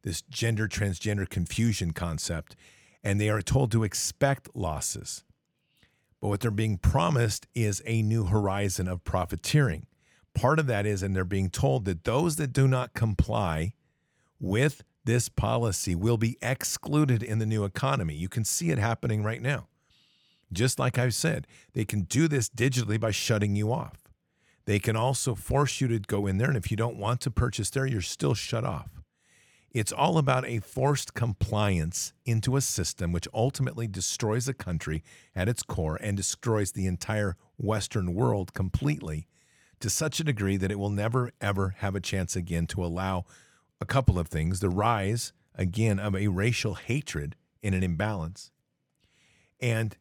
this 0.04 0.22
gender 0.22 0.70
transgender 0.70 1.28
confusion 1.28 1.92
concept, 1.92 2.56
and 3.04 3.20
they 3.20 3.28
are 3.28 3.42
told 3.42 3.74
to 3.74 3.84
expect 3.84 4.56
losses. 4.56 5.26
But 6.22 6.30
what 6.30 6.40
they're 6.40 6.50
being 6.50 6.78
promised 6.78 7.46
is 7.54 7.82
a 7.86 8.02
new 8.02 8.24
horizon 8.24 8.88
of 8.88 9.04
profiteering. 9.04 9.88
Part 10.34 10.60
of 10.60 10.68
that 10.68 10.86
is, 10.86 11.04
and 11.04 11.14
they're 11.14 11.26
being 11.26 11.50
told 11.50 11.84
that 11.84 12.06
those 12.06 12.38
that 12.38 12.54
do 12.54 12.70
not 12.70 12.94
comply 12.94 13.74
with 14.40 14.84
this 15.06 15.30
policy 15.30 15.96
will 15.96 16.18
be 16.18 16.38
excluded 16.42 17.22
in 17.22 17.40
the 17.40 17.46
new 17.46 17.64
economy. 17.64 18.16
You 18.16 18.30
can 18.30 18.44
see 18.44 18.72
it 18.72 18.78
happening 18.78 19.24
right 19.24 19.42
now. 19.42 19.68
Just 20.52 20.80
like 20.80 20.98
I've 20.98 21.14
said, 21.14 21.48
they 21.74 21.86
can 21.86 22.02
do 22.02 22.28
this 22.28 22.50
digitally 22.50 23.00
by 23.00 23.12
shutting 23.12 23.56
you 23.56 23.72
off. 23.72 24.06
They 24.66 24.80
can 24.80 24.96
also 24.96 25.36
force 25.36 25.80
you 25.80 25.88
to 25.90 26.00
go 26.00 26.26
in 26.26 26.38
there, 26.38 26.48
and 26.48 26.58
if 26.58 26.72
you 26.72 26.78
don't 26.78 26.98
want 26.98 27.22
to 27.22 27.32
purchase 27.32 27.70
there, 27.70 27.86
you're 27.86 28.02
still 28.02 28.34
shut 28.34 28.64
off. 28.64 28.90
It's 29.72 29.92
all 29.92 30.18
about 30.18 30.48
a 30.48 30.60
forced 30.60 31.14
compliance 31.14 32.14
into 32.26 32.56
a 32.56 32.62
system 32.62 33.12
which 33.12 33.28
ultimately 33.34 33.88
destroys 33.88 34.48
a 34.48 34.54
country 34.54 35.04
at 35.36 35.50
its 35.50 35.64
core 35.64 35.98
and 36.02 36.16
destroys 36.16 36.72
the 36.72 36.88
entire 36.88 37.36
Western 37.58 38.16
world 38.16 38.54
completely 38.54 39.28
to 39.82 39.90
such 39.90 40.20
a 40.20 40.24
degree 40.24 40.56
that 40.58 40.72
it 40.72 40.80
will 40.80 40.90
never, 40.90 41.32
ever 41.42 41.76
have 41.80 41.94
a 41.94 42.00
chance 42.00 42.36
again 42.36 42.66
to 42.68 42.86
allow 42.86 43.26
a 43.86 43.94
couple 43.94 44.18
of 44.18 44.28
things 44.28 44.62
the 44.62 44.70
rise, 44.70 45.32
again, 45.54 46.00
of 46.00 46.16
a 46.16 46.28
racial 46.28 46.74
hatred 46.74 47.36
in 47.62 47.76
an 47.76 47.84
imbalance. 47.84 48.50
And 49.62 49.96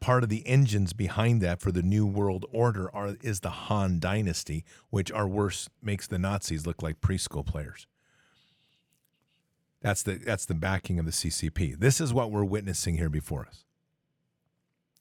part 0.00 0.24
of 0.24 0.28
the 0.28 0.44
engines 0.48 0.92
behind 0.92 1.40
that 1.40 1.60
for 1.60 1.70
the 1.70 1.82
New 1.82 2.06
World 2.06 2.44
Order 2.50 2.92
are, 2.92 3.14
is 3.22 3.38
the 3.38 3.50
Han 3.50 4.00
Dynasty, 4.00 4.64
which 4.90 5.12
are 5.12 5.28
worse, 5.28 5.68
makes 5.80 6.08
the 6.08 6.18
Nazis 6.18 6.66
look 6.66 6.82
like 6.82 7.00
preschool 7.00 7.46
players. 7.46 7.86
That's 9.80 10.02
the, 10.02 10.14
that's 10.14 10.46
the 10.46 10.54
backing 10.54 10.98
of 10.98 11.04
the 11.04 11.12
CCP. 11.12 11.78
This 11.78 12.00
is 12.00 12.12
what 12.12 12.32
we're 12.32 12.42
witnessing 12.42 12.96
here 12.96 13.10
before 13.10 13.46
us. 13.46 13.64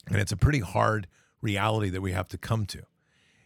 And 0.07 0.17
it's 0.17 0.31
a 0.31 0.37
pretty 0.37 0.59
hard 0.59 1.07
reality 1.41 1.89
that 1.89 2.01
we 2.01 2.11
have 2.11 2.27
to 2.27 2.37
come 2.37 2.67
to. 2.67 2.83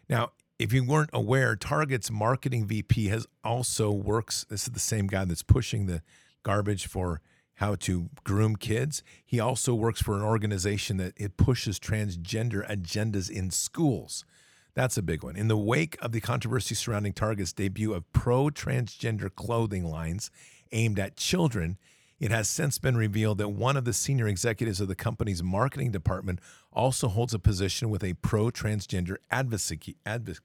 Now, 0.09 0.31
if 0.59 0.73
you 0.73 0.83
weren't 0.83 1.11
aware, 1.13 1.55
Target's 1.55 2.09
marketing 2.09 2.65
VP 2.65 3.07
has 3.07 3.27
also 3.43 3.91
works. 3.91 4.45
This 4.49 4.63
is 4.63 4.73
the 4.73 4.79
same 4.79 5.07
guy 5.07 5.23
that's 5.25 5.43
pushing 5.43 5.85
the 5.85 6.01
garbage 6.43 6.87
for 6.87 7.21
how 7.55 7.75
to 7.75 8.09
groom 8.23 8.55
kids. 8.55 9.03
He 9.25 9.39
also 9.39 9.73
works 9.73 10.01
for 10.01 10.15
an 10.15 10.23
organization 10.23 10.97
that 10.97 11.13
it 11.17 11.37
pushes 11.37 11.79
transgender 11.79 12.67
agendas 12.67 13.29
in 13.29 13.51
schools. 13.51 14.25
That's 14.73 14.97
a 14.97 15.01
big 15.01 15.23
one. 15.23 15.35
In 15.35 15.47
the 15.47 15.57
wake 15.57 15.97
of 16.01 16.11
the 16.11 16.21
controversy 16.21 16.75
surrounding 16.75 17.13
Target's 17.13 17.53
debut 17.53 17.93
of 17.93 18.11
pro 18.13 18.49
transgender 18.49 19.33
clothing 19.33 19.85
lines 19.85 20.29
aimed 20.71 20.99
at 20.99 21.17
children, 21.17 21.77
it 22.19 22.31
has 22.31 22.49
since 22.49 22.79
been 22.79 22.97
revealed 22.97 23.37
that 23.39 23.49
one 23.49 23.77
of 23.77 23.85
the 23.85 23.93
senior 23.93 24.27
executives 24.27 24.81
of 24.81 24.87
the 24.87 24.95
company's 24.95 25.43
marketing 25.43 25.91
department 25.91 26.39
also 26.71 27.07
holds 27.07 27.33
a 27.33 27.39
position 27.39 27.89
with 27.89 28.03
a 28.03 28.13
pro 28.13 28.49
transgender 28.49 29.17
advocacy, 29.29 29.97
advocacy 30.05 30.41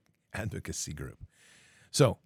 group. 0.95 1.19
So 1.91 2.19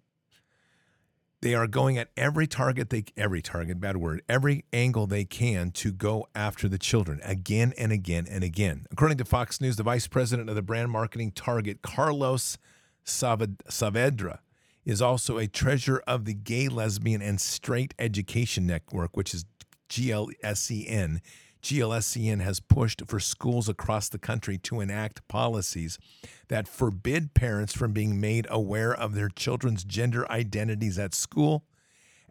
they 1.41 1.53
are 1.53 1.67
going 1.67 1.97
at 1.97 2.09
every 2.17 2.47
target 2.47 2.89
they 2.89 3.05
every 3.15 3.41
target 3.43 3.79
bad 3.79 3.95
word 3.97 4.23
every 4.27 4.65
angle 4.73 5.05
they 5.05 5.23
can 5.23 5.69
to 5.69 5.91
go 5.91 6.27
after 6.33 6.67
the 6.67 6.79
children 6.79 7.19
again 7.23 7.73
and 7.77 7.91
again 7.91 8.25
and 8.27 8.43
again 8.43 8.87
according 8.91 9.19
to 9.19 9.23
fox 9.23 9.61
news 9.61 9.75
the 9.75 9.83
vice 9.83 10.07
president 10.07 10.49
of 10.49 10.55
the 10.55 10.63
brand 10.63 10.89
marketing 10.89 11.29
target 11.29 11.83
carlos 11.83 12.57
saavedra 13.05 14.39
is 14.87 15.01
also 15.01 15.37
a 15.37 15.47
treasurer 15.47 16.01
of 16.07 16.23
the 16.23 16.33
Gay, 16.33 16.69
Lesbian, 16.69 17.21
and 17.21 17.41
Straight 17.41 17.93
Education 17.99 18.65
Network, 18.65 19.17
which 19.17 19.33
is 19.33 19.43
GLSEN. 19.89 21.19
GLSEN 21.67 22.39
has 22.41 22.61
pushed 22.61 23.01
for 23.07 23.19
schools 23.19 23.67
across 23.67 24.07
the 24.07 24.17
country 24.17 24.57
to 24.59 24.79
enact 24.79 25.27
policies 25.27 25.99
that 26.47 26.65
forbid 26.65 27.33
parents 27.33 27.73
from 27.73 27.91
being 27.91 28.21
made 28.21 28.47
aware 28.49 28.93
of 28.93 29.15
their 29.15 29.27
children's 29.27 29.83
gender 29.83 30.25
identities 30.31 30.97
at 30.97 31.13
school, 31.13 31.65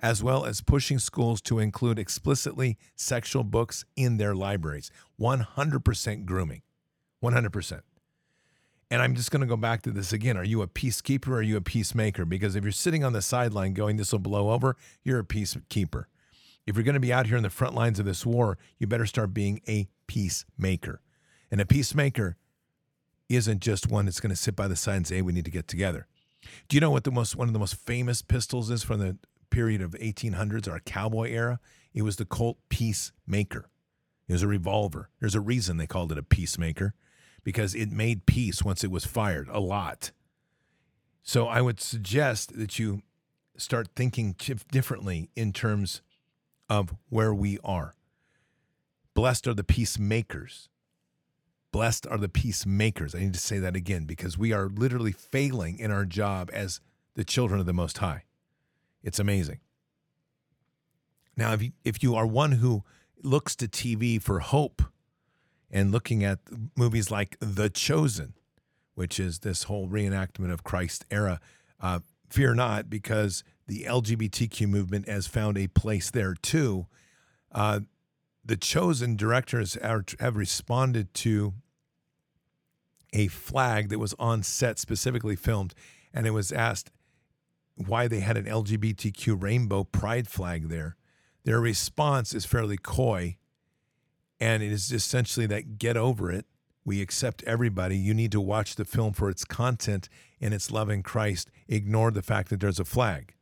as 0.01 0.23
well 0.23 0.47
as 0.47 0.63
pushing 0.63 0.99
schools 0.99 1.43
to 1.43 1.59
include 1.59 1.99
explicitly 1.99 2.79
sexual 2.95 3.45
books 3.45 3.85
in 3.95 4.17
their 4.17 4.35
libraries. 4.35 4.91
100% 5.21 6.25
grooming. 6.25 6.63
100%. 7.23 7.83
And 8.91 9.03
I'm 9.03 9.15
just 9.15 9.31
going 9.31 9.43
to 9.43 9.47
go 9.47 9.59
back 9.59 9.83
to 9.83 9.91
this 9.91 10.15
again. 10.15 10.39
Are 10.39 10.45
you 10.45 10.63
a 10.63 10.67
peacekeeper 10.67 11.29
or 11.29 11.37
are 11.37 11.43
you 11.43 11.59
a 11.59 11.61
peacemaker? 11.61 12.25
Because 12.25 12.57
if 12.57 12.65
you're 12.65 12.73
sitting 12.73 13.05
on 13.05 13.13
the 13.13 13.21
sideline 13.21 13.75
going, 13.75 13.99
this 13.99 14.13
will 14.13 14.19
blow 14.19 14.49
over, 14.49 14.77
you're 15.05 15.19
a 15.19 15.25
peacekeeper. 15.25 16.05
If 16.67 16.77
you're 16.77 16.85
going 16.85 16.95
to 16.95 17.01
be 17.01 17.13
out 17.13 17.27
here 17.27 17.37
in 17.37 17.43
the 17.43 17.51
front 17.51 17.75
lines 17.75 17.99
of 17.99 18.07
this 18.07 18.27
war, 18.27 18.59
you 18.79 18.87
better 18.87 19.07
start 19.07 19.33
being 19.33 19.61
a 19.69 19.89
peacemaker. 20.07 21.01
And 21.51 21.61
a 21.61 21.67
peacemaker 21.67 22.37
isn't 23.29 23.61
just 23.61 23.91
one 23.91 24.05
that's 24.07 24.21
going 24.21 24.31
to 24.31 24.37
sit 24.37 24.57
by 24.57 24.69
the 24.69 24.77
side 24.77 24.97
and 24.97 25.07
say, 25.07 25.17
hey, 25.17 25.23
we 25.23 25.33
need 25.33 25.45
to 25.45 25.51
get 25.51 25.69
together. 25.69 26.07
Do 26.69 26.77
you 26.77 26.81
know 26.81 26.91
what 26.91 27.05
the 27.05 27.11
most 27.11 27.37
one 27.37 27.49
of 27.49 27.53
the 27.53 27.61
most 27.61 27.77
famous 27.77 28.23
pistols 28.23 28.71
is 28.71 28.83
from 28.83 29.01
the 29.01 29.17
period 29.51 29.81
of 29.81 29.93
1800s, 29.93 30.71
our 30.71 30.81
cowboy 30.81 31.31
era? 31.31 31.61
It 31.95 32.03
was 32.03 32.17
the 32.17 32.25
Colt 32.25 32.59
Peacemaker. 32.69 33.71
It 34.29 34.33
was 34.33 34.43
a 34.43 34.49
revolver. 34.49 35.11
There's 35.21 35.35
a 35.35 35.41
reason 35.41 35.77
they 35.77 35.87
called 35.87 36.13
it 36.13 36.19
a 36.19 36.23
peacemaker 36.23 36.95
because 37.45 37.75
it 37.75 37.91
made 37.91 38.27
peace 38.27 38.63
once 38.63 38.83
it 38.83 38.91
was 38.91 39.05
fired 39.05 39.49
a 39.51 39.61
lot. 39.61 40.11
So 41.23 41.47
I 41.47 41.61
would 41.61 41.81
suggest 41.81 42.57
that 42.59 42.79
you 42.79 43.03
start 43.57 43.89
thinking 43.97 44.35
differently 44.71 45.31
in 45.35 45.53
terms 45.53 46.03
of 46.69 46.95
where 47.09 47.35
we 47.35 47.59
are. 47.65 47.95
Blessed 49.15 49.47
are 49.47 49.55
the 49.55 49.65
peacemakers. 49.65 50.69
Blessed 51.73 52.07
are 52.07 52.19
the 52.19 52.29
peacemakers. 52.29 53.15
I 53.15 53.21
need 53.21 53.35
to 53.35 53.41
say 53.41 53.59
that 53.59 53.77
again 53.77 54.05
because 54.05 54.39
we 54.39 54.53
are 54.53 54.69
literally 54.69 55.13
failing 55.13 55.79
in 55.79 55.91
our 55.91 56.05
job 56.05 56.51
as 56.53 56.81
the 57.15 57.25
children 57.25 57.61
of 57.61 57.67
the 57.67 57.73
Most 57.73 57.99
High. 57.99 58.25
It's 59.03 59.19
amazing. 59.19 59.61
Now, 61.37 61.53
if 61.53 61.63
you, 61.63 61.73
if 61.85 62.03
you 62.03 62.15
are 62.15 62.27
one 62.27 62.53
who 62.53 62.83
looks 63.23 63.55
to 63.57 63.69
TV 63.69 64.21
for 64.21 64.41
hope, 64.41 64.83
and 65.71 65.93
looking 65.93 66.25
at 66.25 66.39
movies 66.77 67.11
like 67.11 67.37
The 67.41 67.69
Chosen, 67.69 68.35
which 68.95 69.19
is 69.21 69.41
this 69.41 69.65
whole 69.65 69.89
reenactment 69.89 70.53
of 70.53 70.65
Christ 70.65 71.05
era. 71.11 71.41
Uh, 71.81 72.01
fear 72.31 72.55
not, 72.55 72.89
because 72.89 73.45
the 73.67 73.85
LGBTQ 73.85 74.69
movement 74.69 75.09
has 75.09 75.27
found 75.27 75.59
a 75.59 75.69
place 75.69 76.11
there 76.11 76.35
too. 76.35 76.87
Uh, 77.53 77.81
the 78.45 78.57
Chosen 78.57 79.17
directors 79.17 79.77
are, 79.77 80.05
have 80.21 80.37
responded 80.37 81.13
to 81.15 81.55
a 83.13 83.29
flag 83.29 83.89
that 83.89 83.99
was 83.99 84.15
on 84.19 84.43
set, 84.43 84.79
specifically 84.79 85.37
filmed, 85.37 85.75
and 86.13 86.27
it 86.27 86.31
was 86.31 86.53
asked 86.53 86.91
why 87.75 88.09
they 88.09 88.21
had 88.21 88.37
an 88.37 88.45
LGBTQ 88.45 89.43
rainbow 89.43 89.85
pride 89.85 90.29
flag 90.29 90.69
there. 90.69 90.97
Their 91.45 91.61
response 91.61 92.35
is 92.35 92.45
fairly 92.45 92.77
coy 92.77 93.37
and 94.41 94.63
it 94.63 94.73
is 94.73 94.93
essentially 94.93 95.47
that 95.47 95.79
get 95.79 95.97
over 95.97 96.31
it. 96.31 96.47
We 96.85 97.01
accept 97.01 97.43
everybody. 97.45 97.97
You 97.97 98.15
need 98.15 98.33
to 98.33 98.41
watch 98.41 98.77
the 98.77 98.85
film 98.85 99.13
for 99.13 99.29
its 99.29 99.45
content 99.45 100.09
and 100.41 100.55
its 100.55 100.71
love 100.71 100.89
in 100.91 101.03
Christ. 101.03 101.51
Ignore 101.69 102.13
the 102.13 102.23
fact 102.23 102.51
that 102.51 102.61
there's 102.61 102.81
a 102.81 102.85
flag. 102.85 103.35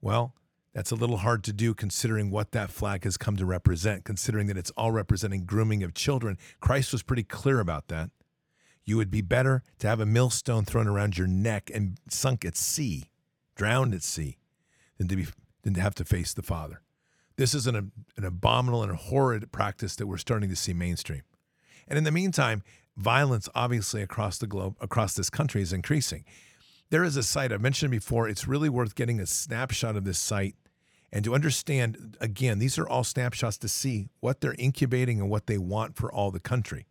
Well, 0.00 0.34
That's 0.74 0.90
a 0.92 0.94
little 0.96 1.16
hard 1.16 1.42
to 1.44 1.52
do 1.52 1.74
considering 1.74 2.30
what 2.30 2.52
that 2.52 2.70
flag 2.70 3.02
has 3.02 3.16
come 3.16 3.36
to 3.36 3.44
represent, 3.44 4.04
considering 4.04 4.46
that 4.46 4.56
it's 4.56 4.70
all 4.76 4.92
representing 4.92 5.44
grooming 5.44 5.82
of 5.82 5.92
children. 5.92 6.38
Christ 6.60 6.92
was 6.92 7.02
pretty 7.02 7.24
clear 7.24 7.58
about 7.58 7.88
that. 7.88 8.10
You 8.84 8.96
would 8.96 9.10
be 9.10 9.22
better 9.22 9.62
to 9.80 9.88
have 9.88 9.98
a 9.98 10.06
millstone 10.06 10.64
thrown 10.64 10.86
around 10.86 11.18
your 11.18 11.26
neck 11.26 11.70
and 11.74 11.98
sunk 12.08 12.44
at 12.44 12.56
sea, 12.56 13.10
drowned 13.56 13.92
at 13.92 14.02
sea, 14.04 14.38
than 14.98 15.08
to 15.08 15.16
be 15.16 15.26
than 15.62 15.74
to 15.74 15.80
have 15.80 15.96
to 15.96 16.04
face 16.04 16.32
the 16.32 16.42
Father. 16.42 16.80
This 17.36 17.54
is 17.54 17.66
an, 17.66 17.74
an 18.16 18.24
abominable 18.24 18.82
and 18.82 18.94
horrid 18.94 19.50
practice 19.50 19.96
that 19.96 20.06
we're 20.06 20.16
starting 20.16 20.48
to 20.48 20.56
see 20.56 20.72
mainstream. 20.72 21.22
And 21.88 21.98
in 21.98 22.04
the 22.04 22.12
meantime, 22.12 22.62
violence 22.96 23.48
obviously 23.54 24.00
across 24.02 24.38
the 24.38 24.46
globe, 24.46 24.76
across 24.80 25.14
this 25.14 25.28
country, 25.28 25.60
is 25.60 25.72
increasing. 25.72 26.24
There 26.90 27.04
is 27.04 27.16
a 27.16 27.22
site 27.22 27.52
I've 27.52 27.60
mentioned 27.60 27.90
before. 27.90 28.28
It's 28.28 28.48
really 28.48 28.68
worth 28.68 28.94
getting 28.94 29.20
a 29.20 29.26
snapshot 29.26 29.96
of 29.96 30.04
this 30.04 30.18
site 30.18 30.54
and 31.12 31.24
to 31.24 31.34
understand, 31.34 32.16
again, 32.20 32.58
these 32.58 32.78
are 32.78 32.88
all 32.88 33.04
snapshots 33.04 33.56
to 33.58 33.68
see 33.68 34.08
what 34.20 34.40
they're 34.40 34.54
incubating 34.58 35.20
and 35.20 35.30
what 35.30 35.46
they 35.46 35.58
want 35.58 35.96
for 35.96 36.12
all 36.12 36.30
the 36.30 36.40
country. 36.40 36.86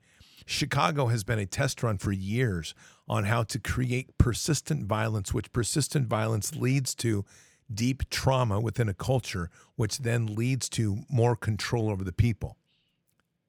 Chicago 0.45 1.08
has 1.08 1.24
been 1.24 1.39
a 1.39 1.45
test 1.45 1.84
run 1.84 1.98
for 1.98 2.12
years 2.12 2.74
on 3.08 3.26
how 3.26 3.43
to 3.43 3.60
create 3.60 4.18
persistent 4.18 4.86
violence, 4.86 5.34
which 5.34 5.52
persistent 5.52 6.08
violence 6.08 6.56
leads 6.56 6.95
to 6.95 7.26
deep 7.72 8.10
trauma 8.10 8.60
within 8.60 8.88
a 8.89 8.93
culture, 8.93 9.50
which 9.76 10.00
then 10.00 10.26
leads 10.26 10.70
to 10.70 11.00
more 11.10 11.36
control 11.36 11.89
over 11.89 12.04
the 12.04 12.14
people. 12.14 12.58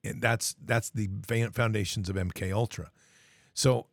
And 0.05 0.21
that's 0.21 0.55
that's 0.65 0.91
the 0.91 1.09
foundations 1.53 2.09
of 2.09 2.17
MK 2.17 2.53
Ultra. 2.53 2.91
So 3.55 3.87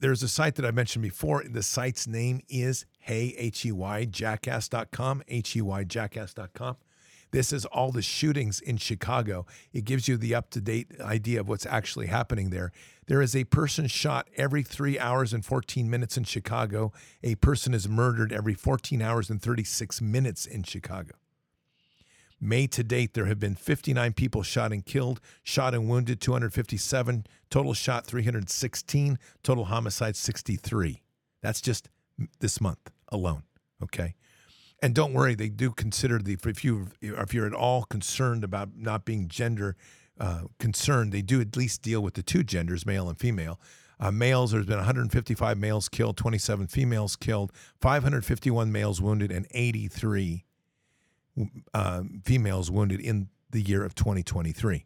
there's 0.00 0.22
a 0.22 0.28
site 0.28 0.54
that 0.56 0.66
I 0.66 0.70
mentioned 0.70 1.02
before. 1.02 1.44
The 1.48 1.62
site's 1.62 2.06
name 2.06 2.40
is 2.48 2.86
hey, 2.98 3.34
H-E-Y, 3.38 4.06
jackass.com, 4.06 5.22
H-E-Y, 5.28 5.84
jackass.com. 5.84 6.76
This 7.32 7.52
is 7.52 7.64
all 7.66 7.92
the 7.92 8.02
shootings 8.02 8.60
in 8.60 8.76
Chicago. 8.76 9.46
It 9.72 9.84
gives 9.84 10.08
you 10.08 10.16
the 10.16 10.34
up-to-date 10.34 11.00
idea 11.00 11.40
of 11.40 11.48
what's 11.48 11.66
actually 11.66 12.06
happening 12.06 12.50
there. 12.50 12.72
There 13.06 13.20
is 13.20 13.36
a 13.36 13.44
person 13.44 13.86
shot 13.88 14.28
every 14.36 14.62
three 14.62 14.98
hours 14.98 15.32
and 15.32 15.44
14 15.44 15.90
minutes 15.90 16.16
in 16.16 16.24
Chicago. 16.24 16.92
A 17.22 17.34
person 17.36 17.74
is 17.74 17.88
murdered 17.88 18.32
every 18.32 18.54
14 18.54 19.02
hours 19.02 19.28
and 19.28 19.40
36 19.42 20.00
minutes 20.00 20.46
in 20.46 20.62
Chicago. 20.62 21.14
May 22.40 22.66
to 22.68 22.84
date, 22.84 23.14
there 23.14 23.26
have 23.26 23.40
been 23.40 23.54
59 23.54 24.12
people 24.12 24.42
shot 24.42 24.72
and 24.72 24.84
killed, 24.84 25.20
shot 25.42 25.74
and 25.74 25.88
wounded 25.88 26.20
257, 26.20 27.26
total 27.50 27.72
shot 27.72 28.06
316, 28.06 29.18
total 29.42 29.64
homicide 29.66 30.16
63. 30.16 31.02
That's 31.42 31.60
just 31.60 31.88
this 32.40 32.60
month 32.60 32.90
alone. 33.08 33.44
Okay. 33.82 34.14
And 34.82 34.94
don't 34.94 35.14
worry, 35.14 35.34
they 35.34 35.48
do 35.48 35.70
consider 35.70 36.18
the 36.18 36.36
if 36.44 36.62
you 36.62 36.88
if 37.00 37.32
you're 37.32 37.46
at 37.46 37.54
all 37.54 37.84
concerned 37.84 38.44
about 38.44 38.76
not 38.76 39.06
being 39.06 39.26
gender 39.28 39.74
uh, 40.20 40.42
concerned, 40.58 41.12
they 41.12 41.22
do 41.22 41.40
at 41.40 41.56
least 41.56 41.82
deal 41.82 42.02
with 42.02 42.14
the 42.14 42.22
two 42.22 42.42
genders, 42.42 42.84
male 42.84 43.08
and 43.08 43.18
female. 43.18 43.58
Uh, 43.98 44.10
males, 44.10 44.52
there's 44.52 44.66
been 44.66 44.76
155 44.76 45.56
males 45.56 45.88
killed, 45.88 46.18
27 46.18 46.66
females 46.66 47.16
killed, 47.16 47.50
551 47.80 48.70
males 48.70 49.00
wounded, 49.00 49.32
and 49.32 49.46
83 49.52 50.44
uh, 51.74 52.02
females 52.24 52.70
wounded 52.70 53.00
in 53.00 53.28
the 53.50 53.60
year 53.60 53.84
of 53.84 53.94
2023. 53.94 54.84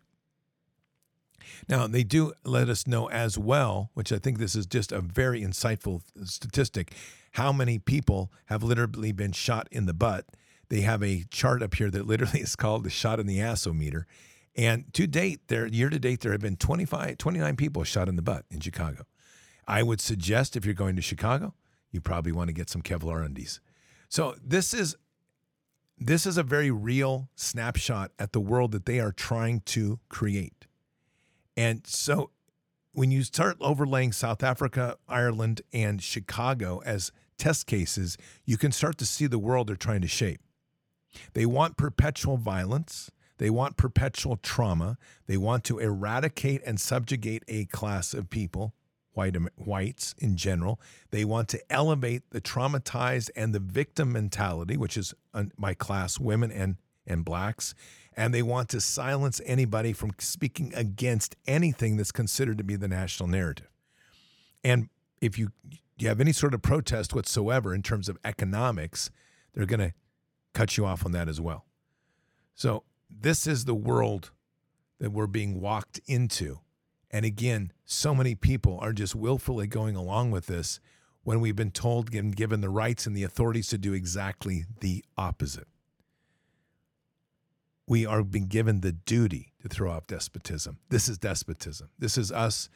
Now, 1.68 1.86
they 1.86 2.05
do 2.05 2.32
let 2.44 2.68
us 2.68 2.86
know 2.86 3.09
as 3.11 3.38
well, 3.38 3.90
which 3.94 4.12
I 4.12 4.18
think 4.18 4.38
this 4.38 4.55
is 4.55 4.66
just 4.66 4.92
a 4.92 5.01
very 5.01 5.42
insightful 5.42 6.03
statistic, 6.24 6.92
how 7.32 7.53
many 7.53 7.78
people 7.78 8.32
have 8.46 8.62
literally 8.62 9.12
been 9.12 9.32
shot 9.32 9.68
in 9.70 9.86
the 9.86 9.94
butt. 9.94 10.26
They 10.68 10.82
have 10.82 11.03
a 11.03 11.24
chart 11.30 11.62
up 11.62 11.74
here 11.74 11.90
that 11.90 12.07
literally 12.07 12.40
is 12.40 12.57
called 12.57 12.84
the 12.84 12.90
shot 12.90 13.20
in 13.20 13.26
the 13.26 13.38
assometer. 13.38 14.05
And 14.57 14.92
to 14.94 15.07
date, 15.07 15.48
there 15.48 15.66
year 15.66 15.90
to 15.90 15.98
date, 15.98 16.20
there 16.20 16.32
have 16.32 16.40
been 16.40 16.57
25, 16.57 17.18
29 17.18 17.57
people 17.57 17.84
shot 17.84 18.09
in 18.09 18.16
the 18.16 18.22
butt 18.22 18.44
in 18.51 18.61
Chicago. 18.61 19.07
I 19.66 19.82
would 19.82 20.01
suggest 20.01 20.57
if 20.57 20.64
you're 20.64 20.74
going 20.74 20.96
to 20.96 21.03
Chicago, 21.03 21.55
you 21.92 22.01
probably 22.01 22.32
want 22.32 22.48
to 22.48 22.53
get 22.53 22.68
some 22.68 22.82
Kevlar 22.82 23.24
undies. 23.24 23.61
So 24.09 24.34
this 24.44 24.74
is 24.74 24.96
this 26.01 26.24
is 26.26 26.38
a 26.38 26.42
very 26.42 26.70
real 26.70 27.28
snapshot 27.34 28.11
at 28.18 28.32
the 28.32 28.40
world 28.40 28.72
that 28.72 28.86
they 28.86 28.98
are 28.98 29.12
trying 29.12 29.61
to 29.61 30.01
create. 30.09 30.66
And 31.57 31.86
so 31.86 32.30
when 32.92 33.11
you 33.11 33.22
start 33.22 33.59
overlaying 33.61 34.12
South 34.12 34.42
Africa, 34.42 34.96
Ireland, 35.07 35.61
and 35.74 36.03
Chicago 36.03 36.80
as 36.86 37.12
test 37.36 37.66
cases, 37.66 38.16
you 38.46 38.57
can 38.57 38.72
start 38.72 38.96
to 38.98 39.07
see 39.07 39.26
the 39.26 39.38
world 39.38 39.68
they're 39.68 39.76
trying 39.76 40.01
to 40.01 40.09
shape. 40.09 40.40
They 41.34 41.44
want 41.44 41.76
perpetual 41.76 42.38
violence. 42.38 43.11
They 43.36 43.51
want 43.51 43.76
perpetual 43.76 44.36
trauma. 44.36 44.96
They 45.26 45.36
want 45.36 45.64
to 45.64 45.78
eradicate 45.78 46.62
and 46.64 46.80
subjugate 46.80 47.42
a 47.46 47.66
class 47.66 48.14
of 48.14 48.30
people 48.30 48.74
white 49.13 49.37
whites 49.57 50.15
in 50.19 50.37
general. 50.37 50.81
They 51.11 51.25
want 51.25 51.49
to 51.49 51.73
elevate 51.73 52.23
the 52.31 52.41
traumatized 52.41 53.31
and 53.37 53.55
the 53.55 53.61
victim 53.61 54.13
mentality, 54.13 54.77
which 54.77 54.97
is 54.97 55.15
uh, 55.35 55.45
my 55.57 55.75
class, 55.75 56.19
women 56.19 56.51
and 56.51 56.77
and 57.07 57.25
blacks, 57.25 57.75
and 58.17 58.33
they 58.33 58.43
want 58.43 58.69
to 58.69 58.81
silence 58.81 59.41
anybody 59.45 59.93
from 59.93 60.13
speaking 60.19 60.73
against 60.75 61.35
anything 61.47 61.97
that's 61.97 62.13
considered 62.13 62.59
to 62.59 62.65
be 62.65 62.77
the 62.77 62.87
national 62.87 63.29
narrative. 63.29 63.69
And 64.63 64.89
if 65.21 65.39
you 65.39 65.51
you 65.99 66.09
have 66.09 66.21
any 66.21 66.33
sort 66.33 66.55
of 66.55 66.63
protest 66.63 67.15
whatsoever 67.15 67.75
in 67.75 67.83
terms 67.83 68.09
of 68.09 68.17
economics, 68.25 69.11
they're 69.53 69.67
going 69.67 69.81
to 69.81 69.93
cut 70.55 70.77
you 70.77 70.87
off 70.87 71.05
on 71.05 71.13
that 71.13 71.29
as 71.29 71.41
well. 71.41 71.67
So 72.55 72.85
this 73.11 73.47
is 73.47 73.65
the 73.65 73.75
world 73.75 74.31
that 74.99 75.11
we're 75.11 75.27
being 75.27 75.61
walked 75.61 76.01
into 76.07 76.61
and 77.11 77.25
again, 77.25 77.73
so 77.85 78.15
many 78.15 78.35
people 78.35 78.79
are 78.81 78.93
just 78.93 79.15
willfully 79.15 79.67
going 79.67 79.97
along 79.97 80.31
with 80.31 80.47
this 80.47 80.81
when 81.23 81.41
we've 81.41 81.57
been 81.57 81.73
told 81.73 82.15
and 82.15 82.35
given 82.35 82.61
the 82.61 82.69
rights 82.69 83.07
and 83.07 83.17
the 83.17 83.25
authorities 83.25 83.69
to 83.69 83.79
do 83.79 83.93
exactly 83.93 84.65
the 84.81 85.05
opposite. 85.19 85.67
We 87.87 88.07
are 88.07 88.23
being 88.23 88.47
given 88.47 88.81
the 88.81 88.93
duty 88.93 89.53
to 89.63 89.69
throw 89.69 89.91
off 89.91 90.07
despotism. 90.07 90.79
This 90.89 91.09
is 91.09 91.19
despotism. 91.19 91.91
This 91.99 92.17
is 92.17 92.31
us 92.31 92.69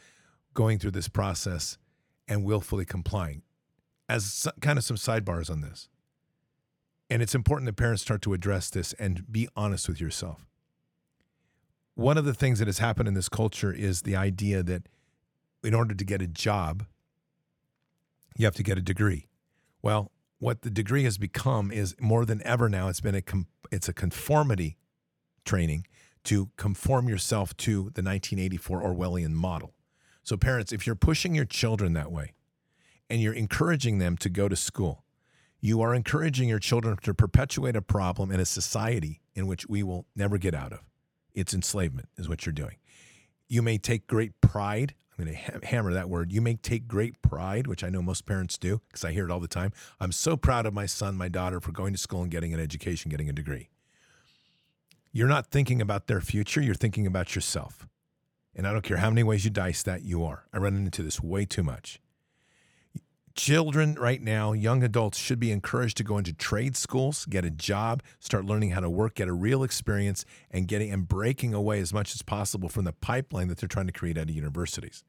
going 0.52 0.78
through 0.78 0.90
this 0.90 1.08
process 1.08 1.78
and 2.26 2.44
willfully 2.44 2.84
complying. 2.84 3.42
As 4.08 4.48
kind 4.60 4.78
of 4.78 4.84
some 4.84 4.96
sidebars 4.96 5.48
on 5.48 5.60
this. 5.60 5.88
And 7.08 7.22
it's 7.22 7.34
important 7.34 7.66
that 7.66 7.76
parents 7.76 8.02
start 8.02 8.22
to 8.22 8.34
address 8.34 8.68
this 8.68 8.92
and 8.94 9.30
be 9.30 9.48
honest 9.56 9.88
with 9.88 10.00
yourself 10.00 10.46
one 11.94 12.18
of 12.18 12.24
the 12.24 12.34
things 12.34 12.58
that 12.58 12.68
has 12.68 12.78
happened 12.78 13.08
in 13.08 13.14
this 13.14 13.28
culture 13.28 13.72
is 13.72 14.02
the 14.02 14.16
idea 14.16 14.62
that 14.62 14.88
in 15.62 15.74
order 15.74 15.94
to 15.94 16.04
get 16.04 16.20
a 16.20 16.26
job, 16.26 16.84
you 18.36 18.44
have 18.44 18.54
to 18.56 18.62
get 18.62 18.78
a 18.78 18.82
degree. 18.82 19.28
Well, 19.82 20.10
what 20.38 20.62
the 20.62 20.70
degree 20.70 21.04
has 21.04 21.18
become 21.18 21.70
is 21.70 21.94
more 22.00 22.24
than 22.24 22.42
ever 22.44 22.68
now. 22.68 22.88
It's 22.88 23.00
been 23.00 23.14
a 23.14 23.22
it's 23.70 23.88
a 23.88 23.92
conformity 23.92 24.76
training 25.44 25.86
to 26.24 26.50
conform 26.56 27.08
yourself 27.08 27.56
to 27.58 27.74
the 27.74 28.02
1984 28.02 28.82
Orwellian 28.82 29.32
model. 29.32 29.74
So, 30.22 30.36
parents, 30.36 30.72
if 30.72 30.86
you're 30.86 30.96
pushing 30.96 31.34
your 31.34 31.44
children 31.44 31.92
that 31.92 32.10
way, 32.10 32.32
and 33.10 33.20
you're 33.20 33.34
encouraging 33.34 33.98
them 33.98 34.16
to 34.18 34.28
go 34.28 34.48
to 34.48 34.56
school, 34.56 35.04
you 35.60 35.80
are 35.80 35.94
encouraging 35.94 36.48
your 36.48 36.58
children 36.58 36.96
to 37.02 37.14
perpetuate 37.14 37.76
a 37.76 37.82
problem 37.82 38.30
in 38.30 38.40
a 38.40 38.46
society 38.46 39.20
in 39.34 39.46
which 39.46 39.68
we 39.68 39.82
will 39.82 40.06
never 40.16 40.38
get 40.38 40.54
out 40.54 40.72
of. 40.72 40.80
It's 41.34 41.54
enslavement, 41.54 42.08
is 42.16 42.28
what 42.28 42.46
you're 42.46 42.52
doing. 42.52 42.76
You 43.48 43.62
may 43.62 43.78
take 43.78 44.06
great 44.06 44.40
pride. 44.40 44.94
I'm 45.16 45.24
going 45.24 45.36
to 45.36 45.42
ha- 45.42 45.58
hammer 45.62 45.92
that 45.92 46.08
word. 46.08 46.32
You 46.32 46.40
may 46.40 46.54
take 46.54 46.88
great 46.88 47.20
pride, 47.22 47.66
which 47.66 47.84
I 47.84 47.88
know 47.88 48.02
most 48.02 48.26
parents 48.26 48.58
do 48.58 48.80
because 48.88 49.04
I 49.04 49.12
hear 49.12 49.24
it 49.24 49.30
all 49.30 49.40
the 49.40 49.48
time. 49.48 49.72
I'm 50.00 50.12
so 50.12 50.36
proud 50.36 50.66
of 50.66 50.74
my 50.74 50.86
son, 50.86 51.16
my 51.16 51.28
daughter 51.28 51.60
for 51.60 51.72
going 51.72 51.92
to 51.92 51.98
school 51.98 52.22
and 52.22 52.30
getting 52.30 52.54
an 52.54 52.60
education, 52.60 53.10
getting 53.10 53.28
a 53.28 53.32
degree. 53.32 53.70
You're 55.12 55.28
not 55.28 55.50
thinking 55.50 55.80
about 55.80 56.06
their 56.08 56.20
future, 56.20 56.60
you're 56.60 56.74
thinking 56.74 57.06
about 57.06 57.34
yourself. 57.34 57.86
And 58.56 58.66
I 58.66 58.72
don't 58.72 58.82
care 58.82 58.96
how 58.96 59.10
many 59.10 59.22
ways 59.22 59.44
you 59.44 59.50
dice 59.50 59.82
that, 59.84 60.02
you 60.02 60.24
are. 60.24 60.44
I 60.52 60.58
run 60.58 60.76
into 60.76 61.02
this 61.02 61.20
way 61.20 61.44
too 61.44 61.62
much 61.62 62.00
children 63.34 63.94
right 63.94 64.22
now, 64.22 64.52
young 64.52 64.82
adults 64.82 65.18
should 65.18 65.40
be 65.40 65.50
encouraged 65.50 65.96
to 65.98 66.04
go 66.04 66.18
into 66.18 66.32
trade 66.32 66.76
schools, 66.76 67.26
get 67.26 67.44
a 67.44 67.50
job, 67.50 68.02
start 68.20 68.44
learning 68.44 68.70
how 68.70 68.80
to 68.80 68.90
work, 68.90 69.14
get 69.16 69.28
a 69.28 69.32
real 69.32 69.62
experience, 69.62 70.24
and 70.50 70.68
getting 70.68 70.90
and 70.90 71.08
breaking 71.08 71.52
away 71.52 71.80
as 71.80 71.92
much 71.92 72.14
as 72.14 72.22
possible 72.22 72.68
from 72.68 72.84
the 72.84 72.92
pipeline 72.92 73.48
that 73.48 73.58
they're 73.58 73.68
trying 73.68 73.86
to 73.86 73.92
create 73.92 74.16
out 74.16 74.28
of 74.28 74.34
universities. 74.34 75.04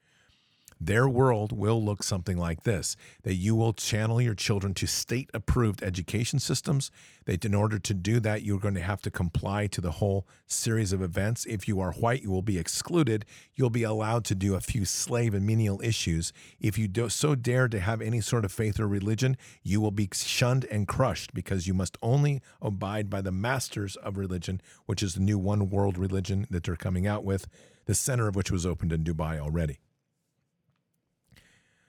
Their 0.80 1.08
world 1.08 1.52
will 1.52 1.84
look 1.84 2.04
something 2.04 2.38
like 2.38 2.64
this 2.64 2.98
that 3.24 3.36
you 3.36 3.56
will 3.56 3.74
channel 3.74 4.22
your 4.22 4.36
children 4.36 4.74
to 4.76 4.88
state 4.88 5.30
approved 5.34 5.82
education 5.82 6.40
systems. 6.40 6.92
That 7.26 7.46
in 7.46 7.56
order 7.56 7.80
to 7.80 7.94
do 7.94 8.20
that, 8.20 8.44
you're 8.44 8.60
going 8.60 8.76
to 8.76 8.82
have 8.82 9.02
to 9.04 9.10
comply 9.10 9.66
to 9.68 9.82
the 9.82 9.94
whole 9.94 10.28
series 10.46 10.94
of 10.94 11.02
events. 11.02 11.46
If 11.46 11.68
you 11.68 11.80
are 11.80 11.94
white, 11.94 12.22
you 12.22 12.30
will 12.30 12.44
be 12.44 12.60
excluded. 12.60 13.26
You'll 13.56 13.72
be 13.72 13.84
allowed 13.84 14.26
to 14.26 14.36
do 14.36 14.54
a 14.54 14.60
few 14.60 14.86
slave 14.86 15.34
and 15.34 15.46
menial 15.46 15.82
issues. 15.82 16.34
If 16.60 16.78
you 16.78 16.88
do 16.88 17.10
so 17.10 17.34
dare 17.34 17.68
to 17.70 17.80
have 17.80 18.02
any 18.02 18.22
sort 18.22 18.46
of 18.46 18.52
faith 18.52 18.80
or 18.80 18.88
religion, 18.88 19.38
you 19.64 19.82
will 19.82 19.92
be 19.92 20.10
shunned 20.14 20.66
and 20.66 20.88
crushed 20.88 21.34
because 21.34 21.68
you 21.68 21.74
must 21.74 21.98
only 22.04 22.42
abide 22.62 23.10
by 23.10 23.22
the 23.22 23.32
masters 23.32 23.96
of 23.98 24.18
religion, 24.18 24.62
which 24.86 25.02
is 25.02 25.16
the 25.16 25.22
new 25.22 25.40
one 25.40 25.70
world 25.70 25.98
religion 25.98 26.46
that 26.52 26.64
they're 26.64 26.76
coming 26.76 27.08
out 27.08 27.24
with, 27.24 27.48
the 27.86 27.96
center 27.96 28.28
of 28.28 28.36
which 28.36 28.52
was 28.52 28.66
opened 28.66 28.94
in 28.94 29.04
Dubai 29.04 29.40
already. 29.40 29.80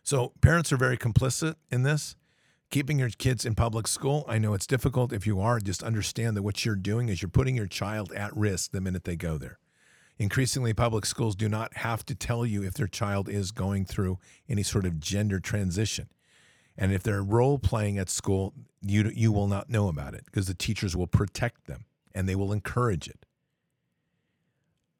So 0.07 0.33
parents 0.41 0.73
are 0.73 0.77
very 0.77 0.97
complicit 0.97 1.57
in 1.69 1.83
this. 1.83 2.15
Keeping 2.71 3.01
your 3.01 3.09
kids 3.09 3.45
in 3.45 3.57
public 3.57 3.89
school, 3.89 4.25
I 4.29 4.39
know 4.39 4.55
it's 4.55 4.65
difficult. 4.65 5.13
If 5.13 5.27
you 5.27 5.41
are, 5.41 5.59
just 5.59 5.83
understand 5.83 6.37
that 6.37 6.45
what 6.45 6.65
you're 6.65 6.77
doing 6.77 7.09
is 7.09 7.21
you're 7.21 7.29
putting 7.29 7.57
your 7.57 7.67
child 7.67 8.13
at 8.13 8.35
risk 8.37 8.71
the 8.71 8.81
minute 8.81 9.03
they 9.03 9.17
go 9.17 9.37
there. 9.37 9.59
Increasingly, 10.17 10.73
public 10.73 11.07
schools 11.07 11.35
do 11.35 11.49
not 11.49 11.79
have 11.79 12.07
to 12.07 12.15
tell 12.15 12.47
you 12.47 12.63
if 12.63 12.75
their 12.75 12.87
child 12.87 13.29
is 13.29 13.51
going 13.51 13.85
through 13.85 14.21
any 14.49 14.63
sort 14.63 14.87
of 14.87 15.01
gender 15.01 15.41
transition. 15.41 16.09
And 16.79 16.93
if 16.93 17.03
they're 17.03 17.21
role 17.21 17.59
playing 17.59 17.99
at 17.99 18.09
school, 18.09 18.55
you, 18.83 19.11
you 19.13 19.33
will 19.33 19.49
not 19.49 19.69
know 19.69 19.89
about 19.89 20.15
it 20.15 20.25
because 20.27 20.47
the 20.47 20.55
teachers 20.55 20.97
will 20.97 21.09
protect 21.09 21.67
them 21.67 21.85
and 22.15 22.29
they 22.29 22.37
will 22.37 22.53
encourage 22.53 23.09
it 23.09 23.26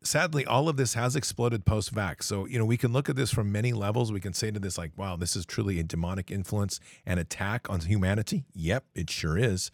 sadly, 0.03 0.47
all 0.47 0.69
of 0.69 0.77
this 0.77 0.95
has 0.95 1.17
exploded 1.17 1.65
post 1.65 1.95
vax. 1.95 2.25
So, 2.25 2.47
you 2.47 2.59
know, 2.59 2.65
we 2.65 2.77
can 2.77 2.93
look 2.93 3.09
at 3.09 3.17
this 3.17 3.31
from 3.31 3.53
many 3.53 3.73
levels. 3.73 4.13
We 4.13 4.21
can 4.21 4.33
say 4.33 4.51
to 4.51 4.61
this, 4.61 4.79
like, 4.79 4.93
wow, 4.97 5.17
this 5.17 5.37
is 5.37 5.47
truly 5.47 5.79
a 5.79 5.83
demonic 5.83 6.31
influence 6.31 6.81
and 7.05 7.19
attack 7.21 7.69
on 7.71 7.81
humanity. 7.81 8.45
Yep, 8.55 8.85
it 8.95 9.11
sure 9.11 9.37
is. 9.37 9.71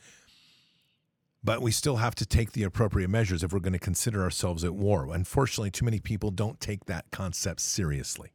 But 1.44 1.60
we 1.60 1.72
still 1.72 1.96
have 1.96 2.14
to 2.16 2.26
take 2.26 2.52
the 2.52 2.62
appropriate 2.62 3.08
measures 3.08 3.42
if 3.42 3.52
we're 3.52 3.58
going 3.58 3.72
to 3.72 3.78
consider 3.78 4.22
ourselves 4.22 4.64
at 4.64 4.74
war. 4.74 5.08
Unfortunately, 5.12 5.70
too 5.70 5.84
many 5.84 5.98
people 5.98 6.30
don't 6.30 6.60
take 6.60 6.84
that 6.84 7.06
concept 7.10 7.60
seriously. 7.60 8.32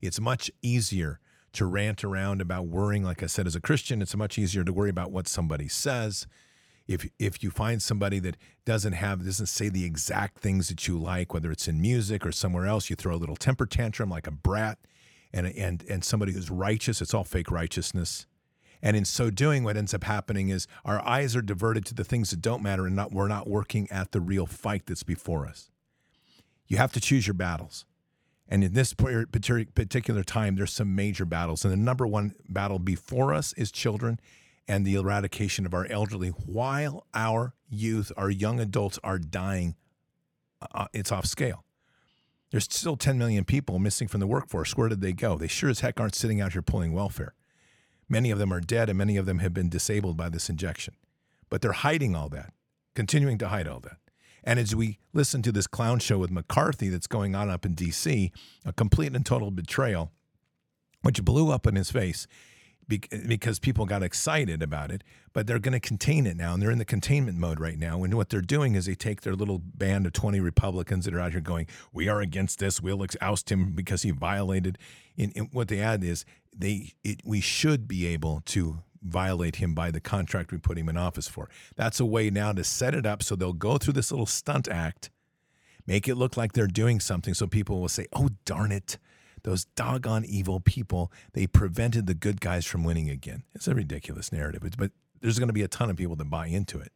It's 0.00 0.20
much 0.20 0.50
easier 0.62 1.18
to 1.54 1.66
rant 1.66 2.04
around 2.04 2.40
about 2.40 2.66
worrying, 2.66 3.02
like 3.02 3.22
I 3.22 3.26
said, 3.26 3.46
as 3.46 3.56
a 3.56 3.60
Christian, 3.60 4.02
it's 4.02 4.14
much 4.14 4.38
easier 4.38 4.62
to 4.62 4.72
worry 4.72 4.90
about 4.90 5.10
what 5.10 5.26
somebody 5.26 5.68
says 5.68 6.26
if 6.86 7.08
if 7.18 7.42
you 7.42 7.50
find 7.50 7.82
somebody 7.82 8.18
that 8.20 8.36
doesn't 8.64 8.92
have 8.92 9.24
doesn't 9.24 9.46
say 9.46 9.68
the 9.68 9.84
exact 9.84 10.38
things 10.38 10.68
that 10.68 10.86
you 10.86 10.98
like, 10.98 11.34
whether 11.34 11.50
it's 11.50 11.68
in 11.68 11.80
music 11.80 12.24
or 12.24 12.32
somewhere 12.32 12.66
else, 12.66 12.88
you 12.88 12.96
throw 12.96 13.14
a 13.14 13.18
little 13.18 13.36
temper 13.36 13.66
tantrum 13.66 14.08
like 14.08 14.26
a 14.26 14.30
brat, 14.30 14.78
and 15.32 15.46
and 15.46 15.84
and 15.88 16.04
somebody 16.04 16.32
who's 16.32 16.50
righteous, 16.50 17.02
it's 17.02 17.14
all 17.14 17.24
fake 17.24 17.50
righteousness. 17.50 18.26
And 18.82 18.96
in 18.96 19.04
so 19.04 19.30
doing, 19.30 19.64
what 19.64 19.76
ends 19.76 19.94
up 19.94 20.04
happening 20.04 20.50
is 20.50 20.68
our 20.84 21.04
eyes 21.04 21.34
are 21.34 21.42
diverted 21.42 21.86
to 21.86 21.94
the 21.94 22.04
things 22.04 22.30
that 22.30 22.42
don't 22.42 22.62
matter, 22.62 22.86
and 22.86 22.94
not 22.94 23.12
we're 23.12 23.28
not 23.28 23.48
working 23.48 23.90
at 23.90 24.12
the 24.12 24.20
real 24.20 24.46
fight 24.46 24.86
that's 24.86 25.02
before 25.02 25.46
us. 25.46 25.70
You 26.68 26.76
have 26.76 26.92
to 26.92 27.00
choose 27.00 27.26
your 27.26 27.34
battles. 27.34 27.84
And 28.48 28.62
in 28.62 28.74
this 28.74 28.94
particular 28.94 30.22
time, 30.22 30.54
there's 30.54 30.72
some 30.72 30.94
major 30.94 31.24
battles. 31.24 31.64
And 31.64 31.72
the 31.72 31.76
number 31.76 32.06
one 32.06 32.34
battle 32.48 32.78
before 32.78 33.34
us 33.34 33.52
is 33.54 33.72
children 33.72 34.20
and 34.68 34.84
the 34.84 34.94
eradication 34.94 35.66
of 35.66 35.74
our 35.74 35.86
elderly 35.86 36.30
while 36.30 37.06
our 37.14 37.54
youth, 37.68 38.10
our 38.16 38.30
young 38.30 38.60
adults 38.60 38.98
are 39.04 39.18
dying. 39.18 39.76
Uh, 40.74 40.86
it's 40.92 41.12
off 41.12 41.26
scale. 41.26 41.64
There's 42.50 42.64
still 42.64 42.96
10 42.96 43.18
million 43.18 43.44
people 43.44 43.78
missing 43.78 44.08
from 44.08 44.20
the 44.20 44.26
workforce. 44.26 44.76
Where 44.76 44.88
did 44.88 45.00
they 45.00 45.12
go? 45.12 45.36
They 45.36 45.48
sure 45.48 45.70
as 45.70 45.80
heck 45.80 46.00
aren't 46.00 46.14
sitting 46.14 46.40
out 46.40 46.52
here 46.52 46.62
pulling 46.62 46.92
welfare. 46.92 47.34
Many 48.08 48.30
of 48.30 48.38
them 48.38 48.52
are 48.52 48.60
dead, 48.60 48.88
and 48.88 48.96
many 48.96 49.16
of 49.16 49.26
them 49.26 49.40
have 49.40 49.52
been 49.52 49.68
disabled 49.68 50.16
by 50.16 50.28
this 50.28 50.48
injection. 50.48 50.94
But 51.50 51.60
they're 51.60 51.72
hiding 51.72 52.14
all 52.14 52.28
that, 52.30 52.52
continuing 52.94 53.38
to 53.38 53.48
hide 53.48 53.66
all 53.66 53.80
that. 53.80 53.98
And 54.44 54.60
as 54.60 54.76
we 54.76 54.98
listen 55.12 55.42
to 55.42 55.50
this 55.50 55.66
clown 55.66 55.98
show 55.98 56.18
with 56.18 56.30
McCarthy 56.30 56.88
that's 56.88 57.08
going 57.08 57.34
on 57.34 57.50
up 57.50 57.66
in 57.66 57.74
D.C., 57.74 58.32
a 58.64 58.72
complete 58.72 59.14
and 59.14 59.26
total 59.26 59.50
betrayal, 59.50 60.12
which 61.02 61.24
blew 61.24 61.50
up 61.50 61.66
in 61.66 61.74
his 61.74 61.90
face, 61.90 62.28
because 62.88 63.58
people 63.58 63.84
got 63.84 64.02
excited 64.02 64.62
about 64.62 64.90
it, 64.90 65.02
but 65.32 65.46
they're 65.46 65.58
going 65.58 65.72
to 65.72 65.80
contain 65.80 66.26
it 66.26 66.36
now. 66.36 66.54
And 66.54 66.62
they're 66.62 66.70
in 66.70 66.78
the 66.78 66.84
containment 66.84 67.36
mode 67.36 67.58
right 67.58 67.78
now. 67.78 68.04
And 68.04 68.14
what 68.14 68.28
they're 68.28 68.40
doing 68.40 68.74
is 68.74 68.86
they 68.86 68.94
take 68.94 69.22
their 69.22 69.34
little 69.34 69.58
band 69.58 70.06
of 70.06 70.12
20 70.12 70.38
Republicans 70.40 71.04
that 71.04 71.14
are 71.14 71.20
out 71.20 71.32
here 71.32 71.40
going, 71.40 71.66
We 71.92 72.08
are 72.08 72.20
against 72.20 72.58
this. 72.58 72.80
We'll 72.80 73.04
oust 73.20 73.50
him 73.50 73.72
because 73.72 74.02
he 74.02 74.10
violated. 74.10 74.78
And, 75.18 75.48
what 75.52 75.68
they 75.68 75.80
add 75.80 76.04
is 76.04 76.24
they 76.56 76.92
it, 77.02 77.20
we 77.24 77.40
should 77.40 77.88
be 77.88 78.06
able 78.06 78.42
to 78.46 78.78
violate 79.02 79.56
him 79.56 79.74
by 79.74 79.90
the 79.90 80.00
contract 80.00 80.52
we 80.52 80.58
put 80.58 80.78
him 80.78 80.88
in 80.88 80.96
office 80.96 81.28
for. 81.28 81.48
That's 81.76 82.00
a 82.00 82.04
way 82.04 82.30
now 82.30 82.52
to 82.52 82.64
set 82.64 82.94
it 82.94 83.06
up 83.06 83.22
so 83.22 83.36
they'll 83.36 83.52
go 83.52 83.78
through 83.78 83.94
this 83.94 84.10
little 84.10 84.26
stunt 84.26 84.68
act, 84.68 85.10
make 85.86 86.08
it 86.08 86.16
look 86.16 86.36
like 86.36 86.52
they're 86.52 86.66
doing 86.66 87.00
something 87.00 87.34
so 87.34 87.46
people 87.46 87.80
will 87.80 87.88
say, 87.88 88.06
Oh, 88.12 88.28
darn 88.44 88.70
it 88.72 88.98
those 89.46 89.64
doggone 89.76 90.24
evil 90.24 90.58
people, 90.58 91.12
they 91.32 91.46
prevented 91.46 92.08
the 92.08 92.14
good 92.14 92.40
guys 92.40 92.66
from 92.66 92.82
winning 92.82 93.08
again. 93.08 93.44
It's 93.54 93.68
a 93.68 93.76
ridiculous 93.76 94.32
narrative, 94.32 94.60
but 94.76 94.90
there's 95.20 95.38
going 95.38 95.46
to 95.48 95.52
be 95.52 95.62
a 95.62 95.68
ton 95.68 95.88
of 95.88 95.96
people 95.96 96.16
that 96.16 96.28
buy 96.28 96.48
into 96.48 96.80
it. 96.80 96.90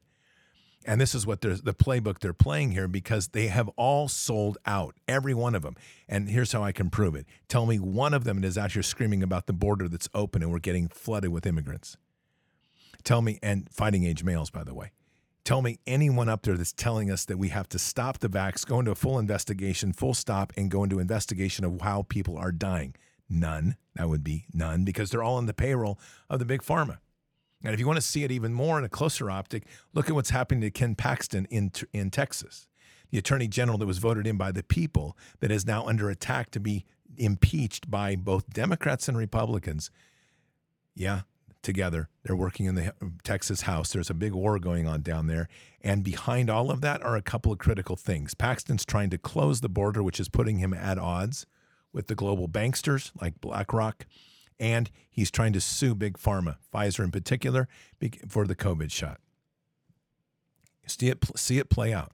And 0.84 1.01
this 1.01 1.14
is 1.14 1.24
what 1.24 1.42
the 1.42 1.48
playbook 1.78 2.18
they're 2.18 2.32
playing 2.32 2.72
here 2.72 2.88
because 2.88 3.28
they 3.28 3.46
have 3.46 3.68
all 3.76 4.09
sold 4.09 4.59
out, 4.66 4.96
every 5.07 5.32
one 5.32 5.55
of 5.55 5.62
them. 5.62 5.76
And 6.09 6.28
here's 6.28 6.51
how 6.51 6.64
I 6.64 6.72
can 6.72 6.90
prove 6.90 7.14
it. 7.14 7.24
Tell 7.46 7.66
me 7.66 7.78
one 7.78 8.12
of 8.12 8.24
them 8.24 8.42
is 8.42 8.59
out 8.59 8.72
here 8.72 8.82
screaming 8.82 9.22
about 9.22 9.46
the 9.46 9.53
border 9.53 9.88
that's 9.88 10.09
open 10.12 10.42
and 10.42 10.51
we're 10.51 10.59
getting 10.59 10.88
flooded 10.88 11.30
with 11.30 11.46
immigrants. 11.46 11.96
Tell 13.05 13.22
me, 13.22 13.38
and 13.44 13.70
fighting 13.70 14.03
age 14.03 14.24
males, 14.24 14.51
by 14.51 14.64
the 14.64 14.74
way. 14.74 14.90
Tell 15.45 15.62
me 15.62 15.78
anyone 15.86 16.28
up 16.28 16.43
there 16.43 16.57
that's 16.57 16.72
telling 16.72 17.11
us 17.11 17.24
that 17.24 17.38
we 17.38 17.49
have 17.49 17.68
to 17.70 17.78
stop 17.78 18.18
the 18.18 18.28
vax, 18.28 18.66
go 18.66 18.78
into 18.78 18.91
a 18.91 18.97
full 18.97 19.18
investigation, 19.18 19.93
full 19.93 20.14
stop, 20.14 20.53
and 20.57 20.70
go 20.70 20.84
into 20.84 20.99
investigation 20.99 21.64
of 21.64 21.80
how 21.80 22.03
people 22.09 22.36
are 22.36 22.53
dying. 22.53 22.95
None. 23.28 23.76
That 23.95 24.09
would 24.09 24.22
be 24.22 24.47
none 24.53 24.84
because 24.84 25.11
they're 25.11 25.22
all 25.22 25.36
on 25.36 25.47
the 25.47 25.55
payroll 25.55 25.99
of 26.28 26.38
the 26.38 26.45
big 26.45 26.62
pharma. 26.62 26.99
And 27.62 27.74
if 27.74 27.80
you 27.80 27.86
want 27.86 27.99
to 27.99 28.07
see 28.07 28.24
it 28.24 28.30
even 28.30 28.53
more 28.53 28.78
in 28.78 28.84
a 28.84 28.88
closer 28.88 29.30
optic, 29.30 29.66
look 29.93 30.09
at 30.09 30.14
what's 30.14 30.30
happening 30.30 30.62
to 30.62 30.70
Ken 30.70 30.95
Paxton 30.95 31.47
in, 31.51 31.72
in 31.93 32.11
Texas, 32.11 32.68
the 33.11 33.18
attorney 33.18 33.49
general 33.49 33.78
that 33.78 33.86
was 33.86 33.99
voted 33.99 34.26
in 34.26 34.36
by 34.36 34.53
the 34.53 34.62
people 34.62 35.16
that 35.41 35.51
is 35.51 35.66
now 35.66 35.86
under 35.86 36.09
attack 36.09 36.51
to 36.53 36.61
be 36.61 36.84
impeached 37.16 37.91
by 37.91 38.16
both 38.16 38.49
Democrats 38.51 39.09
and 39.09 39.18
Republicans. 39.18 39.91
Yeah, 40.95 41.22
together. 41.62 42.08
They're 42.22 42.36
working 42.36 42.66
in 42.66 42.74
the 42.74 42.88
uh, 42.88 43.06
Texas 43.24 43.62
House. 43.62 43.92
There's 43.92 44.11
a 44.11 44.14
big 44.14 44.32
war 44.32 44.58
going 44.58 44.86
on 44.86 45.02
down 45.02 45.26
there. 45.26 45.48
And 45.80 46.02
behind 46.02 46.50
all 46.50 46.70
of 46.70 46.80
that 46.80 47.02
are 47.02 47.16
a 47.16 47.22
couple 47.22 47.52
of 47.52 47.58
critical 47.58 47.96
things. 47.96 48.34
Paxton's 48.34 48.84
trying 48.84 49.11
to 49.11 49.18
close 49.18 49.61
the 49.61 49.68
border, 49.68 50.02
which 50.02 50.20
is 50.20 50.28
putting 50.28 50.58
him 50.58 50.72
at 50.74 50.98
odds 50.98 51.46
with 51.92 52.06
the 52.06 52.14
global 52.14 52.48
banksters 52.48 53.12
like 53.20 53.40
BlackRock. 53.40 54.06
And 54.58 54.90
he's 55.11 55.30
trying 55.30 55.52
to 55.54 55.61
sue 55.61 55.94
Big 55.94 56.18
Pharma, 56.18 56.56
Pfizer 56.72 57.02
in 57.02 57.11
particular, 57.11 57.68
for 58.28 58.46
the 58.46 58.56
COVID 58.56 58.92
shot. 58.92 59.20
See 60.86 61.08
it, 61.08 61.24
see 61.36 61.58
it 61.58 61.70
play 61.70 61.92
out. 61.92 62.12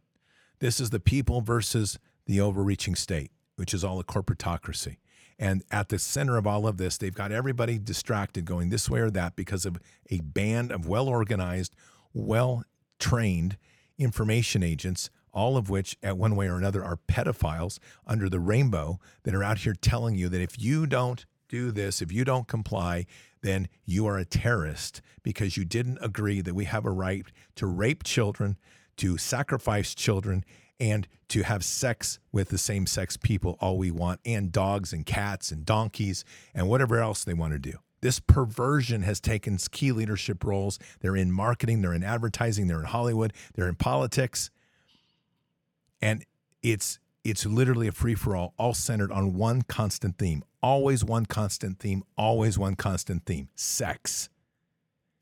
This 0.60 0.80
is 0.80 0.90
the 0.90 1.00
people 1.00 1.40
versus 1.40 1.98
the 2.26 2.40
overreaching 2.40 2.94
state, 2.94 3.30
which 3.56 3.74
is 3.74 3.82
all 3.84 3.98
a 3.98 4.04
corporatocracy. 4.04 4.98
And 5.38 5.62
at 5.70 5.90
the 5.90 5.98
center 5.98 6.36
of 6.36 6.46
all 6.46 6.66
of 6.66 6.78
this, 6.78 6.96
they've 6.96 7.14
got 7.14 7.32
everybody 7.32 7.78
distracted 7.78 8.44
going 8.44 8.70
this 8.70 8.88
way 8.88 9.00
or 9.00 9.10
that 9.10 9.36
because 9.36 9.66
of 9.66 9.78
a 10.10 10.20
band 10.20 10.72
of 10.72 10.88
well 10.88 11.08
organized, 11.08 11.74
well 12.14 12.64
trained 12.98 13.58
information 13.98 14.62
agents, 14.62 15.10
all 15.32 15.56
of 15.56 15.68
which, 15.68 15.96
at 16.02 16.16
one 16.16 16.34
way 16.36 16.48
or 16.48 16.56
another, 16.56 16.82
are 16.82 16.98
pedophiles 17.08 17.78
under 18.06 18.28
the 18.28 18.40
rainbow 18.40 18.98
that 19.24 19.34
are 19.34 19.44
out 19.44 19.58
here 19.58 19.74
telling 19.74 20.14
you 20.14 20.28
that 20.30 20.40
if 20.40 20.58
you 20.58 20.86
don't 20.86 21.26
do 21.48 21.70
this, 21.70 22.00
if 22.00 22.10
you 22.10 22.24
don't 22.24 22.48
comply, 22.48 23.06
then 23.42 23.68
you 23.84 24.06
are 24.06 24.18
a 24.18 24.24
terrorist 24.24 25.02
because 25.22 25.56
you 25.56 25.64
didn't 25.64 25.98
agree 26.00 26.40
that 26.40 26.54
we 26.54 26.64
have 26.64 26.84
a 26.84 26.90
right 26.90 27.26
to 27.54 27.66
rape 27.66 28.02
children, 28.02 28.56
to 28.96 29.18
sacrifice 29.18 29.94
children, 29.94 30.44
and 30.78 31.08
to 31.28 31.42
have 31.42 31.64
sex 31.64 32.18
with 32.32 32.50
the 32.50 32.58
same 32.58 32.86
sex 32.86 33.16
people 33.16 33.56
all 33.60 33.78
we 33.78 33.90
want, 33.90 34.20
and 34.24 34.52
dogs 34.52 34.92
and 34.92 35.06
cats 35.06 35.50
and 35.50 35.64
donkeys 35.64 36.24
and 36.54 36.68
whatever 36.68 37.00
else 37.00 37.24
they 37.24 37.34
want 37.34 37.52
to 37.52 37.58
do. 37.58 37.78
This 38.00 38.20
perversion 38.20 39.02
has 39.02 39.20
taken 39.20 39.56
key 39.56 39.90
leadership 39.90 40.44
roles. 40.44 40.78
They're 41.00 41.16
in 41.16 41.32
marketing, 41.32 41.82
they're 41.82 41.94
in 41.94 42.04
advertising, 42.04 42.68
they're 42.68 42.80
in 42.80 42.86
Hollywood, 42.86 43.32
they're 43.54 43.68
in 43.68 43.74
politics. 43.74 44.50
And 46.00 46.24
it's 46.62 46.98
it's 47.24 47.44
literally 47.44 47.88
a 47.88 47.92
free 47.92 48.14
for 48.14 48.36
all, 48.36 48.54
all 48.56 48.72
centered 48.72 49.10
on 49.10 49.34
one 49.34 49.62
constant 49.62 50.16
theme. 50.16 50.44
Always 50.62 51.04
one 51.04 51.26
constant 51.26 51.80
theme, 51.80 52.04
always 52.16 52.56
one 52.56 52.76
constant 52.76 53.26
theme 53.26 53.48
sex. 53.56 54.28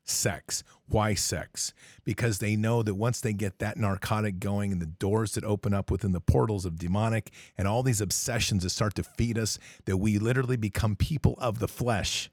Sex. 0.05 0.63
Why 0.87 1.15
sex? 1.15 1.73
Because 2.03 2.39
they 2.39 2.55
know 2.55 2.83
that 2.83 2.95
once 2.95 3.19
they 3.19 3.33
get 3.33 3.59
that 3.59 3.77
narcotic 3.77 4.39
going 4.39 4.71
and 4.71 4.81
the 4.81 4.85
doors 4.85 5.33
that 5.33 5.43
open 5.43 5.73
up 5.73 5.89
within 5.89 6.11
the 6.11 6.21
portals 6.21 6.65
of 6.65 6.77
demonic 6.77 7.31
and 7.57 7.67
all 7.67 7.83
these 7.83 8.01
obsessions 8.01 8.63
that 8.63 8.69
start 8.69 8.95
to 8.95 9.03
feed 9.03 9.37
us, 9.37 9.57
that 9.85 9.97
we 9.97 10.19
literally 10.19 10.57
become 10.57 10.95
people 10.95 11.35
of 11.39 11.59
the 11.59 11.67
flesh. 11.67 12.29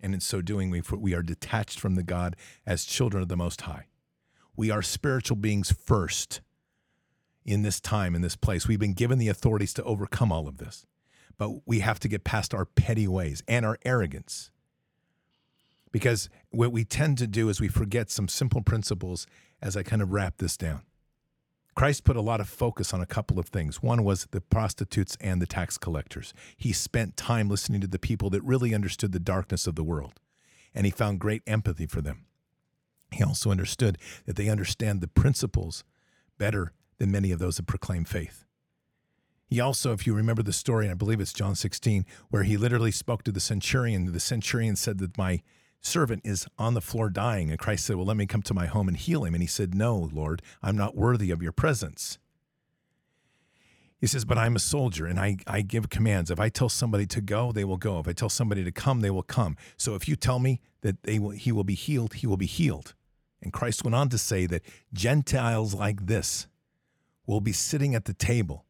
And 0.00 0.14
in 0.14 0.20
so 0.20 0.40
doing, 0.40 0.70
we, 0.70 0.82
we 0.96 1.14
are 1.14 1.22
detached 1.22 1.78
from 1.78 1.94
the 1.94 2.02
God 2.02 2.34
as 2.66 2.84
children 2.84 3.22
of 3.22 3.28
the 3.28 3.36
Most 3.36 3.62
High. 3.62 3.86
We 4.56 4.70
are 4.70 4.82
spiritual 4.82 5.36
beings 5.36 5.72
first 5.72 6.40
in 7.44 7.62
this 7.62 7.80
time, 7.80 8.14
in 8.14 8.22
this 8.22 8.36
place. 8.36 8.66
We've 8.66 8.78
been 8.78 8.94
given 8.94 9.18
the 9.18 9.28
authorities 9.28 9.74
to 9.74 9.84
overcome 9.84 10.32
all 10.32 10.48
of 10.48 10.58
this, 10.58 10.86
but 11.38 11.66
we 11.66 11.80
have 11.80 12.00
to 12.00 12.08
get 12.08 12.24
past 12.24 12.54
our 12.54 12.64
petty 12.64 13.06
ways 13.06 13.42
and 13.46 13.64
our 13.64 13.78
arrogance 13.84 14.50
because 15.92 16.28
what 16.50 16.72
we 16.72 16.84
tend 16.84 17.18
to 17.18 17.26
do 17.26 17.48
is 17.48 17.60
we 17.60 17.68
forget 17.68 18.10
some 18.10 18.26
simple 18.26 18.62
principles 18.62 19.26
as 19.60 19.76
I 19.76 19.82
kind 19.82 20.02
of 20.02 20.12
wrap 20.12 20.38
this 20.38 20.56
down. 20.56 20.82
Christ 21.74 22.04
put 22.04 22.16
a 22.16 22.20
lot 22.20 22.40
of 22.40 22.48
focus 22.48 22.92
on 22.92 23.00
a 23.00 23.06
couple 23.06 23.38
of 23.38 23.46
things. 23.46 23.82
One 23.82 24.04
was 24.04 24.26
the 24.30 24.40
prostitutes 24.40 25.16
and 25.20 25.40
the 25.40 25.46
tax 25.46 25.78
collectors. 25.78 26.34
He 26.56 26.72
spent 26.72 27.16
time 27.16 27.48
listening 27.48 27.80
to 27.80 27.86
the 27.86 27.98
people 27.98 28.28
that 28.30 28.42
really 28.42 28.74
understood 28.74 29.12
the 29.12 29.20
darkness 29.20 29.66
of 29.66 29.74
the 29.74 29.84
world, 29.84 30.20
and 30.74 30.84
he 30.84 30.90
found 30.90 31.20
great 31.20 31.42
empathy 31.46 31.86
for 31.86 32.02
them. 32.02 32.26
He 33.10 33.22
also 33.22 33.50
understood 33.50 33.98
that 34.26 34.36
they 34.36 34.48
understand 34.48 35.00
the 35.00 35.08
principles 35.08 35.84
better 36.38 36.72
than 36.98 37.10
many 37.10 37.30
of 37.30 37.38
those 37.38 37.56
that 37.56 37.66
proclaim 37.66 38.04
faith. 38.04 38.44
He 39.46 39.60
also, 39.60 39.92
if 39.92 40.06
you 40.06 40.14
remember 40.14 40.42
the 40.42 40.52
story, 40.52 40.86
and 40.86 40.92
I 40.92 40.94
believe 40.94 41.20
it's 41.20 41.32
John 41.32 41.54
16, 41.54 42.06
where 42.30 42.42
he 42.42 42.56
literally 42.56 42.90
spoke 42.90 43.22
to 43.24 43.32
the 43.32 43.40
centurion. 43.40 44.10
The 44.12 44.20
centurion 44.20 44.76
said 44.76 44.98
that 44.98 45.18
my 45.18 45.42
servant 45.82 46.22
is 46.24 46.46
on 46.58 46.74
the 46.74 46.80
floor 46.80 47.10
dying. 47.10 47.50
And 47.50 47.58
Christ 47.58 47.84
said, 47.84 47.96
Well, 47.96 48.06
let 48.06 48.16
me 48.16 48.26
come 48.26 48.42
to 48.42 48.54
my 48.54 48.66
home 48.66 48.88
and 48.88 48.96
heal 48.96 49.24
him. 49.24 49.34
And 49.34 49.42
he 49.42 49.48
said, 49.48 49.74
No, 49.74 50.08
Lord, 50.12 50.40
I'm 50.62 50.76
not 50.76 50.96
worthy 50.96 51.30
of 51.30 51.42
your 51.42 51.52
presence. 51.52 52.18
He 53.98 54.06
says, 54.06 54.24
But 54.24 54.38
I'm 54.38 54.56
a 54.56 54.60
soldier 54.60 55.06
and 55.06 55.20
I, 55.20 55.36
I 55.46 55.60
give 55.60 55.90
commands. 55.90 56.30
If 56.30 56.40
I 56.40 56.48
tell 56.48 56.68
somebody 56.68 57.06
to 57.06 57.20
go, 57.20 57.52
they 57.52 57.64
will 57.64 57.76
go. 57.76 57.98
If 57.98 58.08
I 58.08 58.12
tell 58.12 58.28
somebody 58.28 58.64
to 58.64 58.72
come, 58.72 59.00
they 59.00 59.10
will 59.10 59.22
come. 59.22 59.56
So 59.76 59.94
if 59.94 60.08
you 60.08 60.16
tell 60.16 60.38
me 60.38 60.60
that 60.80 61.02
they 61.02 61.18
will, 61.18 61.30
he 61.30 61.52
will 61.52 61.64
be 61.64 61.74
healed, 61.74 62.14
he 62.14 62.26
will 62.26 62.36
be 62.36 62.46
healed. 62.46 62.94
And 63.42 63.52
Christ 63.52 63.84
went 63.84 63.94
on 63.96 64.08
to 64.10 64.18
say 64.18 64.46
that 64.46 64.62
Gentiles 64.92 65.74
like 65.74 66.06
this 66.06 66.46
will 67.26 67.40
be 67.40 67.52
sitting 67.52 67.94
at 67.94 68.04
the 68.04 68.14
table 68.14 68.66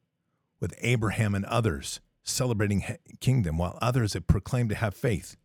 with 0.61 0.75
Abraham 0.81 1.35
and 1.35 1.45
others 1.45 2.01
celebrating 2.25 2.85
kingdom, 3.21 3.59
while 3.59 3.79
others 3.83 4.15
have 4.15 4.27
proclaimed 4.27 4.71
to 4.71 4.77
have 4.77 4.95
faith 4.95 5.37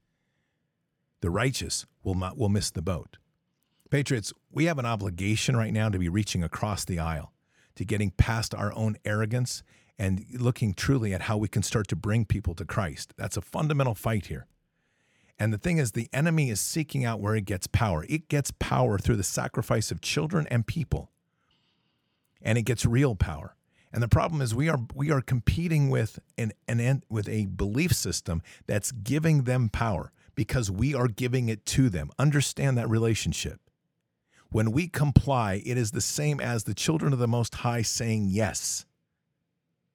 the 1.22 1.30
righteous 1.30 1.86
will 2.04 2.16
not 2.16 2.38
will 2.38 2.50
miss 2.50 2.72
the 2.72 2.82
boat. 2.82 3.18
Patriots, 3.90 4.34
we 4.52 4.66
have 4.66 4.80
an 4.80 4.86
obligation 4.86 5.56
right 5.56 5.74
now 5.74 5.90
to 5.90 5.98
be 5.98 6.10
reaching 6.10 6.44
across 6.44 6.84
the 6.84 7.00
aisle, 7.00 7.32
to 7.76 7.86
getting 7.86 8.12
past 8.12 8.54
our 8.54 8.74
own 8.74 8.98
arrogance 9.06 9.64
and 9.98 10.26
looking 10.34 10.74
truly 10.74 11.14
at 11.14 11.24
how 11.24 11.38
we 11.38 11.48
can 11.48 11.64
start 11.64 11.88
to 11.88 11.96
bring 11.96 12.26
people 12.26 12.54
to 12.56 12.66
Christ. 12.66 13.14
That's 13.18 13.38
a 13.38 13.42
fundamental 13.42 13.96
fight 13.96 14.28
here. 14.28 14.46
And 15.40 15.54
the 15.54 15.58
thing 15.58 15.78
is, 15.78 15.92
the 15.92 16.10
enemy 16.12 16.50
is 16.50 16.60
seeking 16.60 17.06
out 17.06 17.20
where 17.20 17.36
it 17.36 17.46
gets 17.46 17.68
power. 17.68 18.06
It 18.10 18.28
gets 18.28 18.52
power 18.52 18.98
through 18.98 19.18
the 19.18 19.24
sacrifice 19.24 19.92
of 19.92 20.02
children 20.02 20.48
and 20.50 20.66
people, 20.66 21.12
and 22.42 22.58
it 22.58 22.64
gets 22.64 22.86
real 22.86 23.16
power. 23.16 23.56
And 23.94 24.04
the 24.04 24.08
problem 24.08 24.42
is, 24.42 24.54
we 24.54 24.68
are 24.68 24.80
we 24.94 25.12
are 25.12 25.22
competing 25.22 25.90
with 25.90 26.20
an, 26.38 26.52
an 26.68 27.04
with 27.10 27.30
a 27.30 27.46
belief 27.46 27.94
system 27.94 28.42
that's 28.66 28.92
giving 28.92 29.44
them 29.44 29.70
power 29.70 30.12
because 30.38 30.72
we 30.72 30.94
are 30.94 31.08
giving 31.08 31.50
it 31.50 31.66
to 31.66 31.90
them. 31.90 32.12
Understand 32.18 32.78
that 32.78 32.90
relationship. 32.90 33.60
When 34.50 34.72
we 34.72 34.88
comply, 34.88 35.62
it 35.66 35.78
is 35.78 35.92
the 35.92 36.00
same 36.00 36.40
as 36.40 36.64
the 36.64 36.76
children 36.76 37.12
of 37.12 37.20
the 37.20 37.28
Most 37.28 37.56
High 37.56 37.82
saying 37.82 38.28
yes. 38.30 38.86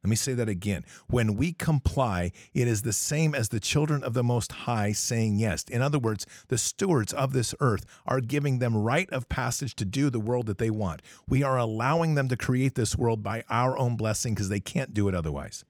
Let 0.03 0.11
me 0.11 0.16
say 0.16 0.34
that 0.34 0.49
again. 0.49 0.84
When 1.07 1.36
we 1.36 1.53
comply, 1.53 2.32
it 2.53 2.66
is 2.66 2.82
the 2.82 2.93
same 2.93 3.36
as 3.36 3.51
the 3.51 3.61
children 3.61 4.03
of 4.03 4.14
the 4.14 4.24
Most 4.24 4.51
High 4.51 4.90
saying 4.90 5.36
yes. 5.36 5.64
In 5.70 5.80
other 5.80 6.01
words, 6.01 6.26
the 6.49 6.59
stewards 6.59 7.12
of 7.12 7.32
this 7.32 7.55
earth 7.61 7.86
are 8.05 8.20
giving 8.20 8.59
them 8.59 8.76
right 8.76 9.09
of 9.11 9.28
passage 9.28 9.76
to 9.76 9.84
do 9.84 10.11
the 10.11 10.18
world 10.18 10.47
that 10.47 10.59
they 10.59 10.70
want. 10.70 11.03
We 11.28 11.45
are 11.45 11.57
allowing 11.57 12.16
them 12.16 12.28
to 12.28 12.36
create 12.36 12.74
this 12.74 12.97
world 12.97 13.22
by 13.22 13.45
our 13.49 13.78
own 13.78 13.97
blessing 13.97 14.34
because 14.34 14.49
they 14.49 14.61
can't 14.61 14.93
do 14.93 15.07
it 15.09 15.14
otherwise. 15.14 15.64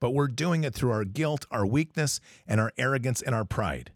But 0.00 0.10
we're 0.10 0.28
doing 0.28 0.64
it 0.64 0.74
through 0.74 0.90
our 0.90 1.06
guilt, 1.06 1.46
our 1.50 1.64
weakness, 1.64 2.20
and 2.46 2.60
our 2.60 2.72
arrogance 2.76 3.22
and 3.22 3.34
our 3.34 3.46
pride. 3.46 3.90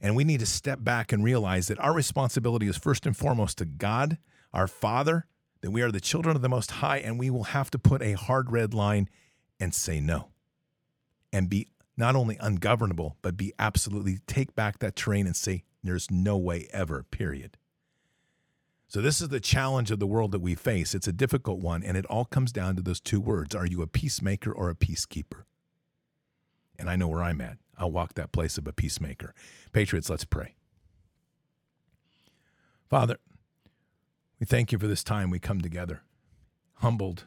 And 0.00 0.16
we 0.16 0.24
need 0.24 0.40
to 0.40 0.46
step 0.46 0.82
back 0.82 1.12
and 1.12 1.22
realize 1.22 1.68
that 1.68 1.78
our 1.78 1.92
responsibility 1.92 2.66
is 2.66 2.76
first 2.76 3.06
and 3.06 3.16
foremost 3.16 3.58
to 3.58 3.64
God, 3.64 4.18
our 4.52 4.66
Father, 4.66 5.26
that 5.60 5.70
we 5.70 5.82
are 5.82 5.92
the 5.92 6.00
children 6.00 6.36
of 6.36 6.42
the 6.42 6.48
Most 6.48 6.70
High, 6.70 6.98
and 6.98 7.18
we 7.18 7.28
will 7.28 7.44
have 7.44 7.70
to 7.70 7.78
put 7.78 8.02
a 8.02 8.14
hard 8.14 8.50
red 8.50 8.72
line 8.72 9.08
and 9.58 9.74
say 9.74 10.00
no. 10.00 10.28
And 11.32 11.50
be 11.50 11.68
not 11.96 12.16
only 12.16 12.38
ungovernable, 12.40 13.18
but 13.20 13.36
be 13.36 13.52
absolutely 13.58 14.18
take 14.26 14.54
back 14.54 14.78
that 14.78 14.96
terrain 14.96 15.26
and 15.26 15.36
say, 15.36 15.64
there's 15.82 16.10
no 16.10 16.36
way 16.36 16.66
ever, 16.72 17.02
period. 17.02 17.56
So, 18.88 19.00
this 19.00 19.20
is 19.20 19.28
the 19.28 19.38
challenge 19.38 19.90
of 19.90 20.00
the 20.00 20.06
world 20.06 20.32
that 20.32 20.40
we 20.40 20.56
face. 20.56 20.94
It's 20.94 21.06
a 21.06 21.12
difficult 21.12 21.60
one, 21.60 21.84
and 21.84 21.96
it 21.96 22.06
all 22.06 22.24
comes 22.24 22.50
down 22.50 22.74
to 22.76 22.82
those 22.82 23.00
two 23.00 23.20
words 23.20 23.54
Are 23.54 23.66
you 23.66 23.82
a 23.82 23.86
peacemaker 23.86 24.50
or 24.50 24.68
a 24.68 24.74
peacekeeper? 24.74 25.44
And 26.80 26.88
I 26.88 26.96
know 26.96 27.08
where 27.08 27.22
I'm 27.22 27.42
at. 27.42 27.58
I'll 27.78 27.90
walk 27.90 28.14
that 28.14 28.32
place 28.32 28.56
of 28.56 28.66
a 28.66 28.72
peacemaker. 28.72 29.34
Patriots, 29.72 30.08
let's 30.08 30.24
pray. 30.24 30.54
Father, 32.88 33.18
we 34.40 34.46
thank 34.46 34.72
you 34.72 34.78
for 34.78 34.86
this 34.86 35.04
time 35.04 35.28
we 35.28 35.38
come 35.38 35.60
together, 35.60 36.02
humbled 36.76 37.26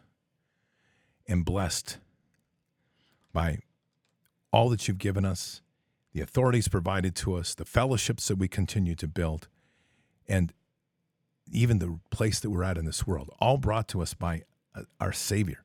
and 1.27 1.45
blessed 1.45 1.99
by 3.31 3.59
all 4.51 4.69
that 4.69 4.87
you've 4.87 4.97
given 4.97 5.23
us, 5.23 5.61
the 6.13 6.21
authorities 6.21 6.67
provided 6.67 7.15
to 7.15 7.35
us, 7.35 7.55
the 7.55 7.65
fellowships 7.65 8.27
that 8.27 8.37
we 8.37 8.47
continue 8.47 8.95
to 8.95 9.07
build, 9.07 9.47
and 10.27 10.53
even 11.51 11.79
the 11.79 11.99
place 12.09 12.39
that 12.39 12.49
we're 12.49 12.63
at 12.63 12.77
in 12.77 12.85
this 12.85 13.07
world, 13.07 13.29
all 13.39 13.57
brought 13.57 13.87
to 13.87 14.01
us 14.01 14.13
by 14.13 14.43
uh, 14.75 14.83
our 14.99 15.11
Savior, 15.11 15.63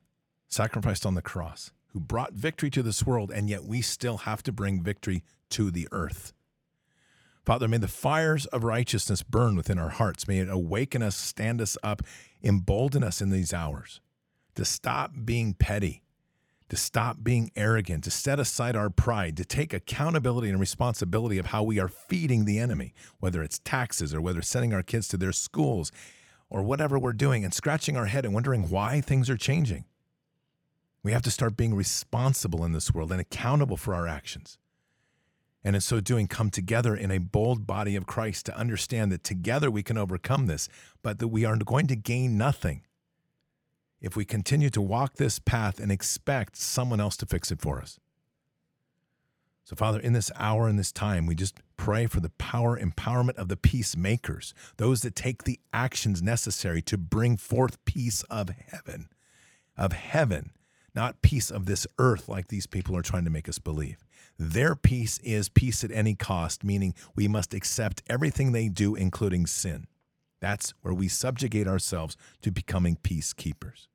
sacrificed 0.48 1.04
on 1.04 1.14
the 1.14 1.22
cross 1.22 1.72
who 1.88 2.00
brought 2.00 2.32
victory 2.32 2.70
to 2.70 2.82
this 2.82 3.04
world, 3.04 3.30
and 3.30 3.48
yet 3.48 3.64
we 3.64 3.80
still 3.80 4.18
have 4.18 4.42
to 4.44 4.52
bring 4.52 4.82
victory 4.82 5.22
to 5.50 5.70
the 5.70 5.88
earth. 5.92 6.32
Father, 7.44 7.66
may 7.66 7.78
the 7.78 7.88
fires 7.88 8.44
of 8.46 8.62
righteousness 8.62 9.22
burn 9.22 9.56
within 9.56 9.78
our 9.78 9.88
hearts. 9.88 10.28
May 10.28 10.38
it 10.38 10.50
awaken 10.50 11.02
us, 11.02 11.16
stand 11.16 11.62
us 11.62 11.78
up, 11.82 12.02
embolden 12.42 13.02
us 13.02 13.22
in 13.22 13.30
these 13.30 13.54
hours 13.54 14.00
to 14.54 14.66
stop 14.66 15.12
being 15.24 15.54
petty, 15.54 16.02
to 16.68 16.76
stop 16.76 17.18
being 17.22 17.50
arrogant, 17.56 18.04
to 18.04 18.10
set 18.10 18.38
aside 18.38 18.76
our 18.76 18.90
pride, 18.90 19.36
to 19.38 19.44
take 19.44 19.72
accountability 19.72 20.50
and 20.50 20.60
responsibility 20.60 21.38
of 21.38 21.46
how 21.46 21.62
we 21.62 21.78
are 21.78 21.88
feeding 21.88 22.44
the 22.44 22.58
enemy, 22.58 22.92
whether 23.18 23.42
it's 23.42 23.60
taxes 23.60 24.12
or 24.12 24.20
whether 24.20 24.42
sending 24.42 24.74
our 24.74 24.82
kids 24.82 25.08
to 25.08 25.16
their 25.16 25.32
schools 25.32 25.90
or 26.50 26.62
whatever 26.62 26.98
we're 26.98 27.12
doing, 27.12 27.44
and 27.44 27.54
scratching 27.54 27.96
our 27.96 28.06
head 28.06 28.24
and 28.24 28.34
wondering 28.34 28.68
why 28.68 29.00
things 29.00 29.30
are 29.30 29.36
changing. 29.36 29.84
We 31.02 31.12
have 31.12 31.22
to 31.22 31.30
start 31.30 31.56
being 31.56 31.74
responsible 31.74 32.64
in 32.64 32.72
this 32.72 32.92
world 32.92 33.12
and 33.12 33.20
accountable 33.20 33.76
for 33.76 33.94
our 33.94 34.06
actions. 34.06 34.58
And 35.64 35.74
in 35.74 35.80
so 35.80 36.00
doing, 36.00 36.28
come 36.28 36.50
together 36.50 36.94
in 36.94 37.10
a 37.10 37.18
bold 37.18 37.66
body 37.66 37.96
of 37.96 38.06
Christ 38.06 38.46
to 38.46 38.56
understand 38.56 39.10
that 39.12 39.24
together 39.24 39.70
we 39.70 39.82
can 39.82 39.98
overcome 39.98 40.46
this, 40.46 40.68
but 41.02 41.18
that 41.18 41.28
we 41.28 41.44
are 41.44 41.56
going 41.56 41.86
to 41.88 41.96
gain 41.96 42.38
nothing 42.38 42.82
if 44.00 44.16
we 44.16 44.24
continue 44.24 44.70
to 44.70 44.80
walk 44.80 45.14
this 45.14 45.38
path 45.38 45.80
and 45.80 45.90
expect 45.90 46.56
someone 46.56 47.00
else 47.00 47.16
to 47.16 47.26
fix 47.26 47.50
it 47.50 47.60
for 47.60 47.80
us. 47.80 47.98
So, 49.64 49.76
Father, 49.76 49.98
in 49.98 50.14
this 50.14 50.30
hour, 50.36 50.68
in 50.68 50.76
this 50.76 50.92
time, 50.92 51.26
we 51.26 51.34
just 51.34 51.58
pray 51.76 52.06
for 52.06 52.20
the 52.20 52.30
power, 52.30 52.78
empowerment 52.80 53.36
of 53.36 53.48
the 53.48 53.56
peacemakers, 53.56 54.54
those 54.78 55.02
that 55.02 55.14
take 55.14 55.42
the 55.44 55.60
actions 55.74 56.22
necessary 56.22 56.80
to 56.82 56.96
bring 56.96 57.36
forth 57.36 57.84
peace 57.84 58.22
of 58.30 58.48
heaven, 58.48 59.08
of 59.76 59.92
heaven 59.92 60.52
not 60.98 61.22
peace 61.22 61.52
of 61.52 61.66
this 61.66 61.86
earth 62.00 62.28
like 62.28 62.48
these 62.48 62.66
people 62.66 62.96
are 62.96 63.02
trying 63.02 63.22
to 63.22 63.30
make 63.30 63.48
us 63.48 63.60
believe. 63.60 64.04
Their 64.36 64.74
peace 64.74 65.18
is 65.22 65.48
peace 65.48 65.84
at 65.84 65.92
any 65.92 66.16
cost, 66.16 66.64
meaning 66.64 66.92
we 67.14 67.28
must 67.28 67.54
accept 67.54 68.02
everything 68.10 68.50
they 68.50 68.68
do, 68.68 68.96
including 68.96 69.46
sin. 69.46 69.86
That's 70.40 70.74
where 70.82 70.92
we 70.92 71.06
subjugate 71.06 71.68
ourselves 71.68 72.16
to 72.42 72.50
becoming 72.50 72.96
peacekeepers. 72.96 73.86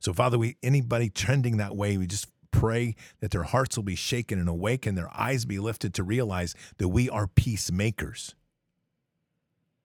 So, 0.00 0.14
Father, 0.14 0.38
we 0.38 0.56
anybody 0.62 1.10
trending 1.10 1.58
that 1.58 1.76
way, 1.76 1.98
we 1.98 2.06
just 2.06 2.28
pray 2.50 2.96
that 3.20 3.30
their 3.30 3.42
hearts 3.42 3.76
will 3.76 3.84
be 3.84 3.94
shaken 3.94 4.38
and 4.38 4.48
awakened, 4.48 4.96
their 4.96 5.14
eyes 5.14 5.44
be 5.44 5.58
lifted 5.58 5.92
to 5.94 6.02
realize 6.02 6.54
that 6.78 6.88
we 6.88 7.10
are 7.10 7.26
peacemakers. 7.26 8.34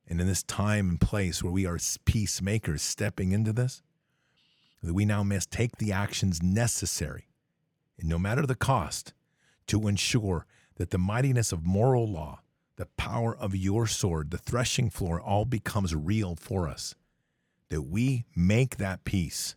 And 0.08 0.22
in 0.22 0.28
this 0.28 0.44
time 0.44 0.92
and 0.92 1.02
place 1.02 1.44
where 1.44 1.52
we 1.52 1.66
are 1.66 1.78
peacemakers 2.06 2.82
stepping 2.82 3.34
into 3.34 3.52
this, 3.52 3.82
that 4.84 4.94
we 4.94 5.06
now 5.06 5.24
must 5.24 5.50
take 5.50 5.78
the 5.78 5.92
actions 5.92 6.44
necessary, 6.44 7.28
and 7.98 8.10
no 8.10 8.20
matter 8.20 8.46
the 8.46 8.56
cost, 8.56 9.14
to 9.68 9.88
ensure 9.88 10.46
that 10.76 10.90
the 10.90 10.98
mightiness 10.98 11.52
of 11.52 11.66
moral 11.66 12.08
law, 12.08 12.42
the 12.76 12.88
power 12.98 13.36
of 13.36 13.56
your 13.56 13.88
sword, 13.88 14.32
the 14.32 14.38
threshing 14.38 14.90
floor, 14.90 15.22
all 15.22 15.46
becomes 15.46 15.96
real 15.96 16.36
for 16.36 16.68
us. 16.68 16.96
That 17.70 17.84
we 17.84 18.26
make 18.36 18.78
that 18.78 19.04
peace 19.04 19.56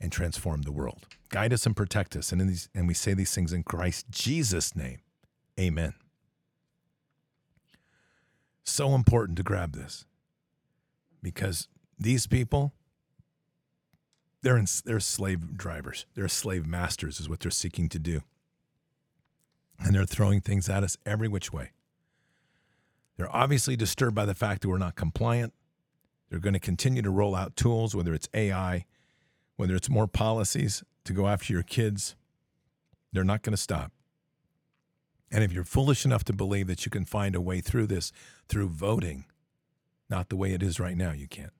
and 0.00 0.12
transform 0.12 0.62
the 0.62 0.72
world. 0.72 1.06
Guide 1.30 1.52
us 1.52 1.66
and 1.66 1.74
protect 1.74 2.14
us. 2.14 2.30
And, 2.30 2.40
these, 2.42 2.68
and 2.74 2.86
we 2.86 2.94
say 2.94 3.14
these 3.14 3.34
things 3.34 3.52
in 3.52 3.62
Christ 3.62 4.06
Jesus' 4.10 4.76
name. 4.76 4.98
Amen. 5.58 5.94
So 8.62 8.94
important 8.94 9.36
to 9.38 9.42
grab 9.42 9.72
this 9.72 10.04
because 11.22 11.68
these 11.98 12.26
people, 12.26 12.74
they're, 14.46 14.56
in, 14.56 14.66
they're 14.84 15.00
slave 15.00 15.56
drivers. 15.56 16.06
They're 16.14 16.28
slave 16.28 16.68
masters, 16.68 17.18
is 17.18 17.28
what 17.28 17.40
they're 17.40 17.50
seeking 17.50 17.88
to 17.88 17.98
do. 17.98 18.20
And 19.80 19.92
they're 19.92 20.04
throwing 20.04 20.40
things 20.40 20.68
at 20.68 20.84
us 20.84 20.96
every 21.04 21.26
which 21.26 21.52
way. 21.52 21.72
They're 23.16 23.34
obviously 23.34 23.74
disturbed 23.74 24.14
by 24.14 24.24
the 24.24 24.36
fact 24.36 24.62
that 24.62 24.68
we're 24.68 24.78
not 24.78 24.94
compliant. 24.94 25.52
They're 26.30 26.38
going 26.38 26.54
to 26.54 26.60
continue 26.60 27.02
to 27.02 27.10
roll 27.10 27.34
out 27.34 27.56
tools, 27.56 27.96
whether 27.96 28.14
it's 28.14 28.28
AI, 28.34 28.84
whether 29.56 29.74
it's 29.74 29.90
more 29.90 30.06
policies 30.06 30.84
to 31.06 31.12
go 31.12 31.26
after 31.26 31.52
your 31.52 31.64
kids. 31.64 32.14
They're 33.12 33.24
not 33.24 33.42
going 33.42 33.54
to 33.54 33.60
stop. 33.60 33.90
And 35.32 35.42
if 35.42 35.52
you're 35.52 35.64
foolish 35.64 36.04
enough 36.04 36.22
to 36.22 36.32
believe 36.32 36.68
that 36.68 36.86
you 36.86 36.90
can 36.90 37.04
find 37.04 37.34
a 37.34 37.40
way 37.40 37.60
through 37.60 37.88
this 37.88 38.12
through 38.48 38.68
voting, 38.68 39.24
not 40.08 40.28
the 40.28 40.36
way 40.36 40.52
it 40.52 40.62
is 40.62 40.78
right 40.78 40.96
now, 40.96 41.10
you 41.10 41.26
can't. 41.26 41.52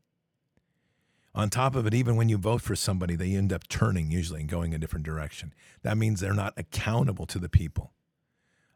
On 1.36 1.50
top 1.50 1.76
of 1.76 1.86
it, 1.86 1.92
even 1.92 2.16
when 2.16 2.30
you 2.30 2.38
vote 2.38 2.62
for 2.62 2.74
somebody, 2.74 3.14
they 3.14 3.34
end 3.34 3.52
up 3.52 3.68
turning 3.68 4.10
usually 4.10 4.40
and 4.40 4.48
going 4.48 4.74
a 4.74 4.78
different 4.78 5.04
direction. 5.04 5.52
That 5.82 5.98
means 5.98 6.18
they're 6.18 6.32
not 6.32 6.54
accountable 6.56 7.26
to 7.26 7.38
the 7.38 7.50
people. 7.50 7.92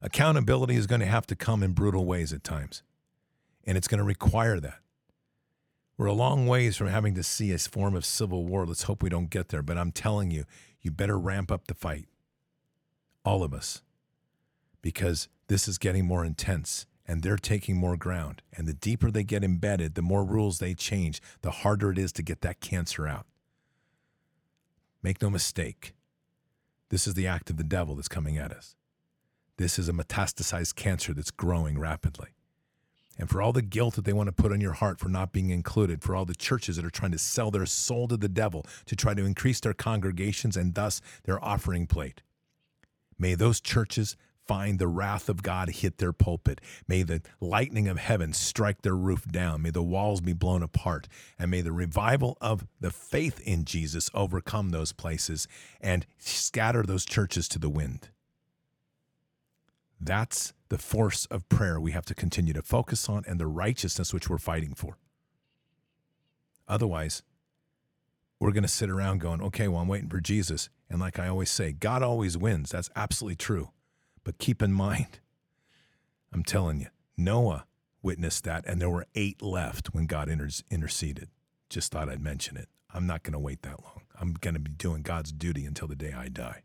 Accountability 0.03 0.77
is 0.77 0.87
going 0.87 1.01
to 1.01 1.07
have 1.07 1.27
to 1.29 1.35
come 1.35 1.63
in 1.63 1.73
brutal 1.73 2.05
ways 2.05 2.35
at 2.35 2.45
times, 2.45 2.83
and 3.65 3.79
it's 3.79 3.89
going 3.89 3.99
to 3.99 4.05
require 4.05 4.61
that. 4.61 4.81
We're 5.97 6.07
a 6.07 6.13
long 6.13 6.47
ways 6.47 6.77
from 6.77 6.89
having 6.89 7.15
to 7.15 7.23
see 7.23 7.53
a 7.53 7.59
form 7.59 7.95
of 7.95 8.05
civil 8.05 8.45
war. 8.45 8.67
Let's 8.67 8.85
hope 8.85 9.03
we 9.03 9.11
don't 9.11 9.29
get 9.29 9.49
there. 9.49 9.63
But 9.63 9.77
I'm 9.77 9.93
telling 9.93 10.31
you, 10.31 10.45
you 10.81 10.91
better 10.91 11.19
ramp 11.19 11.53
up 11.53 11.67
the 11.67 11.75
fight. 11.75 12.07
All 13.23 13.43
of 13.43 13.53
us. 13.53 13.83
Because 14.81 15.29
this 15.49 15.69
is 15.69 15.77
getting 15.77 16.07
more 16.07 16.25
intense 16.25 16.87
and 17.11 17.25
they're 17.25 17.37
taking 17.37 17.77
more 17.77 17.97
ground. 17.97 18.41
And 18.57 18.69
the 18.69 18.73
deeper 18.73 19.11
they 19.11 19.25
get 19.25 19.43
embedded, 19.43 19.97
the 19.97 20.01
more 20.01 20.23
rules 20.23 20.61
they 20.61 20.75
change, 20.75 21.21
the 21.43 21.51
harder 21.51 21.91
it 21.91 21.99
is 21.99 22.13
to 22.13 22.23
get 22.23 22.41
that 22.43 22.61
cancer 22.61 23.09
out. 23.09 23.27
Make 25.03 25.21
no 25.21 25.29
mistake. 25.29 25.95
This 26.89 27.09
is 27.09 27.15
the 27.15 27.27
act 27.27 27.51
of 27.51 27.57
the 27.57 27.65
devil 27.65 27.97
that's 27.97 28.07
coming 28.07 28.39
at 28.39 28.53
us. 28.53 28.77
This 29.57 29.77
is 29.77 29.89
a 29.89 29.93
metastasized 29.93 30.77
cancer 30.77 31.13
that's 31.13 31.33
growing 31.33 31.81
rapidly. 31.81 32.29
And 33.19 33.29
for 33.29 33.43
all 33.43 33.53
the 33.53 33.61
guilt 33.61 33.97
that 33.97 34.05
they 34.05 34.13
want 34.13 34.29
to 34.29 34.43
put 34.43 34.53
on 34.53 34.61
your 34.61 34.75
heart 34.75 35.01
for 35.01 35.09
not 35.09 35.33
being 35.33 35.51
included, 35.51 36.03
for 36.03 36.15
all 36.15 36.25
the 36.25 36.37
churches 36.37 36.77
that 36.77 36.85
are 36.85 36.91
trying 36.91 37.11
to 37.11 37.19
sell 37.19 37.51
their 37.51 37.67
soul 37.67 38.07
to 38.07 38.17
the 38.17 38.29
devil 38.29 38.65
to 38.87 38.95
try 38.95 39.15
to 39.15 39.25
increase 39.25 39.59
their 39.59 39.75
congregations 39.75 40.57
and 40.57 40.77
thus 40.77 41.01
their 41.25 41.45
offering 41.45 41.89
plate. 41.89 42.23
May 43.19 43.35
those 43.35 43.61
churches 43.61 44.17
find 44.51 44.81
the 44.81 44.89
wrath 44.89 45.29
of 45.29 45.45
God 45.45 45.71
hit 45.71 45.99
their 45.99 46.13
pulpit. 46.13 46.61
May 46.89 47.05
the 47.05 47.23
lightning 47.41 47.87
of 47.87 47.99
heaven 47.99 48.33
strike 48.33 48.83
their 48.83 48.97
roof 48.97 49.25
down. 49.27 49.63
May 49.63 49.71
the 49.71 49.81
walls 49.81 50.21
be 50.21 50.33
blown 50.33 50.61
apart. 50.61 51.07
And 51.39 51.53
may 51.53 51.61
the 51.61 51.71
revival 51.71 52.37
of 52.41 52.67
the 52.81 52.91
faith 52.91 53.39
in 53.47 53.65
Jesus 53.65 54.11
overcome 54.13 54.71
those 54.71 54.93
places 54.93 55.47
and 55.81 56.05
scatter 56.19 56.83
those 56.83 57.05
churches 57.05 57.47
to 57.47 57.61
the 57.61 57.69
wind. 57.69 58.09
That's 60.01 60.53
the 60.69 60.79
force 60.79 61.27
of 61.27 61.49
prayer 61.49 61.79
we 61.79 61.93
have 61.93 62.07
to 62.07 62.15
continue 62.17 62.53
to 62.55 62.63
focus 62.63 63.09
on 63.09 63.23
and 63.29 63.39
the 63.39 63.47
righteousness 63.47 64.13
which 64.13 64.29
we're 64.29 64.39
fighting 64.39 64.75
for. 64.75 64.99
Otherwise, 66.67 67.23
we're 68.41 68.51
going 68.51 68.65
to 68.65 68.69
sit 68.69 68.91
around 68.91 69.21
going, 69.21 69.43
okay, 69.43 69.69
well, 69.69 69.81
I'm 69.81 69.87
waiting 69.87 70.09
for 70.09 70.21
Jesus. 70.21 70.71
And 70.89 70.99
like 70.99 71.21
I 71.21 71.29
always 71.29 71.53
say, 71.53 71.71
God 71.71 72.03
always 72.03 72.37
wins. 72.37 72.71
That's 72.71 72.91
absolutely 72.97 73.37
true. 73.37 73.71
But 74.25 74.39
keep 74.39 74.63
in 74.63 74.73
mind, 74.73 75.21
I'm 76.33 76.45
telling 76.45 76.81
you, 76.81 76.89
Noah 77.17 77.67
witnessed 78.03 78.45
that, 78.45 78.65
and 78.67 78.81
there 78.81 78.91
were 78.91 79.07
eight 79.15 79.43
left 79.43 79.95
when 79.95 80.07
God 80.07 80.29
inter- 80.29 80.49
interceded. 80.71 81.29
Just 81.69 81.93
thought 81.93 82.09
I'd 82.09 82.23
mention 82.23 82.57
it. 82.57 82.69
I'm 82.93 83.07
not 83.07 83.23
going 83.23 83.33
to 83.33 83.39
wait 83.39 83.63
that 83.63 83.83
long. 83.83 84.03
I'm 84.19 84.35
going 84.35 84.55
to 84.55 84.61
be 84.61 84.71
doing 84.71 85.03
God's 85.03 85.33
duty 85.33 85.65
until 85.65 85.89
the 85.89 85.97
day 85.97 86.13
I 86.13 86.29
die. 86.29 86.63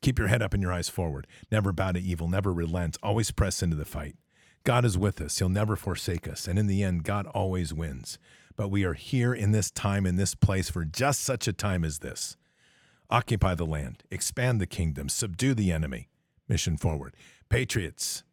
Keep 0.00 0.18
your 0.18 0.28
head 0.28 0.42
up 0.42 0.54
and 0.54 0.62
your 0.62 0.72
eyes 0.72 0.88
forward. 0.88 1.26
Never 1.50 1.72
bow 1.72 1.92
to 1.92 2.00
evil, 2.00 2.28
never 2.28 2.52
relent, 2.52 2.96
always 3.02 3.30
press 3.30 3.62
into 3.62 3.76
the 3.76 3.84
fight. 3.84 4.16
God 4.64 4.84
is 4.84 4.98
with 4.98 5.20
us. 5.20 5.38
He'll 5.38 5.48
never 5.48 5.76
forsake 5.76 6.28
us. 6.28 6.46
And 6.46 6.58
in 6.58 6.66
the 6.66 6.82
end, 6.82 7.04
God 7.04 7.26
always 7.28 7.72
wins. 7.72 8.18
But 8.56 8.68
we 8.68 8.84
are 8.84 8.94
here 8.94 9.32
in 9.32 9.52
this 9.52 9.70
time, 9.70 10.06
in 10.06 10.16
this 10.16 10.34
place, 10.34 10.68
for 10.68 10.84
just 10.84 11.20
such 11.20 11.48
a 11.48 11.52
time 11.52 11.84
as 11.84 12.00
this. 12.00 12.36
Occupy 13.10 13.54
the 13.54 13.64
land, 13.64 14.02
expand 14.10 14.60
the 14.60 14.66
kingdom, 14.66 15.08
subdue 15.08 15.54
the 15.54 15.72
enemy. 15.72 16.08
Mission 16.48 16.76
forward. 16.76 17.14
Patriots, 17.48 18.24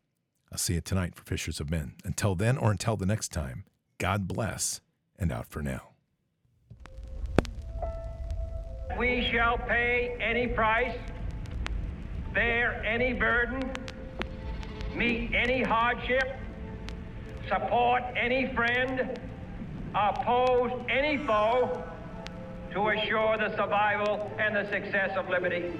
I'll 0.51 0.57
see 0.57 0.76
you 0.76 0.82
tonight 0.82 1.16
for 1.16 1.24
Fishers 1.24 1.59
of 1.59 1.70
Men. 1.70 1.95
Until 2.03 2.36
then, 2.36 2.57
or 2.57 2.72
until 2.72 2.95
the 2.95 3.05
next 3.05 3.30
time, 3.30 3.66
God 3.97 4.28
bless 4.28 4.82
and 5.18 5.32
out 5.32 5.47
for 5.47 5.61
now. 5.61 5.89
We 8.97 9.28
shall 9.32 9.57
pay 9.57 10.16
any 10.22 10.47
price 10.47 10.95
bear 12.36 12.84
any 12.84 13.13
burden, 13.13 13.72
meet 14.93 15.32
any 15.34 15.63
hardship, 15.63 16.36
support 17.47 18.03
any 18.18 18.53
friend, 18.53 19.18
oppose 19.95 20.72
any 20.89 21.18
foe 21.26 21.82
to 22.74 22.89
assure 22.89 23.38
the 23.38 23.55
survival 23.55 24.30
and 24.38 24.53
the 24.53 24.70
success 24.70 25.16
of 25.16 25.30
liberty. 25.30 25.80